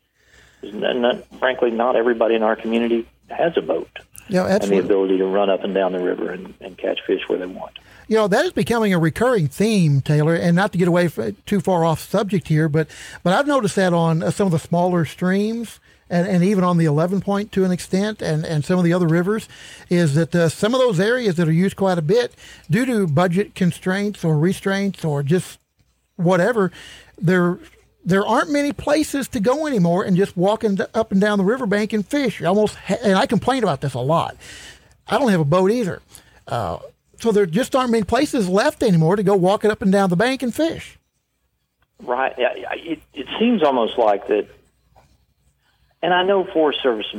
Not, 0.63 0.97
not, 0.97 1.39
frankly, 1.39 1.71
not 1.71 1.97
everybody 1.97 2.35
in 2.35 2.43
our 2.43 2.57
community 2.57 3.07
has 3.29 3.57
a 3.57 3.63
boat 3.63 3.89
Yeah, 4.31 4.47
and 4.47 4.63
the 4.63 4.79
ability 4.79 5.19
to 5.19 5.27
run 5.27 5.51
up 5.51 5.65
and 5.65 5.75
down 5.75 5.93
the 5.93 6.03
river 6.03 6.31
and, 6.31 6.55
and 6.61 6.77
catch 6.79 7.01
fish 7.07 7.23
where 7.29 7.39
they 7.39 7.47
want. 7.47 7.79
You 8.09 8.17
know 8.17 8.29
that 8.29 8.45
is 8.45 8.53
becoming 8.53 8.93
a 8.93 8.99
recurring 8.99 9.49
theme, 9.49 10.01
Taylor. 10.01 10.35
And 10.35 10.57
not 10.57 10.73
to 10.73 10.79
get 10.79 10.89
away 10.89 11.07
f- 11.07 11.35
too 11.47 11.61
far 11.61 11.85
off 11.85 12.01
subject 12.01 12.49
here, 12.49 12.69
but 12.69 12.89
but 13.23 13.33
I've 13.33 13.47
noticed 13.47 13.77
that 13.77 13.93
on 13.93 14.23
uh, 14.23 14.31
some 14.31 14.47
of 14.47 14.53
the 14.53 14.59
smaller 14.59 15.05
streams, 15.05 15.79
and, 16.09 16.27
and 16.27 16.43
even 16.43 16.65
on 16.65 16.77
the 16.77 16.87
11 16.87 17.21
point 17.21 17.53
to 17.53 17.65
an 17.65 17.71
extent, 17.71 18.21
and, 18.21 18.45
and 18.45 18.65
some 18.65 18.79
of 18.79 18.85
the 18.85 18.93
other 18.93 19.07
rivers, 19.07 19.49
is 19.89 20.15
that 20.15 20.35
uh, 20.35 20.49
some 20.49 20.75
of 20.75 20.81
those 20.81 20.99
areas 20.99 21.37
that 21.37 21.49
are 21.49 21.53
used 21.53 21.77
quite 21.77 21.99
a 21.99 22.03
bit 22.03 22.35
due 22.69 22.85
to 22.85 23.07
budget 23.07 23.55
constraints 23.55 24.25
or 24.25 24.37
restraints 24.37 25.05
or 25.05 25.23
just 25.23 25.59
whatever, 26.17 26.73
there 27.17 27.59
there 28.05 28.27
aren't 28.27 28.51
many 28.51 28.73
places 28.73 29.29
to 29.29 29.41
go 29.41 29.67
anymore, 29.67 30.05
and 30.05 30.17
just 30.17 30.37
walking 30.37 30.79
up 30.95 31.13
and 31.13 31.21
down 31.21 31.39
the 31.39 31.45
riverbank 31.45 31.93
and 31.93 32.07
fish. 32.07 32.41
You 32.41 32.47
almost, 32.47 32.75
ha- 32.77 32.97
and 33.03 33.17
I 33.17 33.27
complain 33.27 33.63
about 33.63 33.81
this 33.81 33.95
a 33.95 34.01
lot. 34.01 34.37
I 35.07 35.19
don't 35.19 35.31
have 35.31 35.41
a 35.41 35.45
boat 35.45 35.71
either. 35.71 36.01
Uh, 36.47 36.79
so 37.19 37.33
there 37.33 37.47
just 37.47 37.77
aren't 37.77 37.91
many 37.91 38.05
places 38.05 38.49
left 38.49 38.83
anymore 38.83 39.17
to 39.17 39.23
go 39.23 39.37
walking 39.37 39.71
up 39.71 39.83
and 39.83 39.93
down 39.93 40.09
the 40.09 40.17
bank 40.17 40.43
and 40.43 40.55
fish. 40.55 40.99
Right. 42.03 42.33
It, 42.39 43.01
it 43.13 43.27
seems 43.39 43.63
almost 43.63 43.99
like 43.99 44.27
that, 44.29 44.49
and 46.03 46.15
I 46.15 46.23
know 46.23 46.45
Forest 46.45 46.83
Service, 46.83 47.15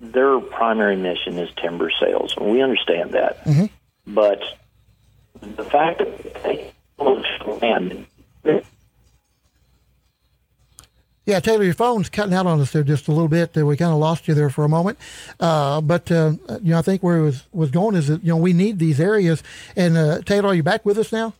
their 0.00 0.38
primary 0.40 0.96
mission 0.96 1.38
is 1.38 1.48
timber 1.56 1.90
sales, 1.98 2.34
and 2.36 2.50
we 2.50 2.60
understand 2.60 3.12
that. 3.12 3.46
But 4.06 4.42
the 5.40 5.64
fact 5.64 6.00
that 6.00 6.42
they 6.42 6.72
land, 6.98 8.06
Yeah, 11.24 11.38
Taylor, 11.38 11.62
your 11.62 11.74
phone's 11.74 12.08
cutting 12.08 12.34
out 12.34 12.46
on 12.46 12.60
us 12.60 12.72
there 12.72 12.82
just 12.82 13.06
a 13.06 13.12
little 13.12 13.28
bit. 13.28 13.54
We 13.54 13.76
kind 13.76 13.92
of 13.92 13.98
lost 13.98 14.26
you 14.26 14.34
there 14.34 14.50
for 14.50 14.64
a 14.64 14.68
moment. 14.68 14.98
Uh, 15.38 15.80
but, 15.80 16.10
uh, 16.10 16.32
you 16.62 16.72
know, 16.72 16.78
I 16.78 16.82
think 16.82 17.02
where 17.02 17.18
it 17.18 17.22
was, 17.22 17.44
was 17.52 17.70
going 17.70 17.94
is 17.94 18.08
that, 18.08 18.24
you 18.24 18.30
know, 18.30 18.36
we 18.36 18.52
need 18.52 18.80
these 18.80 19.00
areas. 19.00 19.42
And, 19.76 19.96
uh, 19.96 20.22
Taylor, 20.22 20.48
are 20.48 20.54
you 20.54 20.64
back 20.64 20.84
with 20.84 20.98
us 20.98 21.12
now? 21.12 21.34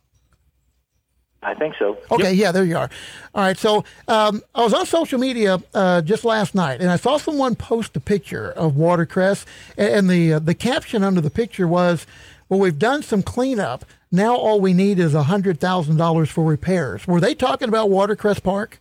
I 1.43 1.55
think 1.55 1.74
so. 1.76 1.99
Okay, 2.12 2.33
yeah, 2.33 2.53
there 2.53 2.64
you 2.64 2.76
are. 2.76 2.89
All 3.35 3.43
right, 3.43 3.59
so 3.59 3.85
um, 4.07 4.43
I 4.55 4.62
was 4.62 4.72
on 4.72 4.87
social 4.87 5.18
media 5.18 5.61
uh, 5.74 6.01
just 6.01 6.24
last 6.24 6.55
night, 6.55 6.80
and 6.80 6.89
I 6.89 6.95
saw 6.95 7.16
someone 7.16 7.57
post 7.57 7.97
a 7.97 8.01
picture 8.01 8.53
of 8.53 8.76
watercress, 8.76 9.45
and 9.76 10.09
the 10.09 10.35
uh, 10.35 10.39
the 10.39 10.55
caption 10.55 11.03
under 11.03 11.20
the 11.20 11.30
picture 11.30 11.66
was, 11.66 12.07
"Well, 12.49 12.61
we've 12.61 12.78
done 12.78 13.03
some 13.03 13.24
cleanup. 13.24 13.85
Now 14.12 14.37
all 14.37 14.61
we 14.61 14.72
need 14.72 15.01
is 15.01 15.14
a 15.14 15.24
hundred 15.24 15.59
thousand 15.59 15.97
dollars 15.97 16.30
for 16.30 16.45
repairs." 16.45 17.09
Were 17.09 17.20
they 17.20 17.35
talking 17.35 17.68
about 17.68 17.91
Watercress 17.91 18.39
Park? 18.39 18.80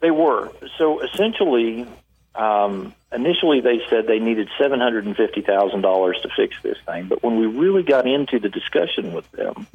They 0.00 0.10
were. 0.10 0.50
So 0.78 1.00
essentially, 1.00 1.86
um, 2.34 2.94
initially 3.12 3.60
they 3.60 3.80
said 3.88 4.06
they 4.06 4.18
needed 4.18 4.48
$750,000 4.58 6.22
to 6.22 6.28
fix 6.36 6.56
this 6.62 6.78
thing. 6.86 7.06
But 7.08 7.22
when 7.22 7.38
we 7.38 7.46
really 7.46 7.82
got 7.82 8.06
into 8.06 8.38
the 8.38 8.48
discussion 8.48 9.12
with 9.12 9.30
them, 9.32 9.66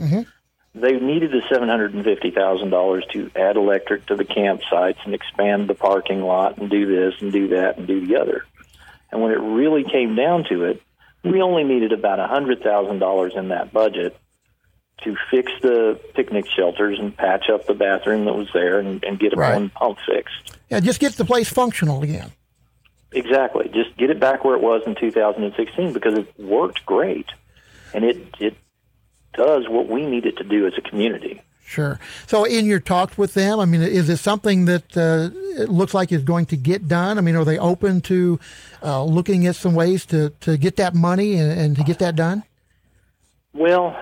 they 0.74 1.00
needed 1.00 1.32
the 1.32 1.42
$750,000 1.54 3.10
to 3.12 3.32
add 3.36 3.58
electric 3.58 4.06
to 4.08 4.16
the 4.16 4.26
campsites 4.26 5.04
and 5.04 5.14
expand 5.14 5.68
the 5.68 5.74
parking 5.74 6.22
lot 6.22 6.58
and 6.58 6.70
do 6.70 6.86
this 6.86 7.20
and 7.22 7.32
do 7.32 7.50
that 7.50 7.78
and 7.78 7.88
do 7.88 8.06
the 8.06 8.18
other. 8.18 8.46
And 9.12 9.22
when 9.22 9.32
it 9.32 9.40
really 9.40 9.84
came 9.84 10.16
down 10.16 10.46
to 10.46 10.66
it, 10.66 10.82
we 11.24 11.42
only 11.42 11.64
needed 11.64 11.92
about 11.92 12.20
$100,000 12.20 13.38
in 13.38 13.50
that 13.50 13.74
budget 13.74 14.18
to 15.02 15.16
fix 15.30 15.52
the 15.62 16.00
picnic 16.14 16.46
shelters 16.56 17.00
and 17.00 17.16
patch 17.16 17.50
up 17.50 17.66
the 17.68 17.74
bathroom 17.74 18.26
that 18.26 18.34
was 18.34 18.48
there 18.54 18.80
and, 18.80 19.04
and 19.04 19.20
get 19.20 19.34
a 19.34 19.36
Right. 19.36 19.54
one 19.56 19.70
pump 19.70 19.98
fixed. 20.06 20.58
Yeah, 20.70 20.80
just 20.80 21.00
get 21.00 21.14
the 21.14 21.26
place 21.26 21.50
functional 21.50 22.04
again. 22.04 22.32
Exactly. 23.12 23.70
Just 23.74 23.98
get 23.98 24.10
it 24.10 24.20
back 24.20 24.46
where 24.46 24.56
it 24.56 24.62
was 24.62 24.84
in 24.86 24.96
2016 24.96 25.92
because 25.94 26.14
it 26.18 26.40
worked 26.40 26.86
great, 26.86 27.28
and 27.94 28.06
it 28.06 28.18
it 28.40 28.56
does 29.34 29.68
what 29.68 29.88
we 29.88 30.06
need 30.06 30.26
it 30.26 30.38
to 30.38 30.44
do 30.44 30.66
as 30.68 30.74
a 30.78 30.82
community. 30.82 31.42
Sure. 31.66 32.00
So, 32.28 32.44
in 32.44 32.66
your 32.66 32.80
talks 32.82 33.18
with 33.18 33.34
them, 33.34 33.60
I 33.60 33.66
mean, 33.66 33.82
is 33.82 34.10
it 34.10 34.18
something 34.18 34.66
that 34.66 34.98
uh, 34.98 35.30
it 35.62 35.70
looks 35.70 35.94
like 35.94 36.12
is 36.12 36.22
going 36.24 36.46
to 36.48 36.58
get 36.58 36.88
done? 36.90 37.18
I 37.18 37.22
mean, 37.22 37.36
are 37.36 37.46
they 37.46 37.58
open 37.58 38.02
to 38.02 38.40
uh, 38.84 39.04
looking 39.06 39.48
at 39.48 39.56
some 39.56 39.74
ways 39.74 40.06
to, 40.08 40.32
to 40.42 40.58
get 40.58 40.76
that 40.78 40.96
money 40.96 41.36
and, 41.36 41.52
and 41.58 41.76
to 41.78 41.84
get 41.84 42.00
that 42.00 42.18
done? 42.18 42.44
Well, 43.54 43.96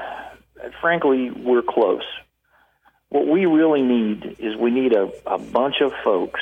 frankly, 0.81 1.31
we're 1.31 1.61
close. 1.61 2.03
What 3.09 3.27
we 3.27 3.45
really 3.45 3.81
need 3.81 4.37
is 4.39 4.55
we 4.55 4.71
need 4.71 4.93
a, 4.93 5.11
a 5.25 5.37
bunch 5.39 5.81
of 5.81 5.91
folks 6.03 6.41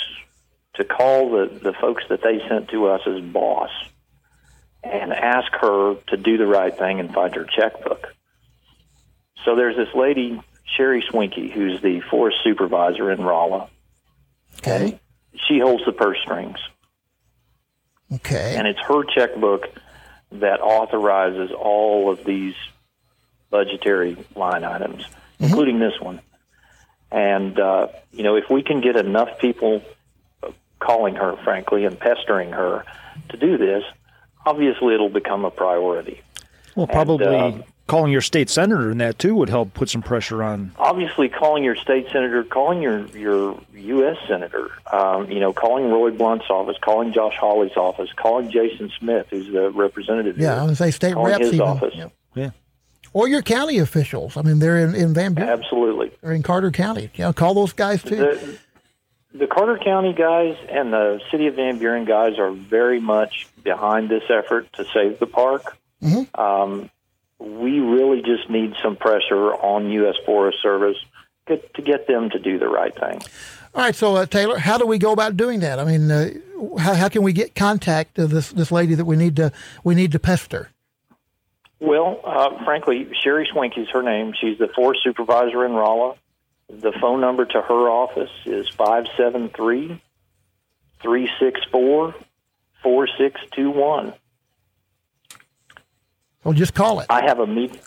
to 0.75 0.83
call 0.83 1.31
the, 1.31 1.59
the 1.59 1.73
folks 1.73 2.03
that 2.09 2.21
they 2.21 2.39
sent 2.47 2.69
to 2.69 2.87
us 2.87 3.01
as 3.07 3.21
boss 3.21 3.69
and 4.83 5.11
ask 5.13 5.51
her 5.61 5.95
to 6.07 6.17
do 6.17 6.37
the 6.37 6.45
right 6.45 6.77
thing 6.77 6.99
and 6.99 7.13
find 7.13 7.33
her 7.35 7.45
checkbook. 7.45 8.13
So 9.45 9.55
there's 9.55 9.75
this 9.75 9.93
lady, 9.95 10.39
Sherri 10.75 11.01
Schwenke, 11.01 11.51
who's 11.51 11.81
the 11.81 12.01
forest 12.11 12.37
supervisor 12.43 13.11
in 13.11 13.21
Rolla. 13.21 13.69
Okay. 14.59 14.99
She 15.47 15.59
holds 15.59 15.85
the 15.85 15.91
purse 15.91 16.17
strings, 16.23 16.57
Okay. 18.13 18.55
and 18.57 18.67
it's 18.67 18.79
her 18.87 19.03
checkbook 19.03 19.67
that 20.31 20.59
authorizes 20.61 21.51
all 21.51 22.11
of 22.11 22.23
these 22.25 22.55
budgetary 23.49 24.17
line 24.35 24.63
items, 24.63 25.05
including 25.39 25.79
this 25.79 25.99
one. 25.99 26.21
And 27.11 27.59
uh, 27.59 27.87
you 28.11 28.23
know, 28.23 28.35
if 28.35 28.49
we 28.49 28.63
can 28.63 28.81
get 28.81 28.95
enough 28.95 29.39
people 29.39 29.81
uh, 30.43 30.51
calling 30.79 31.15
her, 31.15 31.37
frankly, 31.43 31.85
and 31.85 31.99
pestering 31.99 32.51
her 32.51 32.83
to 33.29 33.37
do 33.37 33.57
this, 33.57 33.83
obviously 34.45 34.93
it'll 34.93 35.09
become 35.09 35.45
a 35.45 35.51
priority. 35.51 36.21
Well, 36.75 36.87
probably 36.87 37.25
um, 37.35 37.63
calling 37.87 38.11
your 38.11 38.21
state 38.21 38.49
senator 38.49 38.91
and 38.91 39.01
that 39.01 39.17
too 39.17 39.33
would 39.33 39.49
help 39.49 39.73
put 39.73 39.89
some 39.89 40.01
pressure 40.01 40.43
on. 40.43 40.73
obviously 40.77 41.29
calling 41.29 41.63
your 41.63 41.75
state 41.75 42.07
senator, 42.11 42.43
calling 42.43 42.81
your 42.81 43.07
your 43.07 43.59
U.S. 43.73 44.17
senator, 44.27 44.69
um, 44.91 45.31
you 45.31 45.39
know, 45.39 45.53
calling 45.53 45.89
Roy 45.89 46.11
Blunt's 46.11 46.45
office, 46.49 46.77
calling 46.81 47.13
Josh 47.13 47.35
Hawley's 47.39 47.75
office, 47.77 48.09
calling 48.15 48.51
Jason 48.51 48.91
Smith, 48.99 49.27
who's 49.29 49.51
the 49.51 49.71
representative. 49.71 50.37
Yeah, 50.37 50.55
I 50.55 50.59
here, 50.59 50.67
would 50.67 50.77
say 50.77 50.91
state 50.91 51.13
calling 51.13 51.31
reps 51.31 51.45
his 51.45 51.53
even. 51.53 51.67
office. 51.67 51.93
Yeah. 51.95 52.09
Yeah. 52.35 52.49
Or 53.13 53.27
your 53.27 53.41
county 53.41 53.77
officials. 53.79 54.37
I 54.37 54.41
mean, 54.41 54.59
they're 54.59 54.77
in, 54.77 54.95
in 54.95 55.13
Van 55.13 55.33
Buren 55.33 55.49
Absolutely. 55.49 56.11
or 56.21 56.31
in 56.33 56.43
Carter 56.43 56.71
County. 56.71 57.09
You 57.15 57.25
know, 57.25 57.33
call 57.33 57.53
those 57.53 57.73
guys 57.73 58.03
too. 58.03 58.15
The, 58.15 58.59
the 59.33 59.47
Carter 59.47 59.77
County 59.77 60.13
guys 60.13 60.57
and 60.69 60.93
the 60.93 61.19
City 61.31 61.47
of 61.47 61.55
Van 61.55 61.77
Buren 61.77 62.05
guys 62.05 62.37
are 62.39 62.51
very 62.51 62.99
much 62.99 63.47
behind 63.63 64.09
this 64.09 64.23
effort 64.29 64.71
to 64.73 64.85
save 64.93 65.19
the 65.19 65.27
park. 65.27 65.77
Um, 66.35 66.89
we 67.39 67.79
really 67.79 68.21
just 68.21 68.49
need 68.49 68.73
some 68.81 68.95
pressure 68.95 69.53
on 69.53 69.89
U.S. 69.91 70.15
Forest 70.25 70.59
Service 70.61 70.97
get, 71.47 71.73
to 71.75 71.81
get 71.81 72.07
them 72.07 72.29
to 72.31 72.39
do 72.39 72.57
the 72.57 72.67
right 72.67 72.93
thing. 72.95 73.21
All 73.75 73.83
right, 73.83 73.95
so 73.95 74.15
uh, 74.15 74.25
Taylor, 74.25 74.57
how 74.57 74.77
do 74.77 74.87
we 74.87 74.97
go 74.97 75.11
about 75.11 75.37
doing 75.37 75.59
that? 75.59 75.79
I 75.79 75.83
mean, 75.83 76.09
uh, 76.09 76.29
how, 76.79 76.93
how 76.93 77.09
can 77.09 77.21
we 77.21 77.33
get 77.33 77.53
contact 77.53 78.17
of 78.17 78.31
this 78.31 78.51
this 78.51 78.71
lady 78.71 78.95
that 78.95 79.05
we 79.05 79.15
need 79.15 79.35
to 79.35 79.51
we 79.83 79.93
need 79.93 80.11
to 80.13 80.19
pester? 80.19 80.69
Well, 81.79 82.19
uh, 82.23 82.63
frankly, 82.63 83.09
Sherri 83.23 83.47
Schwenke's 83.51 83.89
her 83.91 84.01
name. 84.01 84.33
She's 84.39 84.57
the 84.57 84.67
forest 84.67 85.01
supervisor 85.03 85.65
in 85.65 85.73
Rolla. 85.73 86.15
The 86.69 86.91
phone 86.99 87.21
number 87.21 87.45
to 87.45 87.61
her 87.61 87.89
office 87.89 88.31
is 88.45 88.67
573 88.69 90.01
364 91.01 92.15
4621. 92.83 94.13
Well, 96.43 96.53
just 96.53 96.73
call 96.73 96.99
it. 96.99 97.07
I 97.09 97.25
have 97.25 97.39
a 97.39 97.47
meet. 97.47 97.79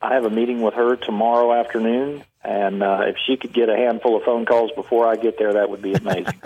I 0.00 0.14
have 0.14 0.24
a 0.24 0.30
meeting 0.30 0.62
with 0.62 0.74
her 0.74 0.94
tomorrow 0.94 1.52
afternoon, 1.52 2.24
and 2.44 2.84
uh, 2.84 3.00
if 3.02 3.16
she 3.26 3.36
could 3.36 3.52
get 3.52 3.68
a 3.68 3.76
handful 3.76 4.16
of 4.16 4.22
phone 4.22 4.46
calls 4.46 4.70
before 4.72 5.08
I 5.08 5.16
get 5.16 5.38
there, 5.38 5.54
that 5.54 5.70
would 5.70 5.82
be 5.82 5.94
amazing. 5.94 6.34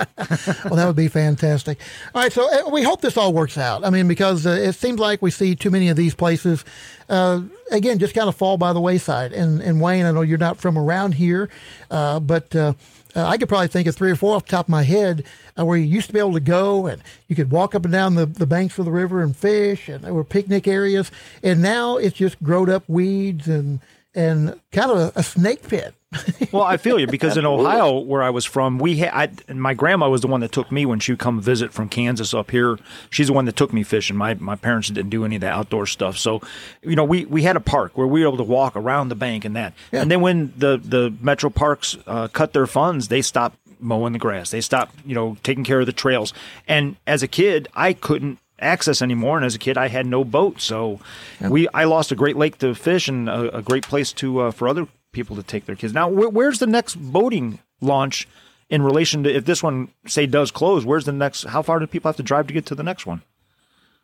Well, 0.65 0.77
that 0.77 0.87
would 0.87 0.97
be 0.97 1.09
fantastic. 1.09 1.79
All 2.15 2.23
right, 2.23 2.33
so 2.33 2.49
uh, 2.49 2.71
we 2.71 2.83
hope 2.83 3.01
this 3.01 3.17
all 3.17 3.33
works 3.33 3.59
out. 3.59 3.85
I 3.85 3.91
mean, 3.91 4.09
because 4.09 4.47
uh, 4.47 4.51
it 4.51 4.73
seems 4.75 4.99
like 4.99 5.21
we 5.21 5.31
see 5.31 5.55
too 5.55 5.71
many 5.71 5.89
of 5.89 5.97
these 5.97 6.15
places, 6.15 6.65
uh, 7.09 7.43
again, 7.71 7.99
just 7.99 8.15
kind 8.15 8.29
of 8.29 8.37
fall 8.37 8.57
by 8.57 8.73
the 8.73 8.81
wayside. 8.81 9.33
And, 9.33 9.61
and 9.61 9.81
Wayne, 9.81 10.07
I 10.07 10.13
know 10.13 10.23
you're 10.23 10.39
not 10.39 10.59
from 10.59 10.79
around 10.79 11.15
here, 11.15 11.51
uh, 11.91 12.21
but 12.21 12.55
uh, 13.15 13.27
I 13.27 13.37
could 13.37 13.49
probably 13.49 13.69
think 13.69 13.87
of 13.87 13.95
three 13.95 14.11
or 14.11 14.17
four 14.17 14.37
off 14.37 14.47
the 14.47 14.51
top 14.51 14.67
of 14.67 14.71
my 14.71 14.83
head 14.83 15.25
uh, 15.59 15.65
where 15.65 15.77
you 15.77 15.85
used 15.85 16.07
to 16.07 16.13
be 16.13 16.19
able 16.19 16.33
to 16.35 16.41
go 16.41 16.87
and 16.87 17.03
you 17.29 17.37
could 17.37 17.51
walk 17.51 17.75
up 17.75 17.85
and 17.85 17.93
down 17.93 18.15
the, 18.15 18.27
the 18.27 18.47
banks 18.47 18.79
of 18.79 18.85
the 18.85 18.91
river 18.91 19.23
and 19.23 19.37
fish, 19.37 19.89
and 19.89 20.05
there 20.05 20.15
were 20.15 20.25
picnic 20.25 20.67
areas. 20.67 21.11
And 21.43 21.61
now 21.61 21.97
it's 21.97 22.17
just 22.17 22.43
growed 22.43 22.71
up 22.71 22.85
weeds 22.89 23.49
and 23.49 23.81
and 24.15 24.61
kind 24.71 24.91
of 24.91 24.99
a, 24.99 25.13
a 25.17 25.23
snake 25.23 25.67
pit. 25.69 25.95
Well, 26.53 26.65
I 26.65 26.77
feel 26.77 26.99
you 26.99 27.07
because 27.07 27.39
in 27.39 27.47
Ohio, 27.47 27.99
where 27.99 28.23
I 28.23 28.29
was 28.29 28.45
from, 28.45 28.79
we 28.79 28.97
had 28.97 29.43
I, 29.49 29.53
my 29.55 29.73
grandma 29.73 30.11
was 30.11 30.21
the 30.21 30.27
one 30.27 30.43
that 30.43 30.53
took 30.53 30.71
me 30.71 30.85
when 30.85 31.01
she 31.01 31.13
would 31.13 31.19
come 31.19 31.41
visit 31.41 31.73
from 31.73 31.89
Kansas 31.89 32.35
up 32.35 32.51
here. 32.51 32.79
She's 33.09 33.29
the 33.29 33.33
one 33.33 33.47
that 33.47 33.57
took 33.57 33.73
me 33.73 33.83
fishing. 33.83 34.17
My 34.17 34.35
my 34.35 34.55
parents 34.55 34.89
didn't 34.89 35.09
do 35.09 35.25
any 35.25 35.37
of 35.37 35.41
the 35.41 35.49
outdoor 35.49 35.87
stuff, 35.87 36.19
so 36.19 36.43
you 36.83 36.95
know 36.95 37.05
we, 37.05 37.25
we 37.25 37.43
had 37.43 37.57
a 37.57 37.61
park 37.61 37.97
where 37.97 38.07
we 38.07 38.21
were 38.21 38.27
able 38.27 38.37
to 38.37 38.43
walk 38.43 38.77
around 38.77 39.09
the 39.09 39.15
bank 39.15 39.47
and 39.47 39.57
that. 39.57 39.73
And 39.93 40.11
then 40.11 40.21
when 40.21 40.53
the 40.59 40.77
the 40.77 41.15
metro 41.23 41.49
parks 41.49 41.97
uh, 42.07 42.29
cut 42.29 42.53
their 42.53 42.67
funds, 42.67 43.09
they 43.09 43.23
stopped 43.23 43.57
mowing 43.81 44.13
the 44.13 44.19
grass. 44.19 44.51
They 44.51 44.61
stopped 44.61 44.95
you 45.07 45.15
know 45.15 45.39
taking 45.43 45.65
care 45.65 45.81
of 45.81 45.87
the 45.87 45.93
trails. 45.95 46.35
And 46.69 46.97
as 47.07 47.23
a 47.23 47.29
kid, 47.29 47.69
I 47.75 47.95
couldn't 47.95 48.39
access 48.63 49.03
anymore 49.03 49.37
and 49.37 49.45
as 49.45 49.55
a 49.55 49.59
kid 49.59 49.77
i 49.77 49.89
had 49.89 50.07
no 50.07 50.25
boat 50.25 50.61
so 50.61 51.01
we 51.49 51.69
i 51.75 51.85
lost 51.85 52.13
a 52.13 52.15
great 52.15 52.37
lake 52.37 52.59
to 52.59 52.75
fish 52.75 53.09
and 53.09 53.29
a, 53.29 53.59
a 53.59 53.63
great 53.63 53.87
place 53.87 54.13
to 54.13 54.41
uh, 54.41 54.51
for 54.51 54.69
other 54.69 54.87
people 55.13 55.37
to 55.37 55.43
take 55.43 55.67
their 55.67 55.77
kids 55.77 55.93
now 55.93 56.09
where, 56.09 56.29
where's 56.29 56.59
the 56.59 56.67
next 56.67 56.95
boating 56.97 57.59
launch 57.81 58.27
in 58.71 58.81
relation 58.83 59.23
to 59.25 59.35
if 59.35 59.45
this 59.45 59.63
one 59.63 59.89
say 60.07 60.27
does 60.27 60.51
close 60.51 60.85
where's 60.85 61.05
the 61.05 61.13
next 61.13 61.45
how 61.45 61.61
far 61.63 61.79
do 61.79 61.87
people 61.87 62.09
have 62.09 62.17
to 62.17 62.23
drive 62.23 62.47
to 62.47 62.55
get 62.55 62.65
to 62.67 62.75
the 62.75 62.83
next 62.83 63.05
one 63.07 63.23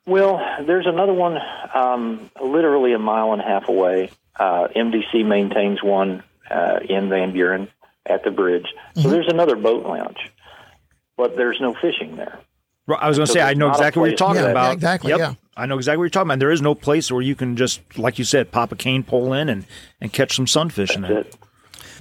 Well, 0.07 0.41
there's 0.67 0.87
another 0.87 1.13
one 1.13 1.37
um, 1.75 2.31
literally 2.43 2.95
a 2.95 2.99
mile 2.99 3.33
and 3.35 3.43
a 3.43 3.45
half 3.45 3.69
away. 3.69 4.11
Uh, 4.41 4.69
MDC 4.75 5.27
maintains 5.27 5.83
one 5.83 6.23
uh, 6.51 6.79
in 6.89 7.11
Van 7.11 7.33
Buren 7.33 7.69
at 8.07 8.25
the 8.25 8.31
bridge. 8.31 8.69
So 8.95 9.11
there's 9.11 9.29
another 9.29 9.55
boat 9.55 9.85
launch, 9.85 10.19
but 11.19 11.37
there's 11.37 11.61
no 11.61 11.75
fishing 11.75 12.17
there. 12.17 12.39
Right, 12.89 12.99
I 13.01 13.07
was 13.09 13.19
going 13.19 13.27
to 13.27 13.31
So 13.33 13.35
say, 13.39 13.43
I 13.43 13.55
know 13.55 13.69
exactly 13.71 14.01
what 14.01 14.09
you're 14.09 14.17
talking 14.17 14.43
Yeah, 14.43 14.49
about. 14.51 14.73
exactly, 14.73 15.11
Yep. 15.11 15.19
yeah. 15.19 15.35
I 15.57 15.67
know 15.67 15.77
exactly 15.77 15.99
what 15.99 16.05
you're 16.05 16.11
talking 16.11 16.29
about. 16.31 16.39
There 16.41 16.51
is 16.51 16.63
no 16.63 16.75
place 16.75 17.13
where 17.13 17.21
you 17.23 17.35
can 17.37 17.55
just, 17.55 17.81
like 17.99 18.19
you 18.19 18.25
said, 18.25 18.51
pop 18.51 18.73
a 18.73 18.77
cane 18.77 19.03
pole 19.05 19.33
in 19.35 19.49
and, 19.49 19.67
and 20.01 20.13
catch 20.13 20.35
some 20.35 20.47
sunfish 20.47 20.97
in 20.97 21.03
That's 21.03 21.13
it. 21.13 21.19
it. 21.27 21.37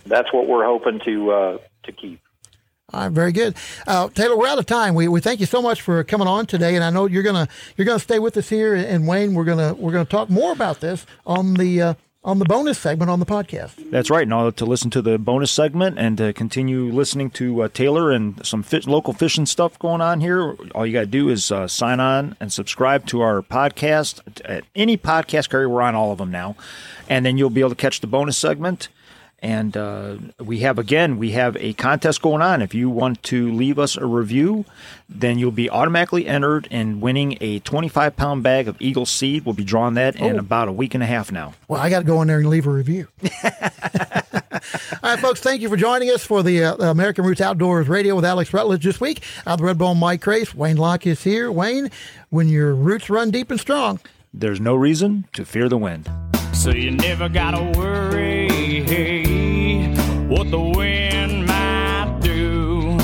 That's 0.05 0.31
what 0.33 0.47
we're 0.47 0.63
hoping 0.65 1.01
to 1.05 1.31
uh, 1.31 1.57
to 1.83 1.91
keep. 1.91 2.21
All 2.93 3.01
right, 3.01 3.11
very 3.11 3.33
good, 3.33 3.57
uh, 3.85 4.07
Taylor. 4.07 4.37
We're 4.37 4.47
out 4.47 4.59
of 4.59 4.65
time. 4.65 4.95
We, 4.95 5.09
we 5.09 5.19
thank 5.19 5.41
you 5.41 5.45
so 5.45 5.61
much 5.61 5.81
for 5.81 6.01
coming 6.05 6.25
on 6.27 6.45
today, 6.45 6.75
and 6.75 6.83
I 6.85 6.89
know 6.89 7.05
you're 7.05 7.23
gonna 7.23 7.49
you're 7.75 7.83
gonna 7.85 7.99
stay 7.99 8.17
with 8.19 8.37
us 8.37 8.47
here. 8.47 8.75
And 8.75 9.05
Wayne, 9.05 9.33
we're 9.33 9.43
gonna 9.43 9.73
we're 9.73 9.91
gonna 9.91 10.05
talk 10.05 10.29
more 10.29 10.53
about 10.53 10.79
this 10.79 11.05
on 11.25 11.55
the 11.55 11.81
uh, 11.81 11.93
on 12.27 12.39
the 12.39 12.45
bonus 12.45 12.77
segment 12.77 13.09
on 13.09 13.21
the 13.21 13.25
podcast. 13.25 13.89
That's 13.89 14.09
right. 14.09 14.27
Now 14.27 14.49
to 14.49 14.65
listen 14.65 14.89
to 14.91 15.01
the 15.01 15.17
bonus 15.17 15.49
segment 15.49 15.97
and 15.97 16.17
to 16.17 16.33
continue 16.33 16.91
listening 16.91 17.29
to 17.31 17.63
uh, 17.63 17.69
Taylor 17.69 18.11
and 18.11 18.45
some 18.45 18.65
local 18.85 19.13
fishing 19.13 19.45
stuff 19.45 19.79
going 19.79 20.01
on 20.01 20.19
here, 20.19 20.57
all 20.75 20.85
you 20.85 20.91
got 20.91 20.99
to 20.99 21.05
do 21.05 21.29
is 21.29 21.51
uh, 21.51 21.67
sign 21.67 22.01
on 22.01 22.35
and 22.41 22.51
subscribe 22.51 23.05
to 23.07 23.21
our 23.21 23.41
podcast 23.41 24.19
at 24.43 24.65
any 24.75 24.97
podcast 24.97 25.49
carrier. 25.49 25.69
We're 25.69 25.81
on 25.81 25.95
all 25.95 26.11
of 26.11 26.17
them 26.17 26.29
now, 26.29 26.57
and 27.07 27.25
then 27.25 27.37
you'll 27.37 27.49
be 27.49 27.61
able 27.61 27.69
to 27.69 27.75
catch 27.75 28.01
the 28.01 28.07
bonus 28.07 28.37
segment. 28.37 28.89
And 29.39 29.77
uh, 29.77 30.15
we 30.39 30.59
have 30.61 30.79
again, 30.79 31.17
we 31.17 31.31
have 31.31 31.55
a 31.57 31.73
contest 31.73 32.23
going 32.23 32.41
on. 32.41 32.63
If 32.63 32.73
you 32.73 32.89
want 32.89 33.21
to 33.23 33.51
leave 33.51 33.77
us 33.77 33.95
a 33.95 34.05
review, 34.05 34.65
then 35.07 35.37
you'll 35.37 35.51
be 35.51 35.69
automatically 35.69 36.25
entered 36.25 36.67
in 36.71 36.99
winning 37.01 37.37
a 37.39 37.59
25 37.59 38.15
pound 38.15 38.41
bag 38.41 38.67
of 38.67 38.75
Eagle 38.81 39.05
seed. 39.05 39.45
We'll 39.45 39.53
be 39.53 39.63
drawing 39.63 39.93
that 39.93 40.15
in 40.15 40.37
Oh. 40.37 40.39
about 40.39 40.67
a 40.69 40.71
week 40.71 40.95
and 40.95 41.03
a 41.03 41.05
half 41.05 41.31
now. 41.31 41.53
Well, 41.67 41.79
I 41.79 41.89
got 41.91 41.99
to 41.99 42.05
go 42.05 42.19
in 42.23 42.27
there 42.27 42.39
and 42.39 42.49
leave 42.49 42.65
a 42.65 42.71
review. 42.71 43.07
All 43.43 45.13
right, 45.13 45.19
folks, 45.19 45.39
thank 45.39 45.61
you 45.61 45.69
for 45.69 45.77
joining 45.77 46.09
us 46.09 46.23
for 46.25 46.41
the 46.41 46.63
uh, 46.63 46.75
American 46.89 47.23
Roots 47.23 47.39
Outdoors 47.41 47.87
Radio 47.87 48.15
with 48.15 48.25
Alex 48.25 48.51
Rutledge 48.53 48.83
this 48.83 48.99
week. 48.99 49.21
I'm 49.45 49.57
the 49.57 49.63
Redbone 49.63 49.97
Mike 49.99 50.21
Crase. 50.21 50.55
Wayne 50.55 50.77
Lach 50.77 51.05
is 51.05 51.23
here. 51.23 51.51
Wayne, 51.51 51.91
when 52.31 52.49
your 52.49 52.73
roots 52.73 53.07
run 53.09 53.29
deep 53.31 53.51
and 53.51 53.59
strong, 53.59 53.99
There's 54.33 54.59
no 54.59 54.73
reason 54.75 55.25
to 55.33 55.45
fear 55.45 55.69
the 55.69 55.77
wind. 55.77 56.09
So 56.53 56.71
you 56.71 56.89
never 56.91 57.29
gotta 57.29 57.77
worry 57.79 58.47
what 60.27 60.51
the 60.51 60.59
wind 60.59 61.45
might 61.45 62.19
do. 62.21 62.97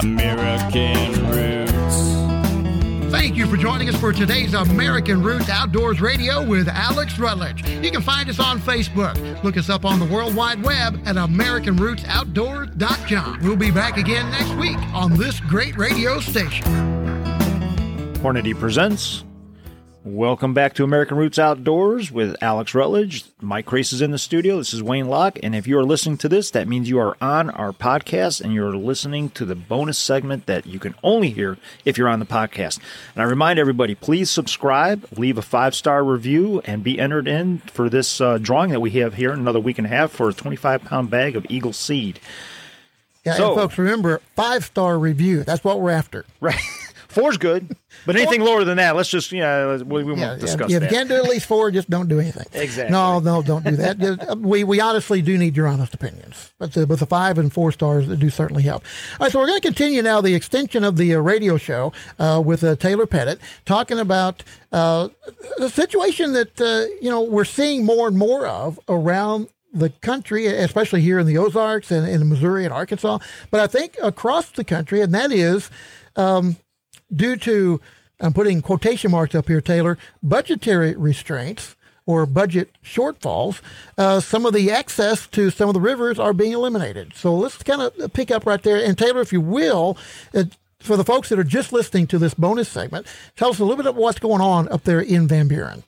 American 0.00 1.12
roots. 1.30 3.12
Thank 3.12 3.36
you 3.36 3.46
for 3.46 3.58
joining 3.58 3.88
us 3.88 3.96
for 4.00 4.12
today's 4.12 4.54
American 4.54 5.22
Roots 5.22 5.48
Outdoors 5.50 6.00
Radio 6.00 6.44
with 6.46 6.68
Alex 6.68 7.18
Rutledge. 7.18 7.68
You 7.68 7.90
can 7.90 8.00
find 8.00 8.30
us 8.30 8.40
on 8.40 8.58
Facebook. 8.58 9.42
Look 9.44 9.58
us 9.58 9.68
up 9.68 9.84
on 9.84 9.98
the 9.98 10.06
World 10.06 10.34
Wide 10.34 10.62
Web 10.62 10.98
at 11.04 11.16
AmericanRootsOutdoors.com. 11.16 13.40
We'll 13.42 13.56
be 13.56 13.70
back 13.70 13.98
again 13.98 14.30
next 14.30 14.54
week 14.54 14.78
on 14.94 15.18
this 15.18 15.40
great 15.40 15.76
radio 15.76 16.20
station. 16.20 16.64
Hornady 18.22 18.58
presents. 18.58 19.24
Welcome 20.04 20.52
back 20.52 20.74
to 20.74 20.82
American 20.84 21.16
Roots 21.16 21.38
Outdoors 21.38 22.10
with 22.10 22.34
Alex 22.42 22.74
Rutledge. 22.74 23.24
Mike 23.40 23.66
Crase 23.66 23.92
is 23.92 24.02
in 24.02 24.10
the 24.10 24.18
studio. 24.18 24.56
This 24.58 24.74
is 24.74 24.82
Wayne 24.82 25.06
Lach. 25.06 25.38
And 25.44 25.54
if 25.54 25.68
you 25.68 25.78
are 25.78 25.84
listening 25.84 26.16
to 26.18 26.28
this, 26.28 26.50
that 26.50 26.66
means 26.66 26.88
you 26.88 26.98
are 26.98 27.16
on 27.20 27.50
our 27.50 27.70
podcast 27.70 28.40
and 28.40 28.52
you're 28.52 28.74
listening 28.74 29.30
to 29.30 29.44
the 29.44 29.54
bonus 29.54 29.98
segment 29.98 30.46
that 30.46 30.66
you 30.66 30.80
can 30.80 30.96
only 31.04 31.30
hear 31.30 31.56
if 31.84 31.96
you're 31.96 32.08
on 32.08 32.18
the 32.18 32.26
podcast. 32.26 32.80
And 33.14 33.22
I 33.22 33.26
remind 33.26 33.60
everybody, 33.60 33.94
please 33.94 34.28
subscribe, 34.28 35.06
leave 35.16 35.38
a 35.38 35.42
five 35.42 35.72
star 35.72 36.02
review, 36.02 36.60
and 36.64 36.82
be 36.82 36.98
entered 36.98 37.28
in 37.28 37.58
for 37.58 37.88
this 37.88 38.20
uh, 38.20 38.38
drawing 38.38 38.70
that 38.70 38.80
we 38.80 38.90
have 38.92 39.14
here 39.14 39.32
in 39.32 39.38
another 39.38 39.60
week 39.60 39.78
and 39.78 39.86
a 39.86 39.90
half 39.90 40.10
for 40.10 40.28
a 40.28 40.34
25 40.34 40.82
pound 40.82 41.10
bag 41.10 41.36
of 41.36 41.46
Eagle 41.48 41.72
Seed. 41.72 42.18
Yeah, 43.24 43.34
So- 43.34 43.54
folks, 43.54 43.78
remember 43.78 44.20
five 44.34 44.64
star 44.64 44.98
review. 44.98 45.44
That's 45.44 45.62
what 45.62 45.80
we're 45.80 45.90
after. 45.92 46.24
Right. 46.40 46.58
Four's 47.12 47.36
good, 47.36 47.76
but 48.06 48.16
anything 48.16 48.40
lower 48.40 48.64
than 48.64 48.78
that, 48.78 48.96
let's 48.96 49.08
just, 49.08 49.30
yeah, 49.32 49.76
we, 49.76 50.02
we 50.02 50.04
won't 50.04 50.18
Yeah, 50.18 50.36
discuss 50.36 50.70
yeah, 50.70 50.76
if 50.78 50.82
that. 50.82 50.90
you 50.90 50.96
can't 50.96 51.08
do 51.08 51.14
at 51.16 51.24
least 51.24 51.46
four, 51.46 51.70
just 51.70 51.88
don't 51.90 52.08
do 52.08 52.18
anything. 52.18 52.46
Exactly. 52.52 52.90
No, 52.90 53.18
no, 53.20 53.42
don't 53.42 53.64
do 53.64 53.76
that. 53.76 53.98
Just, 53.98 54.20
uh, 54.28 54.34
we 54.38 54.64
we 54.64 54.80
honestly 54.80 55.22
do 55.22 55.36
need 55.38 55.56
your 55.56 55.66
honest 55.68 55.94
opinions, 55.94 56.52
but 56.58 56.72
the, 56.72 56.86
but 56.86 56.98
the 56.98 57.06
five 57.06 57.38
and 57.38 57.52
four 57.52 57.70
stars 57.70 58.06
do 58.08 58.30
certainly 58.30 58.62
help. 58.62 58.82
All 59.20 59.26
right, 59.26 59.32
so 59.32 59.38
we're 59.38 59.46
going 59.46 59.60
to 59.60 59.66
continue 59.66 60.02
now 60.02 60.20
the 60.20 60.34
extension 60.34 60.84
of 60.84 60.96
the 60.96 61.14
uh, 61.14 61.18
radio 61.20 61.56
show 61.56 61.92
uh, 62.18 62.42
with 62.44 62.64
uh, 62.64 62.76
Taylor 62.76 63.06
Petit 63.06 63.40
talking 63.66 63.98
about 63.98 64.42
uh, 64.72 65.08
the 65.58 65.68
situation 65.68 66.32
that 66.32 66.60
uh, 66.60 66.86
you 67.00 67.10
know 67.10 67.20
we're 67.22 67.44
seeing 67.44 67.84
more 67.84 68.08
and 68.08 68.16
more 68.16 68.46
of 68.46 68.80
around 68.88 69.48
the 69.74 69.88
country, 69.88 70.46
especially 70.46 71.00
here 71.00 71.18
in 71.18 71.26
the 71.26 71.38
Ozarks 71.38 71.90
and 71.90 72.06
in 72.06 72.28
Missouri 72.28 72.64
and 72.64 72.74
Arkansas, 72.74 73.18
but 73.50 73.58
I 73.60 73.66
think 73.66 73.96
across 74.02 74.50
the 74.50 74.64
country, 74.64 75.00
and 75.00 75.14
that 75.14 75.32
is 75.32 75.70
due 77.14 77.36
to, 77.36 77.80
I'm 78.20 78.32
putting 78.32 78.62
quotation 78.62 79.10
marks 79.10 79.34
up 79.34 79.48
here, 79.48 79.60
Taylor, 79.60 79.98
budgetary 80.22 80.96
restraints 80.96 81.76
or 82.06 82.26
budget 82.26 82.70
shortfalls, 82.84 83.60
uh, 83.96 84.20
some 84.20 84.44
of 84.44 84.52
the 84.52 84.70
access 84.70 85.26
to 85.28 85.50
some 85.50 85.68
of 85.68 85.74
the 85.74 85.80
rivers 85.80 86.18
are 86.18 86.32
being 86.32 86.52
eliminated. 86.52 87.14
So 87.14 87.34
let's 87.34 87.62
kind 87.62 87.80
of 87.80 88.12
pick 88.12 88.30
up 88.30 88.44
right 88.44 88.62
there. 88.62 88.84
And 88.84 88.98
Taylor, 88.98 89.20
if 89.20 89.32
you 89.32 89.40
will, 89.40 89.96
uh, 90.34 90.44
for 90.80 90.96
the 90.96 91.04
folks 91.04 91.28
that 91.28 91.38
are 91.38 91.44
just 91.44 91.72
listening 91.72 92.08
to 92.08 92.18
this 92.18 92.34
bonus 92.34 92.68
segment, 92.68 93.06
tell 93.36 93.50
us 93.50 93.60
a 93.60 93.62
little 93.62 93.76
bit 93.76 93.86
of 93.86 93.96
what's 93.96 94.18
going 94.18 94.40
on 94.40 94.68
up 94.68 94.82
there 94.82 95.00
in 95.00 95.28
Van 95.28 95.46
Buren. 95.46 95.84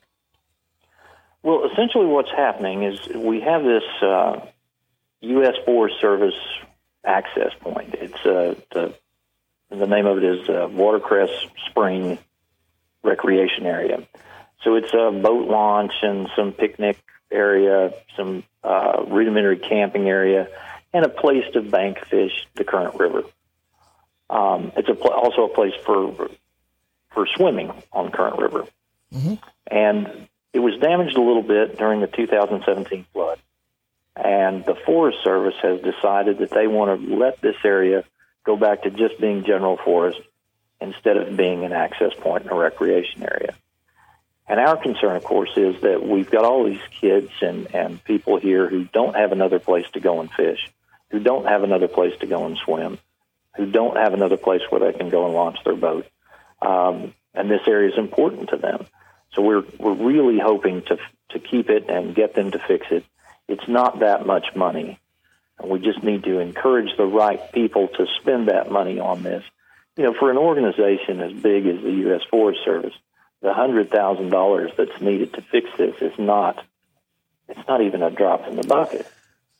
Well, 1.43 1.69
essentially, 1.71 2.07
what's 2.07 2.31
happening 2.31 2.83
is 2.83 3.07
we 3.09 3.41
have 3.41 3.63
this 3.63 3.83
uh, 4.01 4.39
U.S. 5.21 5.55
Forest 5.65 5.99
Service 6.01 6.33
access 7.03 7.51
point. 7.59 7.93
It's 7.93 8.25
uh, 8.25 8.55
the 8.71 8.95
the 9.69 9.87
name 9.87 10.05
of 10.05 10.17
it 10.17 10.23
is 10.23 10.49
uh, 10.49 10.67
Watercress 10.71 11.29
Spring 11.69 12.17
Recreation 13.03 13.65
Area. 13.65 14.07
So 14.63 14.75
it's 14.75 14.93
a 14.93 15.11
boat 15.11 15.47
launch 15.47 15.93
and 16.01 16.27
some 16.35 16.51
picnic 16.51 16.97
area, 17.31 17.93
some 18.15 18.43
uh, 18.63 19.03
rudimentary 19.07 19.57
camping 19.57 20.07
area, 20.07 20.47
and 20.93 21.05
a 21.05 21.09
place 21.09 21.43
to 21.53 21.61
bank 21.61 21.99
fish 22.05 22.47
the 22.55 22.63
current 22.63 22.95
river. 22.99 23.23
Um, 24.29 24.71
it's 24.75 24.89
a 24.89 24.95
pl- 24.95 25.11
also 25.11 25.45
a 25.45 25.49
place 25.53 25.73
for 25.85 26.29
for 27.11 27.27
swimming 27.35 27.71
on 27.93 28.11
Current 28.11 28.39
River, 28.39 28.65
and 29.67 30.27
it 30.51 30.59
was 30.59 30.77
damaged 30.81 31.15
a 31.15 31.21
little 31.21 31.43
bit 31.43 31.77
during 31.77 32.01
the 32.01 32.07
2017 32.07 33.05
flood. 33.13 33.39
And 34.15 34.65
the 34.65 34.75
Forest 34.85 35.19
Service 35.23 35.55
has 35.61 35.81
decided 35.81 36.39
that 36.39 36.49
they 36.49 36.67
want 36.67 36.99
to 37.01 37.15
let 37.15 37.41
this 37.41 37.55
area 37.63 38.03
go 38.45 38.55
back 38.55 38.83
to 38.83 38.91
just 38.91 39.19
being 39.19 39.43
general 39.43 39.77
forest 39.77 40.19
instead 40.81 41.17
of 41.17 41.35
being 41.35 41.63
an 41.63 41.73
access 41.73 42.13
point 42.13 42.43
and 42.43 42.51
a 42.51 42.55
recreation 42.55 43.23
area. 43.23 43.55
And 44.47 44.59
our 44.59 44.77
concern, 44.77 45.15
of 45.15 45.23
course, 45.23 45.51
is 45.57 45.81
that 45.81 46.05
we've 46.05 46.29
got 46.29 46.45
all 46.45 46.65
these 46.65 46.81
kids 47.01 47.31
and, 47.41 47.73
and 47.73 48.03
people 48.03 48.37
here 48.37 48.69
who 48.69 48.83
don't 48.85 49.15
have 49.15 49.31
another 49.31 49.59
place 49.59 49.85
to 49.93 49.99
go 49.99 50.21
and 50.21 50.29
fish, 50.31 50.59
who 51.09 51.19
don't 51.19 51.47
have 51.47 51.63
another 51.63 51.87
place 51.87 52.13
to 52.19 52.27
go 52.27 52.45
and 52.45 52.57
swim, 52.57 52.99
who 53.55 53.71
don't 53.71 53.97
have 53.97 54.13
another 54.13 54.37
place 54.37 54.61
where 54.69 54.91
they 54.91 54.97
can 54.97 55.09
go 55.09 55.25
and 55.25 55.33
launch 55.33 55.57
their 55.65 55.75
boat. 55.75 56.05
Um, 56.61 57.13
and 57.33 57.49
this 57.49 57.61
area 57.67 57.91
is 57.91 57.97
important 57.97 58.49
to 58.49 58.57
them. 58.57 58.85
So 59.33 59.41
we're 59.41 59.63
we're 59.79 59.93
really 59.93 60.39
hoping 60.39 60.81
to 60.83 60.97
to 61.31 61.39
keep 61.39 61.69
it 61.69 61.89
and 61.89 62.15
get 62.15 62.35
them 62.35 62.51
to 62.51 62.59
fix 62.59 62.85
it. 62.91 63.03
It's 63.47 63.67
not 63.67 63.99
that 63.99 64.25
much 64.25 64.45
money, 64.55 64.99
and 65.59 65.69
we 65.69 65.79
just 65.79 66.03
need 66.03 66.23
to 66.23 66.39
encourage 66.39 66.95
the 66.97 67.05
right 67.05 67.51
people 67.51 67.87
to 67.87 68.05
spend 68.21 68.47
that 68.49 68.71
money 68.71 68.99
on 68.99 69.23
this. 69.23 69.43
You 69.97 70.03
know, 70.03 70.13
for 70.13 70.29
an 70.29 70.37
organization 70.37 71.21
as 71.21 71.31
big 71.33 71.65
as 71.65 71.81
the 71.81 71.91
U.S. 71.91 72.21
Forest 72.29 72.59
Service, 72.65 72.93
the 73.41 73.53
hundred 73.53 73.89
thousand 73.89 74.29
dollars 74.29 74.71
that's 74.77 74.99
needed 75.01 75.33
to 75.33 75.41
fix 75.41 75.69
this 75.77 75.95
is 76.01 76.17
not 76.19 76.61
it's 77.47 77.67
not 77.67 77.81
even 77.81 78.01
a 78.01 78.09
drop 78.11 78.47
in 78.47 78.55
the 78.55 78.63
bucket. 78.67 79.07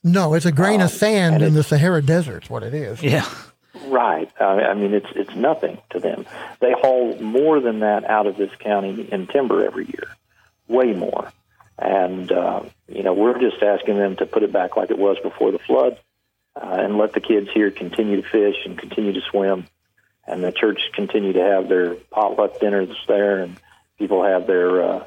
No, 0.04 0.34
it's 0.34 0.46
a 0.46 0.52
grain 0.52 0.82
of 0.82 0.91
Um, 0.91 0.98
sand 0.98 1.41
in 1.41 1.54
the 1.54 1.64
Sahara 1.64 2.02
Desert. 2.02 2.43
Is 2.46 2.50
what 2.50 2.64
it 2.64 2.74
is. 2.74 3.02
Yeah. 3.02 3.28
Right. 3.88 4.30
I 4.39 4.62
I 4.64 4.74
mean, 4.74 4.93
it's 4.93 5.08
it's 5.16 5.36
nothing 5.36 5.78
to 5.91 6.00
them. 6.00 6.26
They 6.60 6.72
haul 6.74 7.18
more 7.22 7.60
than 7.60 7.80
that 7.80 8.04
out 8.06 8.26
of 8.28 8.38
this 8.38 8.52
county 8.60 9.08
in 9.12 9.28
timber 9.28 9.66
every 9.66 9.86
year, 9.86 10.08
way 10.68 10.93
more. 10.93 11.32
And 11.78 12.32
uh, 12.32 12.63
you 12.88 13.03
know, 13.03 13.13
we're 13.13 13.39
just 13.39 13.61
asking 13.61 13.97
them 13.97 14.15
to 14.17 14.26
put 14.26 14.43
it 14.43 14.51
back 14.51 14.78
like 14.78 14.91
it 14.91 14.97
was 14.97 15.17
before 15.21 15.51
the 15.51 15.59
flood, 15.59 15.99
uh, 16.55 16.78
and 16.80 16.97
let 16.97 17.13
the 17.13 17.19
kids 17.19 17.49
here 17.53 17.69
continue 17.71 18.21
to 18.21 18.28
fish 18.28 18.55
and 18.65 18.78
continue 18.78 19.13
to 19.13 19.21
swim, 19.30 19.67
and 20.26 20.43
the 20.43 20.51
church 20.51 20.80
continue 20.93 21.34
to 21.34 21.41
have 21.41 21.67
their 21.67 21.95
potluck 21.95 22.59
dinners 22.59 22.95
there, 23.07 23.41
and 23.41 23.57
people 23.97 24.23
have 24.23 24.47
their 24.47 24.82
uh, 24.82 25.05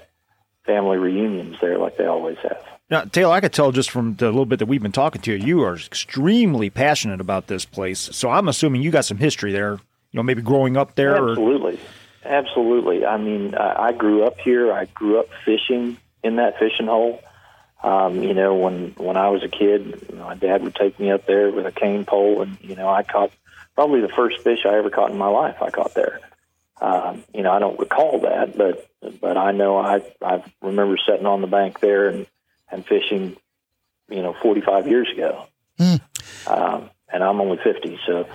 family 0.66 0.98
reunions 0.98 1.56
there 1.60 1.78
like 1.78 1.96
they 1.96 2.06
always 2.06 2.36
have. 2.38 2.62
Now, 2.90 3.02
Taylor, 3.04 3.34
I 3.34 3.40
could 3.40 3.52
tell 3.52 3.70
just 3.72 3.90
from 3.90 4.14
the 4.16 4.26
little 4.26 4.46
bit 4.46 4.60
that 4.60 4.66
we've 4.66 4.82
been 4.82 4.92
talking 4.92 5.20
to 5.22 5.32
you, 5.32 5.44
you 5.44 5.62
are 5.62 5.76
extremely 5.76 6.70
passionate 6.70 7.20
about 7.20 7.46
this 7.46 7.64
place. 7.64 7.98
So 7.98 8.30
I'm 8.30 8.48
assuming 8.48 8.82
you 8.82 8.90
got 8.90 9.04
some 9.04 9.18
history 9.18 9.52
there. 9.52 9.72
You 9.72 10.16
know, 10.16 10.22
maybe 10.22 10.40
growing 10.40 10.78
up 10.78 10.94
there. 10.94 11.22
Or, 11.22 11.30
Absolutely, 11.30 11.78
absolutely. 12.24 13.04
I 13.04 13.18
mean, 13.18 13.54
I, 13.54 13.88
I 13.88 13.92
grew 13.92 14.24
up 14.24 14.38
here. 14.38 14.72
I 14.72 14.86
grew 14.86 15.20
up 15.20 15.28
fishing 15.44 15.98
in 16.22 16.36
that 16.36 16.58
fishing 16.58 16.86
hole. 16.86 17.20
Um, 17.82 18.22
you 18.22 18.34
know, 18.34 18.56
when 18.56 18.94
when 18.96 19.16
I 19.16 19.28
was 19.28 19.42
a 19.44 19.48
kid, 19.48 20.12
my 20.12 20.34
dad 20.34 20.62
would 20.64 20.74
take 20.74 20.98
me 20.98 21.10
up 21.12 21.26
there 21.26 21.50
with 21.50 21.66
a 21.66 21.72
cane 21.72 22.04
pole, 22.04 22.42
and 22.42 22.58
you 22.60 22.74
know, 22.74 22.88
I 22.88 23.04
caught 23.04 23.30
probably 23.74 24.00
the 24.00 24.08
first 24.08 24.42
fish 24.42 24.66
I 24.66 24.76
ever 24.76 24.90
caught 24.90 25.12
in 25.12 25.18
my 25.18 25.28
life. 25.28 25.62
I 25.62 25.70
caught 25.70 25.94
there. 25.94 26.20
Um, 26.80 27.22
you 27.32 27.42
know, 27.42 27.52
I 27.52 27.58
don't 27.58 27.78
recall 27.78 28.20
that, 28.20 28.56
but 28.56 28.88
but 29.20 29.36
I 29.36 29.52
know 29.52 29.78
I 29.78 30.02
I 30.20 30.42
remember 30.60 30.96
sitting 31.06 31.26
on 31.26 31.40
the 31.40 31.46
bank 31.46 31.78
there 31.80 32.08
and 32.08 32.26
and 32.70 32.84
fishing, 32.84 33.36
you 34.10 34.22
know, 34.22 34.34
45 34.42 34.88
years 34.88 35.08
ago. 35.10 35.46
Um, 36.46 36.90
and 37.10 37.24
I'm 37.24 37.40
only 37.40 37.58
50, 37.58 37.98
so 38.06 38.28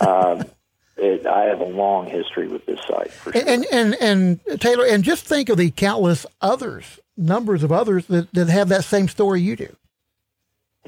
um, 0.00 0.44
it, 0.96 1.26
I 1.26 1.44
have 1.44 1.60
a 1.60 1.64
long 1.64 2.06
history 2.06 2.48
with 2.48 2.66
this 2.66 2.80
site. 2.86 3.10
For 3.10 3.32
sure. 3.32 3.42
And, 3.46 3.64
and 3.72 3.94
and 4.00 4.60
Taylor, 4.60 4.84
and 4.86 5.02
just 5.02 5.24
think 5.24 5.48
of 5.48 5.56
the 5.56 5.70
countless 5.70 6.26
others, 6.40 6.98
numbers 7.18 7.62
of 7.62 7.72
others 7.72 8.06
that, 8.06 8.32
that 8.32 8.48
have 8.48 8.68
that 8.68 8.84
same 8.84 9.08
story 9.08 9.42
you 9.42 9.56
do. 9.56 9.74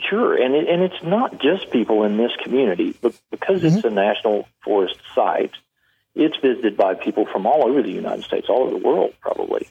Sure, 0.08 0.34
and 0.34 0.54
it, 0.54 0.68
and 0.68 0.82
it's 0.82 1.02
not 1.02 1.40
just 1.40 1.70
people 1.70 2.04
in 2.04 2.16
this 2.16 2.32
community, 2.42 2.96
but 3.02 3.14
because 3.30 3.62
it's 3.62 3.84
a 3.84 3.90
national 3.90 4.48
forest 4.64 4.96
site, 5.14 5.52
it's 6.14 6.36
visited 6.38 6.76
by 6.76 6.94
people 6.94 7.26
from 7.26 7.46
all 7.46 7.68
over 7.68 7.82
the 7.82 7.90
United 7.90 8.24
States, 8.24 8.46
all 8.48 8.62
over 8.62 8.70
the 8.70 8.84
world, 8.84 9.12
probably. 9.20 9.68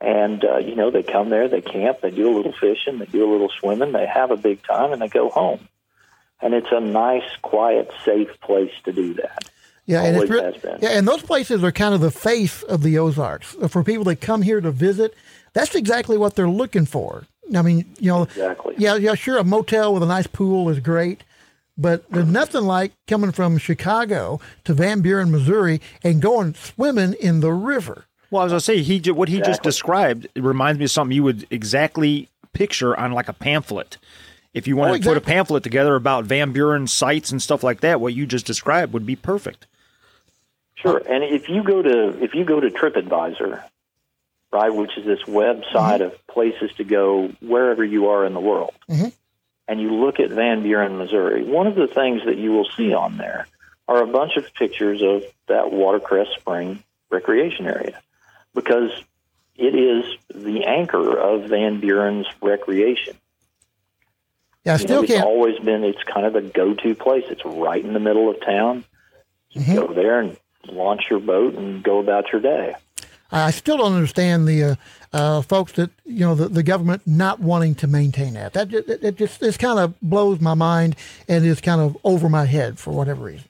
And 0.00 0.44
uh, 0.44 0.58
you 0.58 0.76
know, 0.76 0.90
they 0.90 1.02
come 1.02 1.30
there, 1.30 1.48
they 1.48 1.62
camp, 1.62 2.00
they 2.00 2.10
do 2.10 2.32
a 2.32 2.34
little 2.36 2.52
fishing, 2.52 2.98
they 2.98 3.06
do 3.06 3.28
a 3.28 3.30
little 3.30 3.50
swimming, 3.60 3.92
they 3.92 4.06
have 4.06 4.30
a 4.30 4.36
big 4.36 4.62
time, 4.62 4.92
and 4.92 5.02
they 5.02 5.08
go 5.08 5.30
home. 5.30 5.68
And 6.40 6.54
it's 6.54 6.70
a 6.70 6.80
nice, 6.80 7.28
quiet, 7.40 7.90
safe 8.04 8.40
place 8.40 8.72
to 8.84 8.92
do 8.92 9.14
that. 9.14 9.48
Yeah, 9.86 10.02
and 10.02 10.16
it's 10.16 10.30
Always 10.30 10.54
has 10.54 10.62
been. 10.62 10.78
yeah, 10.80 10.90
and 10.90 11.08
those 11.08 11.22
places 11.22 11.64
are 11.64 11.72
kind 11.72 11.94
of 11.94 12.00
the 12.00 12.10
face 12.10 12.62
of 12.62 12.82
the 12.82 12.98
Ozarks 12.98 13.56
for 13.68 13.82
people 13.82 14.04
that 14.04 14.20
come 14.20 14.42
here 14.42 14.60
to 14.60 14.70
visit. 14.70 15.14
That's 15.54 15.74
exactly 15.74 16.16
what 16.16 16.34
they're 16.34 16.48
looking 16.48 16.86
for. 16.86 17.26
I 17.54 17.62
mean, 17.62 17.94
you 17.98 18.08
know, 18.10 18.22
Exactly. 18.22 18.74
yeah, 18.78 18.94
yeah, 18.96 19.14
sure, 19.14 19.36
a 19.38 19.44
motel 19.44 19.92
with 19.92 20.02
a 20.02 20.06
nice 20.06 20.26
pool 20.26 20.68
is 20.70 20.80
great, 20.80 21.22
but 21.76 22.08
there's 22.10 22.22
uh-huh. 22.24 22.32
nothing 22.32 22.62
like 22.62 22.92
coming 23.06 23.32
from 23.32 23.58
Chicago 23.58 24.40
to 24.64 24.72
Van 24.72 25.00
Buren, 25.02 25.30
Missouri, 25.30 25.80
and 26.02 26.22
going 26.22 26.54
swimming 26.54 27.14
in 27.14 27.40
the 27.40 27.52
river. 27.52 28.06
Well, 28.30 28.44
as 28.44 28.52
I 28.54 28.58
say 28.58 28.80
he 28.80 28.98
what 29.10 29.28
he 29.28 29.42
just 29.42 29.62
described 29.62 30.26
it 30.34 30.42
reminds 30.42 30.78
me 30.78 30.86
of 30.86 30.90
something 30.90 31.14
you 31.14 31.22
would 31.24 31.46
exactly 31.50 32.28
picture 32.54 32.98
on 32.98 33.12
like 33.12 33.28
a 33.28 33.34
pamphlet. 33.34 33.98
If 34.54 34.66
you 34.66 34.76
wanted 34.76 34.94
Oh, 34.94 34.98
to 34.98 35.08
put 35.08 35.16
a 35.16 35.20
pamphlet 35.20 35.62
together 35.62 35.94
about 35.94 36.24
Van 36.24 36.52
Buren 36.52 36.86
sites 36.86 37.30
and 37.30 37.42
stuff 37.42 37.62
like 37.62 37.80
that, 37.80 38.00
what 38.00 38.14
you 38.14 38.24
just 38.26 38.46
described 38.46 38.92
would 38.94 39.04
be 39.04 39.16
perfect. 39.16 39.66
Sure, 40.76 40.98
and 41.08 41.22
if 41.22 41.48
you 41.48 41.62
go 41.62 41.82
to 41.82 42.22
if 42.22 42.34
you 42.34 42.44
go 42.44 42.58
to 42.60 42.68
TripAdvisor, 42.70 43.62
right, 44.52 44.74
which 44.74 44.96
is 44.98 45.04
this 45.04 45.22
website 45.22 46.00
mm-hmm. 46.00 46.02
of 46.02 46.26
places 46.26 46.70
to 46.76 46.84
go 46.84 47.32
wherever 47.40 47.84
you 47.84 48.08
are 48.08 48.26
in 48.26 48.34
the 48.34 48.40
world, 48.40 48.74
mm-hmm. 48.88 49.08
and 49.66 49.80
you 49.80 49.94
look 49.94 50.20
at 50.20 50.30
Van 50.30 50.62
Buren, 50.62 50.98
Missouri, 50.98 51.44
one 51.44 51.66
of 51.66 51.74
the 51.74 51.86
things 51.86 52.22
that 52.26 52.36
you 52.36 52.52
will 52.52 52.68
see 52.76 52.92
on 52.92 53.16
there 53.16 53.46
are 53.88 54.02
a 54.02 54.06
bunch 54.06 54.36
of 54.36 54.52
pictures 54.54 55.02
of 55.02 55.24
that 55.48 55.72
Watercress 55.72 56.28
Spring 56.38 56.82
recreation 57.10 57.66
area, 57.66 58.00
because 58.54 58.90
it 59.56 59.74
is 59.74 60.04
the 60.34 60.64
anchor 60.64 61.18
of 61.18 61.48
Van 61.48 61.80
Buren's 61.80 62.26
recreation. 62.40 63.16
Yeah, 64.64 64.74
I 64.74 64.78
You 64.78 64.86
know, 64.86 65.02
it's 65.02 65.12
can't. 65.12 65.24
always 65.24 65.58
been 65.58 65.82
it's 65.84 66.02
kind 66.04 66.24
of 66.24 66.34
the 66.34 66.42
go-to 66.42 66.94
place. 66.94 67.24
It's 67.28 67.44
right 67.44 67.84
in 67.84 67.92
the 67.92 68.00
middle 68.00 68.30
of 68.30 68.40
town. 68.40 68.84
You 69.50 69.60
mm-hmm. 69.60 69.74
go 69.74 69.92
there 69.92 70.20
and 70.20 70.36
launch 70.68 71.06
your 71.10 71.18
boat 71.18 71.54
and 71.54 71.82
go 71.82 71.98
about 71.98 72.32
your 72.32 72.40
day. 72.40 72.74
I 73.32 73.50
still 73.50 73.78
don't 73.78 73.94
understand 73.94 74.46
the 74.46 74.62
uh, 74.62 74.74
uh, 75.12 75.42
folks 75.42 75.72
that 75.72 75.90
you 76.04 76.20
know 76.20 76.34
the, 76.34 76.48
the 76.48 76.62
government 76.62 77.02
not 77.06 77.40
wanting 77.40 77.74
to 77.76 77.86
maintain 77.86 78.34
that. 78.34 78.52
That 78.52 78.68
just, 78.68 78.88
it 78.88 79.16
just 79.16 79.40
this 79.40 79.56
kind 79.56 79.78
of 79.78 79.98
blows 80.00 80.40
my 80.40 80.54
mind 80.54 80.96
and 81.28 81.44
is 81.44 81.60
kind 81.60 81.80
of 81.80 81.96
over 82.04 82.28
my 82.28 82.44
head 82.44 82.78
for 82.78 82.92
whatever 82.92 83.24
reason. 83.24 83.48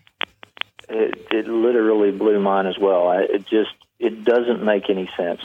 It, 0.89 1.27
it 1.31 1.49
literally 1.49 2.13
blew 2.13 2.39
mine 2.41 2.67
as 2.67 2.79
well. 2.79 3.09
I, 3.09 3.23
it 3.23 3.47
just 3.47 3.73
it 3.99 4.25
doesn't 4.25 4.63
make 4.63 4.89
any 4.89 5.11
sense. 5.17 5.41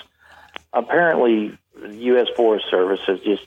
Apparently, 0.71 1.57
the 1.79 1.95
U.S. 1.95 2.27
Forest 2.35 2.65
Service 2.69 2.99
has 3.07 3.19
just 3.21 3.45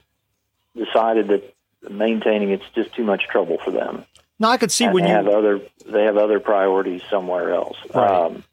decided 0.77 1.29
that 1.29 1.55
maintaining 1.89 2.51
it's 2.51 2.65
just 2.75 2.95
too 2.95 3.05
much 3.05 3.29
trouble 3.29 3.59
for 3.65 3.71
them. 3.71 4.05
Now 4.39 4.49
I 4.49 4.57
could 4.57 4.73
see 4.73 4.85
and 4.85 4.95
when 4.95 5.05
they 5.05 5.11
you 5.11 5.15
have 5.15 5.29
other 5.29 5.61
they 5.87 6.05
have 6.05 6.17
other 6.17 6.41
priorities 6.41 7.03
somewhere 7.11 7.53
else. 7.53 7.77
Right. 7.95 8.11
Um, 8.11 8.45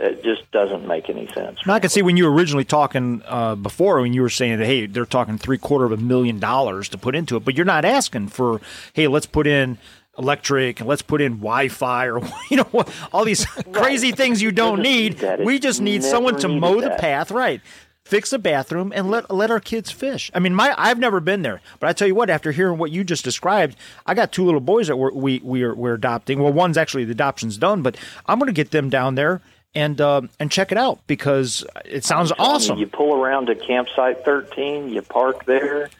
it 0.00 0.22
just 0.24 0.50
doesn't 0.50 0.86
make 0.86 1.08
any 1.10 1.26
sense. 1.28 1.58
I 1.66 1.78
can 1.78 1.90
see 1.90 2.02
when 2.02 2.16
you 2.16 2.24
were 2.24 2.32
originally 2.32 2.64
talking 2.64 3.22
uh, 3.26 3.54
before, 3.54 4.00
when 4.00 4.12
you 4.12 4.22
were 4.22 4.30
saying 4.30 4.58
that 4.58 4.66
hey, 4.66 4.86
they're 4.86 5.04
talking 5.04 5.38
three 5.38 5.58
quarter 5.58 5.84
of 5.84 5.92
a 5.92 5.96
million 5.96 6.38
dollars 6.38 6.88
to 6.90 6.98
put 6.98 7.14
into 7.14 7.36
it, 7.36 7.44
but 7.44 7.56
you're 7.56 7.66
not 7.66 7.84
asking 7.84 8.28
for 8.28 8.60
hey, 8.94 9.06
let's 9.08 9.26
put 9.26 9.46
in 9.46 9.78
electric 10.18 10.80
and 10.80 10.88
let's 10.88 11.02
put 11.02 11.20
in 11.20 11.34
Wi-Fi 11.34 12.06
or 12.06 12.20
you 12.50 12.56
know 12.58 12.84
all 13.12 13.24
these 13.24 13.44
crazy 13.72 14.12
things 14.12 14.42
you 14.42 14.52
don't 14.52 14.80
need. 14.82 15.22
We 15.44 15.58
just 15.58 15.80
need 15.80 16.02
someone 16.02 16.36
to 16.38 16.48
mow 16.48 16.80
the 16.80 16.90
path, 16.90 17.30
right? 17.30 17.60
Fix 18.04 18.32
a 18.32 18.38
bathroom 18.38 18.92
and 18.94 19.10
let 19.10 19.30
let 19.30 19.50
our 19.50 19.60
kids 19.60 19.90
fish. 19.90 20.30
I 20.34 20.40
mean, 20.40 20.54
my 20.54 20.74
I've 20.76 20.98
never 20.98 21.20
been 21.20 21.42
there, 21.42 21.60
but 21.78 21.88
I 21.88 21.92
tell 21.92 22.08
you 22.08 22.14
what, 22.14 22.28
after 22.28 22.50
hearing 22.50 22.78
what 22.78 22.90
you 22.90 23.04
just 23.04 23.22
described, 23.22 23.76
I 24.04 24.14
got 24.14 24.32
two 24.32 24.44
little 24.44 24.60
boys 24.60 24.88
that 24.88 24.96
we're, 24.96 25.12
we 25.12 25.40
we 25.44 25.62
are 25.62 25.74
we're 25.74 25.94
adopting. 25.94 26.42
Well, 26.42 26.52
one's 26.52 26.76
actually 26.76 27.04
the 27.04 27.12
adoption's 27.12 27.56
done, 27.56 27.82
but 27.82 27.96
I'm 28.26 28.38
going 28.38 28.48
to 28.48 28.52
get 28.52 28.72
them 28.72 28.90
down 28.90 29.14
there 29.14 29.42
and 29.74 30.00
uh, 30.00 30.22
and 30.38 30.50
check 30.50 30.72
it 30.72 30.78
out 30.78 31.00
because 31.06 31.64
it 31.84 32.04
sounds 32.04 32.32
awesome. 32.38 32.78
You 32.78 32.86
pull 32.86 33.14
around 33.14 33.46
to 33.46 33.54
campsite 33.54 34.24
13, 34.24 34.88
you 34.88 35.02
park 35.02 35.44
there, 35.44 35.90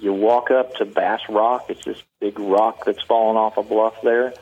you 0.00 0.12
walk 0.12 0.50
up 0.50 0.74
to 0.76 0.84
Bass 0.84 1.20
Rock. 1.28 1.66
It's 1.68 1.84
this 1.84 2.02
big 2.20 2.38
rock 2.38 2.84
that's 2.84 3.02
fallen 3.02 3.36
off 3.36 3.56
a 3.56 3.62
bluff 3.62 4.00
there, 4.02 4.34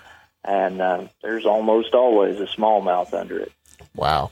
and 0.44 0.80
uh, 0.80 1.04
there's 1.22 1.46
almost 1.46 1.94
always 1.94 2.40
a 2.40 2.46
smallmouth 2.46 3.12
under 3.14 3.38
it. 3.38 3.52
Wow. 3.94 4.30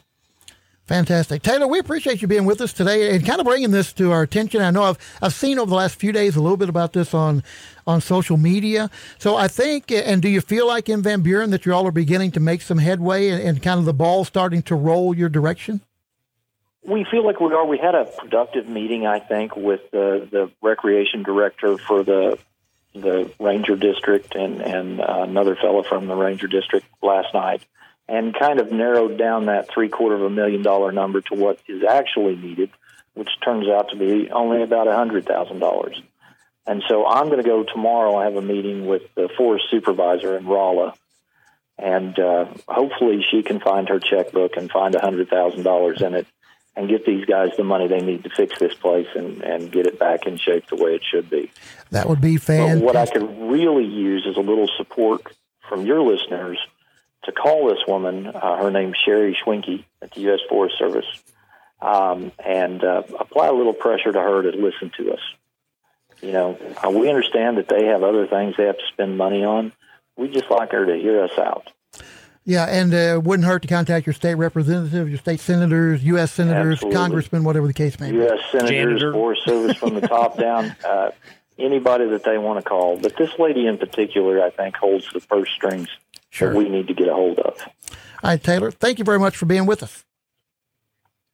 Fantastic. 0.90 1.42
Taylor, 1.42 1.68
we 1.68 1.78
appreciate 1.78 2.20
you 2.20 2.26
being 2.26 2.46
with 2.46 2.60
us 2.60 2.72
today 2.72 3.14
and 3.14 3.24
kind 3.24 3.38
of 3.38 3.46
bringing 3.46 3.70
this 3.70 3.92
to 3.92 4.10
our 4.10 4.22
attention. 4.22 4.60
I 4.60 4.72
know 4.72 4.82
I've, 4.82 4.98
I've 5.22 5.32
seen 5.32 5.60
over 5.60 5.70
the 5.70 5.76
last 5.76 5.94
few 5.94 6.10
days 6.10 6.34
a 6.34 6.42
little 6.42 6.56
bit 6.56 6.68
about 6.68 6.94
this 6.94 7.14
on, 7.14 7.44
on 7.86 8.00
social 8.00 8.36
media. 8.36 8.90
So 9.16 9.36
I 9.36 9.46
think, 9.46 9.92
and 9.92 10.20
do 10.20 10.28
you 10.28 10.40
feel 10.40 10.66
like 10.66 10.88
in 10.88 11.00
Van 11.00 11.22
Buren 11.22 11.50
that 11.50 11.64
you 11.64 11.72
all 11.72 11.86
are 11.86 11.92
beginning 11.92 12.32
to 12.32 12.40
make 12.40 12.60
some 12.60 12.78
headway 12.78 13.28
and, 13.28 13.40
and 13.40 13.62
kind 13.62 13.78
of 13.78 13.84
the 13.84 13.94
ball 13.94 14.24
starting 14.24 14.62
to 14.62 14.74
roll 14.74 15.14
your 15.14 15.28
direction? 15.28 15.80
We 16.82 17.06
feel 17.08 17.24
like 17.24 17.38
we 17.38 17.54
are. 17.54 17.64
We 17.64 17.78
had 17.78 17.94
a 17.94 18.06
productive 18.06 18.68
meeting, 18.68 19.06
I 19.06 19.20
think, 19.20 19.54
with 19.54 19.88
the, 19.92 20.26
the 20.28 20.50
recreation 20.60 21.22
director 21.22 21.78
for 21.78 22.02
the 22.02 22.36
the 22.96 23.30
ranger 23.38 23.76
district 23.76 24.34
and 24.34 24.60
and 24.60 25.00
uh, 25.00 25.18
another 25.20 25.54
fellow 25.54 25.84
from 25.84 26.08
the 26.08 26.16
ranger 26.16 26.48
district 26.48 26.84
last 27.00 27.32
night, 27.32 27.62
and 28.10 28.36
kind 28.36 28.58
of 28.58 28.72
narrowed 28.72 29.16
down 29.16 29.46
that 29.46 29.70
three 29.72 29.88
quarter 29.88 30.16
of 30.16 30.22
a 30.22 30.30
million 30.30 30.62
dollar 30.62 30.90
number 30.90 31.20
to 31.20 31.34
what 31.36 31.60
is 31.68 31.84
actually 31.88 32.34
needed, 32.34 32.70
which 33.14 33.28
turns 33.44 33.68
out 33.68 33.90
to 33.90 33.96
be 33.96 34.28
only 34.30 34.62
about 34.62 34.88
a 34.88 34.94
hundred 34.96 35.26
thousand 35.26 35.60
dollars. 35.60 36.02
And 36.66 36.82
so 36.88 37.06
I'm 37.06 37.26
going 37.26 37.42
to 37.42 37.48
go 37.48 37.62
tomorrow. 37.62 38.16
I 38.16 38.24
have 38.24 38.34
a 38.34 38.42
meeting 38.42 38.86
with 38.86 39.02
the 39.14 39.28
forest 39.38 39.66
supervisor 39.70 40.36
in 40.36 40.46
Rolla, 40.46 40.94
and 41.78 42.18
uh, 42.18 42.46
hopefully 42.68 43.24
she 43.30 43.42
can 43.44 43.60
find 43.60 43.88
her 43.88 44.00
checkbook 44.00 44.56
and 44.56 44.68
find 44.70 44.94
a 44.96 45.00
hundred 45.00 45.28
thousand 45.30 45.62
dollars 45.62 46.02
in 46.02 46.14
it 46.14 46.26
and 46.76 46.88
get 46.88 47.06
these 47.06 47.24
guys 47.26 47.50
the 47.56 47.64
money 47.64 47.86
they 47.86 48.00
need 48.00 48.24
to 48.24 48.30
fix 48.30 48.58
this 48.58 48.74
place 48.74 49.08
and, 49.14 49.42
and 49.42 49.70
get 49.70 49.86
it 49.86 49.98
back 49.98 50.26
in 50.26 50.36
shape 50.36 50.66
the 50.68 50.76
way 50.76 50.94
it 50.94 51.02
should 51.08 51.30
be. 51.30 51.50
That 51.90 52.08
would 52.08 52.20
be 52.20 52.36
But 52.36 52.42
fantastic. 52.42 52.84
what 52.84 52.96
I 52.96 53.06
could 53.06 53.50
really 53.50 53.84
use 53.86 54.26
is 54.26 54.36
a 54.36 54.40
little 54.40 54.68
support 54.78 55.22
from 55.68 55.86
your 55.86 56.00
listeners 56.02 56.58
to 57.24 57.32
call 57.32 57.68
this 57.68 57.86
woman. 57.86 58.26
Uh, 58.26 58.56
her 58.56 58.70
name's 58.70 58.96
Sherri 59.04 59.36
Schwenke 59.36 59.84
at 60.02 60.12
the 60.12 60.20
U.S. 60.22 60.40
Forest 60.48 60.76
Service, 60.78 61.06
um, 61.80 62.32
and 62.44 62.82
uh, 62.82 63.02
apply 63.18 63.48
a 63.48 63.52
little 63.52 63.74
pressure 63.74 64.12
to 64.12 64.20
her 64.20 64.42
to 64.42 64.50
listen 64.50 64.90
to 64.98 65.12
us. 65.12 65.20
You 66.22 66.32
know, 66.32 66.58
uh, 66.84 66.90
we 66.90 67.08
understand 67.08 67.58
that 67.58 67.68
they 67.68 67.86
have 67.86 68.02
other 68.02 68.26
things 68.26 68.54
they 68.56 68.66
have 68.66 68.78
to 68.78 68.86
spend 68.92 69.16
money 69.16 69.44
on. 69.44 69.72
We 70.16 70.28
just 70.28 70.50
like 70.50 70.72
her 70.72 70.86
to 70.86 70.96
hear 70.96 71.22
us 71.22 71.38
out. 71.38 71.72
Yeah, 72.44 72.64
and 72.64 72.92
uh, 72.92 73.20
wouldn't 73.22 73.46
hurt 73.46 73.62
to 73.62 73.68
contact 73.68 74.06
your 74.06 74.14
state 74.14 74.34
representative, 74.34 75.08
your 75.08 75.18
state 75.18 75.40
senators, 75.40 76.02
U.S. 76.04 76.32
senators, 76.32 76.74
Absolutely. 76.74 76.96
congressmen, 76.96 77.44
whatever 77.44 77.66
the 77.66 77.74
case 77.74 78.00
may 78.00 78.10
be. 78.10 78.18
U.S. 78.18 78.40
senators, 78.50 78.70
Janitor. 78.70 79.12
Forest 79.12 79.44
Service 79.44 79.76
from 79.76 79.94
the 79.94 80.00
top 80.00 80.38
down, 80.38 80.74
uh, 80.84 81.10
anybody 81.58 82.08
that 82.08 82.24
they 82.24 82.38
want 82.38 82.62
to 82.62 82.68
call. 82.68 82.96
But 82.96 83.16
this 83.16 83.30
lady 83.38 83.66
in 83.66 83.78
particular, 83.78 84.42
I 84.42 84.50
think, 84.50 84.76
holds 84.76 85.10
the 85.12 85.20
purse 85.20 85.50
strings 85.50 85.88
Sure. 86.30 86.52
that 86.52 86.58
we 86.58 86.68
need 86.68 86.88
to 86.88 86.94
get 86.94 87.08
a 87.08 87.14
hold 87.14 87.38
of. 87.40 87.60
All 88.22 88.30
right, 88.30 88.42
Taylor, 88.42 88.70
thank 88.70 88.98
you 88.98 89.04
very 89.04 89.18
much 89.18 89.36
for 89.36 89.46
being 89.46 89.66
with 89.66 89.82
us. 89.82 90.04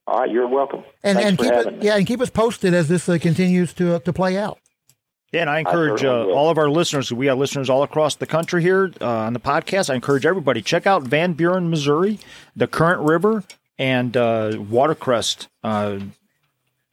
All 0.06 0.20
right, 0.20 0.30
you're 0.30 0.46
welcome. 0.46 0.84
And, 1.02 1.18
Thanks 1.18 1.28
and 1.30 1.38
keep 1.38 1.52
it, 1.52 1.78
me. 1.80 1.86
yeah, 1.86 1.96
and 1.96 2.06
keep 2.06 2.20
us 2.20 2.30
posted 2.30 2.74
as 2.74 2.88
this 2.88 3.08
uh, 3.08 3.18
continues 3.20 3.72
to 3.74 3.96
uh, 3.96 3.98
to 4.00 4.12
play 4.12 4.38
out. 4.38 4.58
Yeah, 5.32 5.40
and 5.40 5.50
I 5.50 5.58
encourage 5.58 6.00
certainly 6.02 6.32
uh, 6.32 6.36
all 6.36 6.48
of 6.48 6.58
our 6.58 6.70
listeners. 6.70 7.12
We 7.12 7.26
have 7.26 7.36
listeners 7.38 7.68
all 7.68 7.82
across 7.82 8.14
the 8.14 8.26
country 8.26 8.62
here 8.62 8.92
uh, 9.00 9.06
on 9.06 9.32
the 9.32 9.40
podcast. 9.40 9.90
I 9.90 9.94
encourage 9.94 10.24
everybody 10.24 10.62
check 10.62 10.86
out 10.86 11.02
Van 11.02 11.32
Buren, 11.32 11.68
Missouri, 11.68 12.20
the 12.54 12.68
Current 12.68 13.02
River, 13.02 13.42
and 13.78 14.16
uh, 14.16 14.52
Watercress. 14.54 15.48
Uh, 15.64 15.98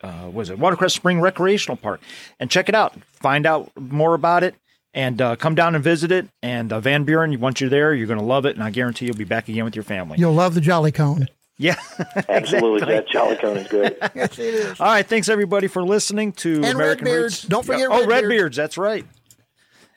uh, 0.01 0.29
was 0.33 0.49
it 0.49 0.57
Watercress 0.57 0.93
Spring 0.93 1.21
Recreational 1.21 1.77
Park? 1.77 2.01
And 2.39 2.49
check 2.49 2.67
it 2.67 2.75
out. 2.75 2.95
Find 3.13 3.45
out 3.45 3.71
more 3.79 4.15
about 4.15 4.43
it, 4.43 4.55
and 4.93 5.21
uh, 5.21 5.35
come 5.35 5.55
down 5.55 5.75
and 5.75 5.83
visit 5.83 6.11
it. 6.11 6.27
And 6.41 6.71
uh, 6.73 6.79
Van 6.79 7.03
Buren, 7.03 7.39
once 7.39 7.59
you're 7.61 7.69
there, 7.69 7.93
you're 7.93 8.07
going 8.07 8.19
to 8.19 8.25
love 8.25 8.45
it, 8.45 8.55
and 8.55 8.63
I 8.63 8.69
guarantee 8.69 9.05
you'll 9.07 9.15
be 9.15 9.23
back 9.23 9.47
again 9.49 9.63
with 9.65 9.75
your 9.75 9.83
family. 9.83 10.17
You'll 10.19 10.33
love 10.33 10.53
the 10.55 10.61
Jolly 10.61 10.91
Cone. 10.91 11.27
Yeah. 11.55 11.75
Absolutely, 12.29 12.87
that 12.91 13.07
Jolly 13.07 13.35
Cone 13.35 13.57
is 13.57 13.67
great. 13.67 13.95
Yes, 14.15 14.39
it 14.39 14.53
is. 14.55 14.79
All 14.81 14.87
right. 14.87 15.05
Thanks 15.05 15.29
everybody 15.29 15.67
for 15.67 15.83
listening 15.83 16.31
to 16.33 16.55
And 16.55 16.65
American 16.65 17.05
Redbeards. 17.05 17.35
Roots. 17.35 17.41
Don't 17.43 17.63
forget 17.63 17.85
Oh, 17.91 17.99
Redbeards. 17.99 18.07
Redbeards. 18.23 18.57
That's 18.57 18.77
right. 18.77 19.05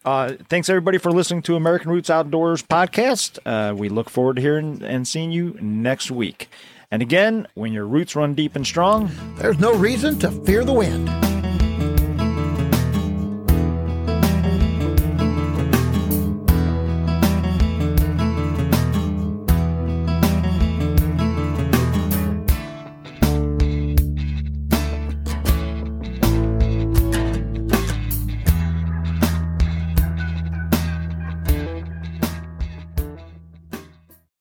Uh, 0.05 0.34
thanks 0.51 0.68
everybody 0.68 0.99
for 0.99 1.11
listening 1.11 1.40
to 1.42 1.57
American 1.57 1.90
Roots 1.90 2.11
Outdoors 2.11 2.62
podcast. 2.62 3.38
Uh, 3.47 3.74
we 3.74 3.88
look 3.88 4.11
forward 4.11 4.36
to 4.36 4.42
hearing 4.42 4.82
and 4.82 5.09
seeing 5.09 5.32
you 5.32 5.57
next 5.61 6.11
week. 6.11 6.51
And 6.90 7.01
again, 7.01 7.47
when 7.55 7.72
your 7.72 7.86
roots 7.86 8.14
run 8.14 8.34
deep 8.34 8.55
and 8.55 8.66
strong, 8.66 9.11
There's 9.38 9.59
no 9.59 9.74
reason 9.74 10.18
to 10.20 10.30
fear 10.44 10.62
the 10.62 10.74
wind. 10.74 11.09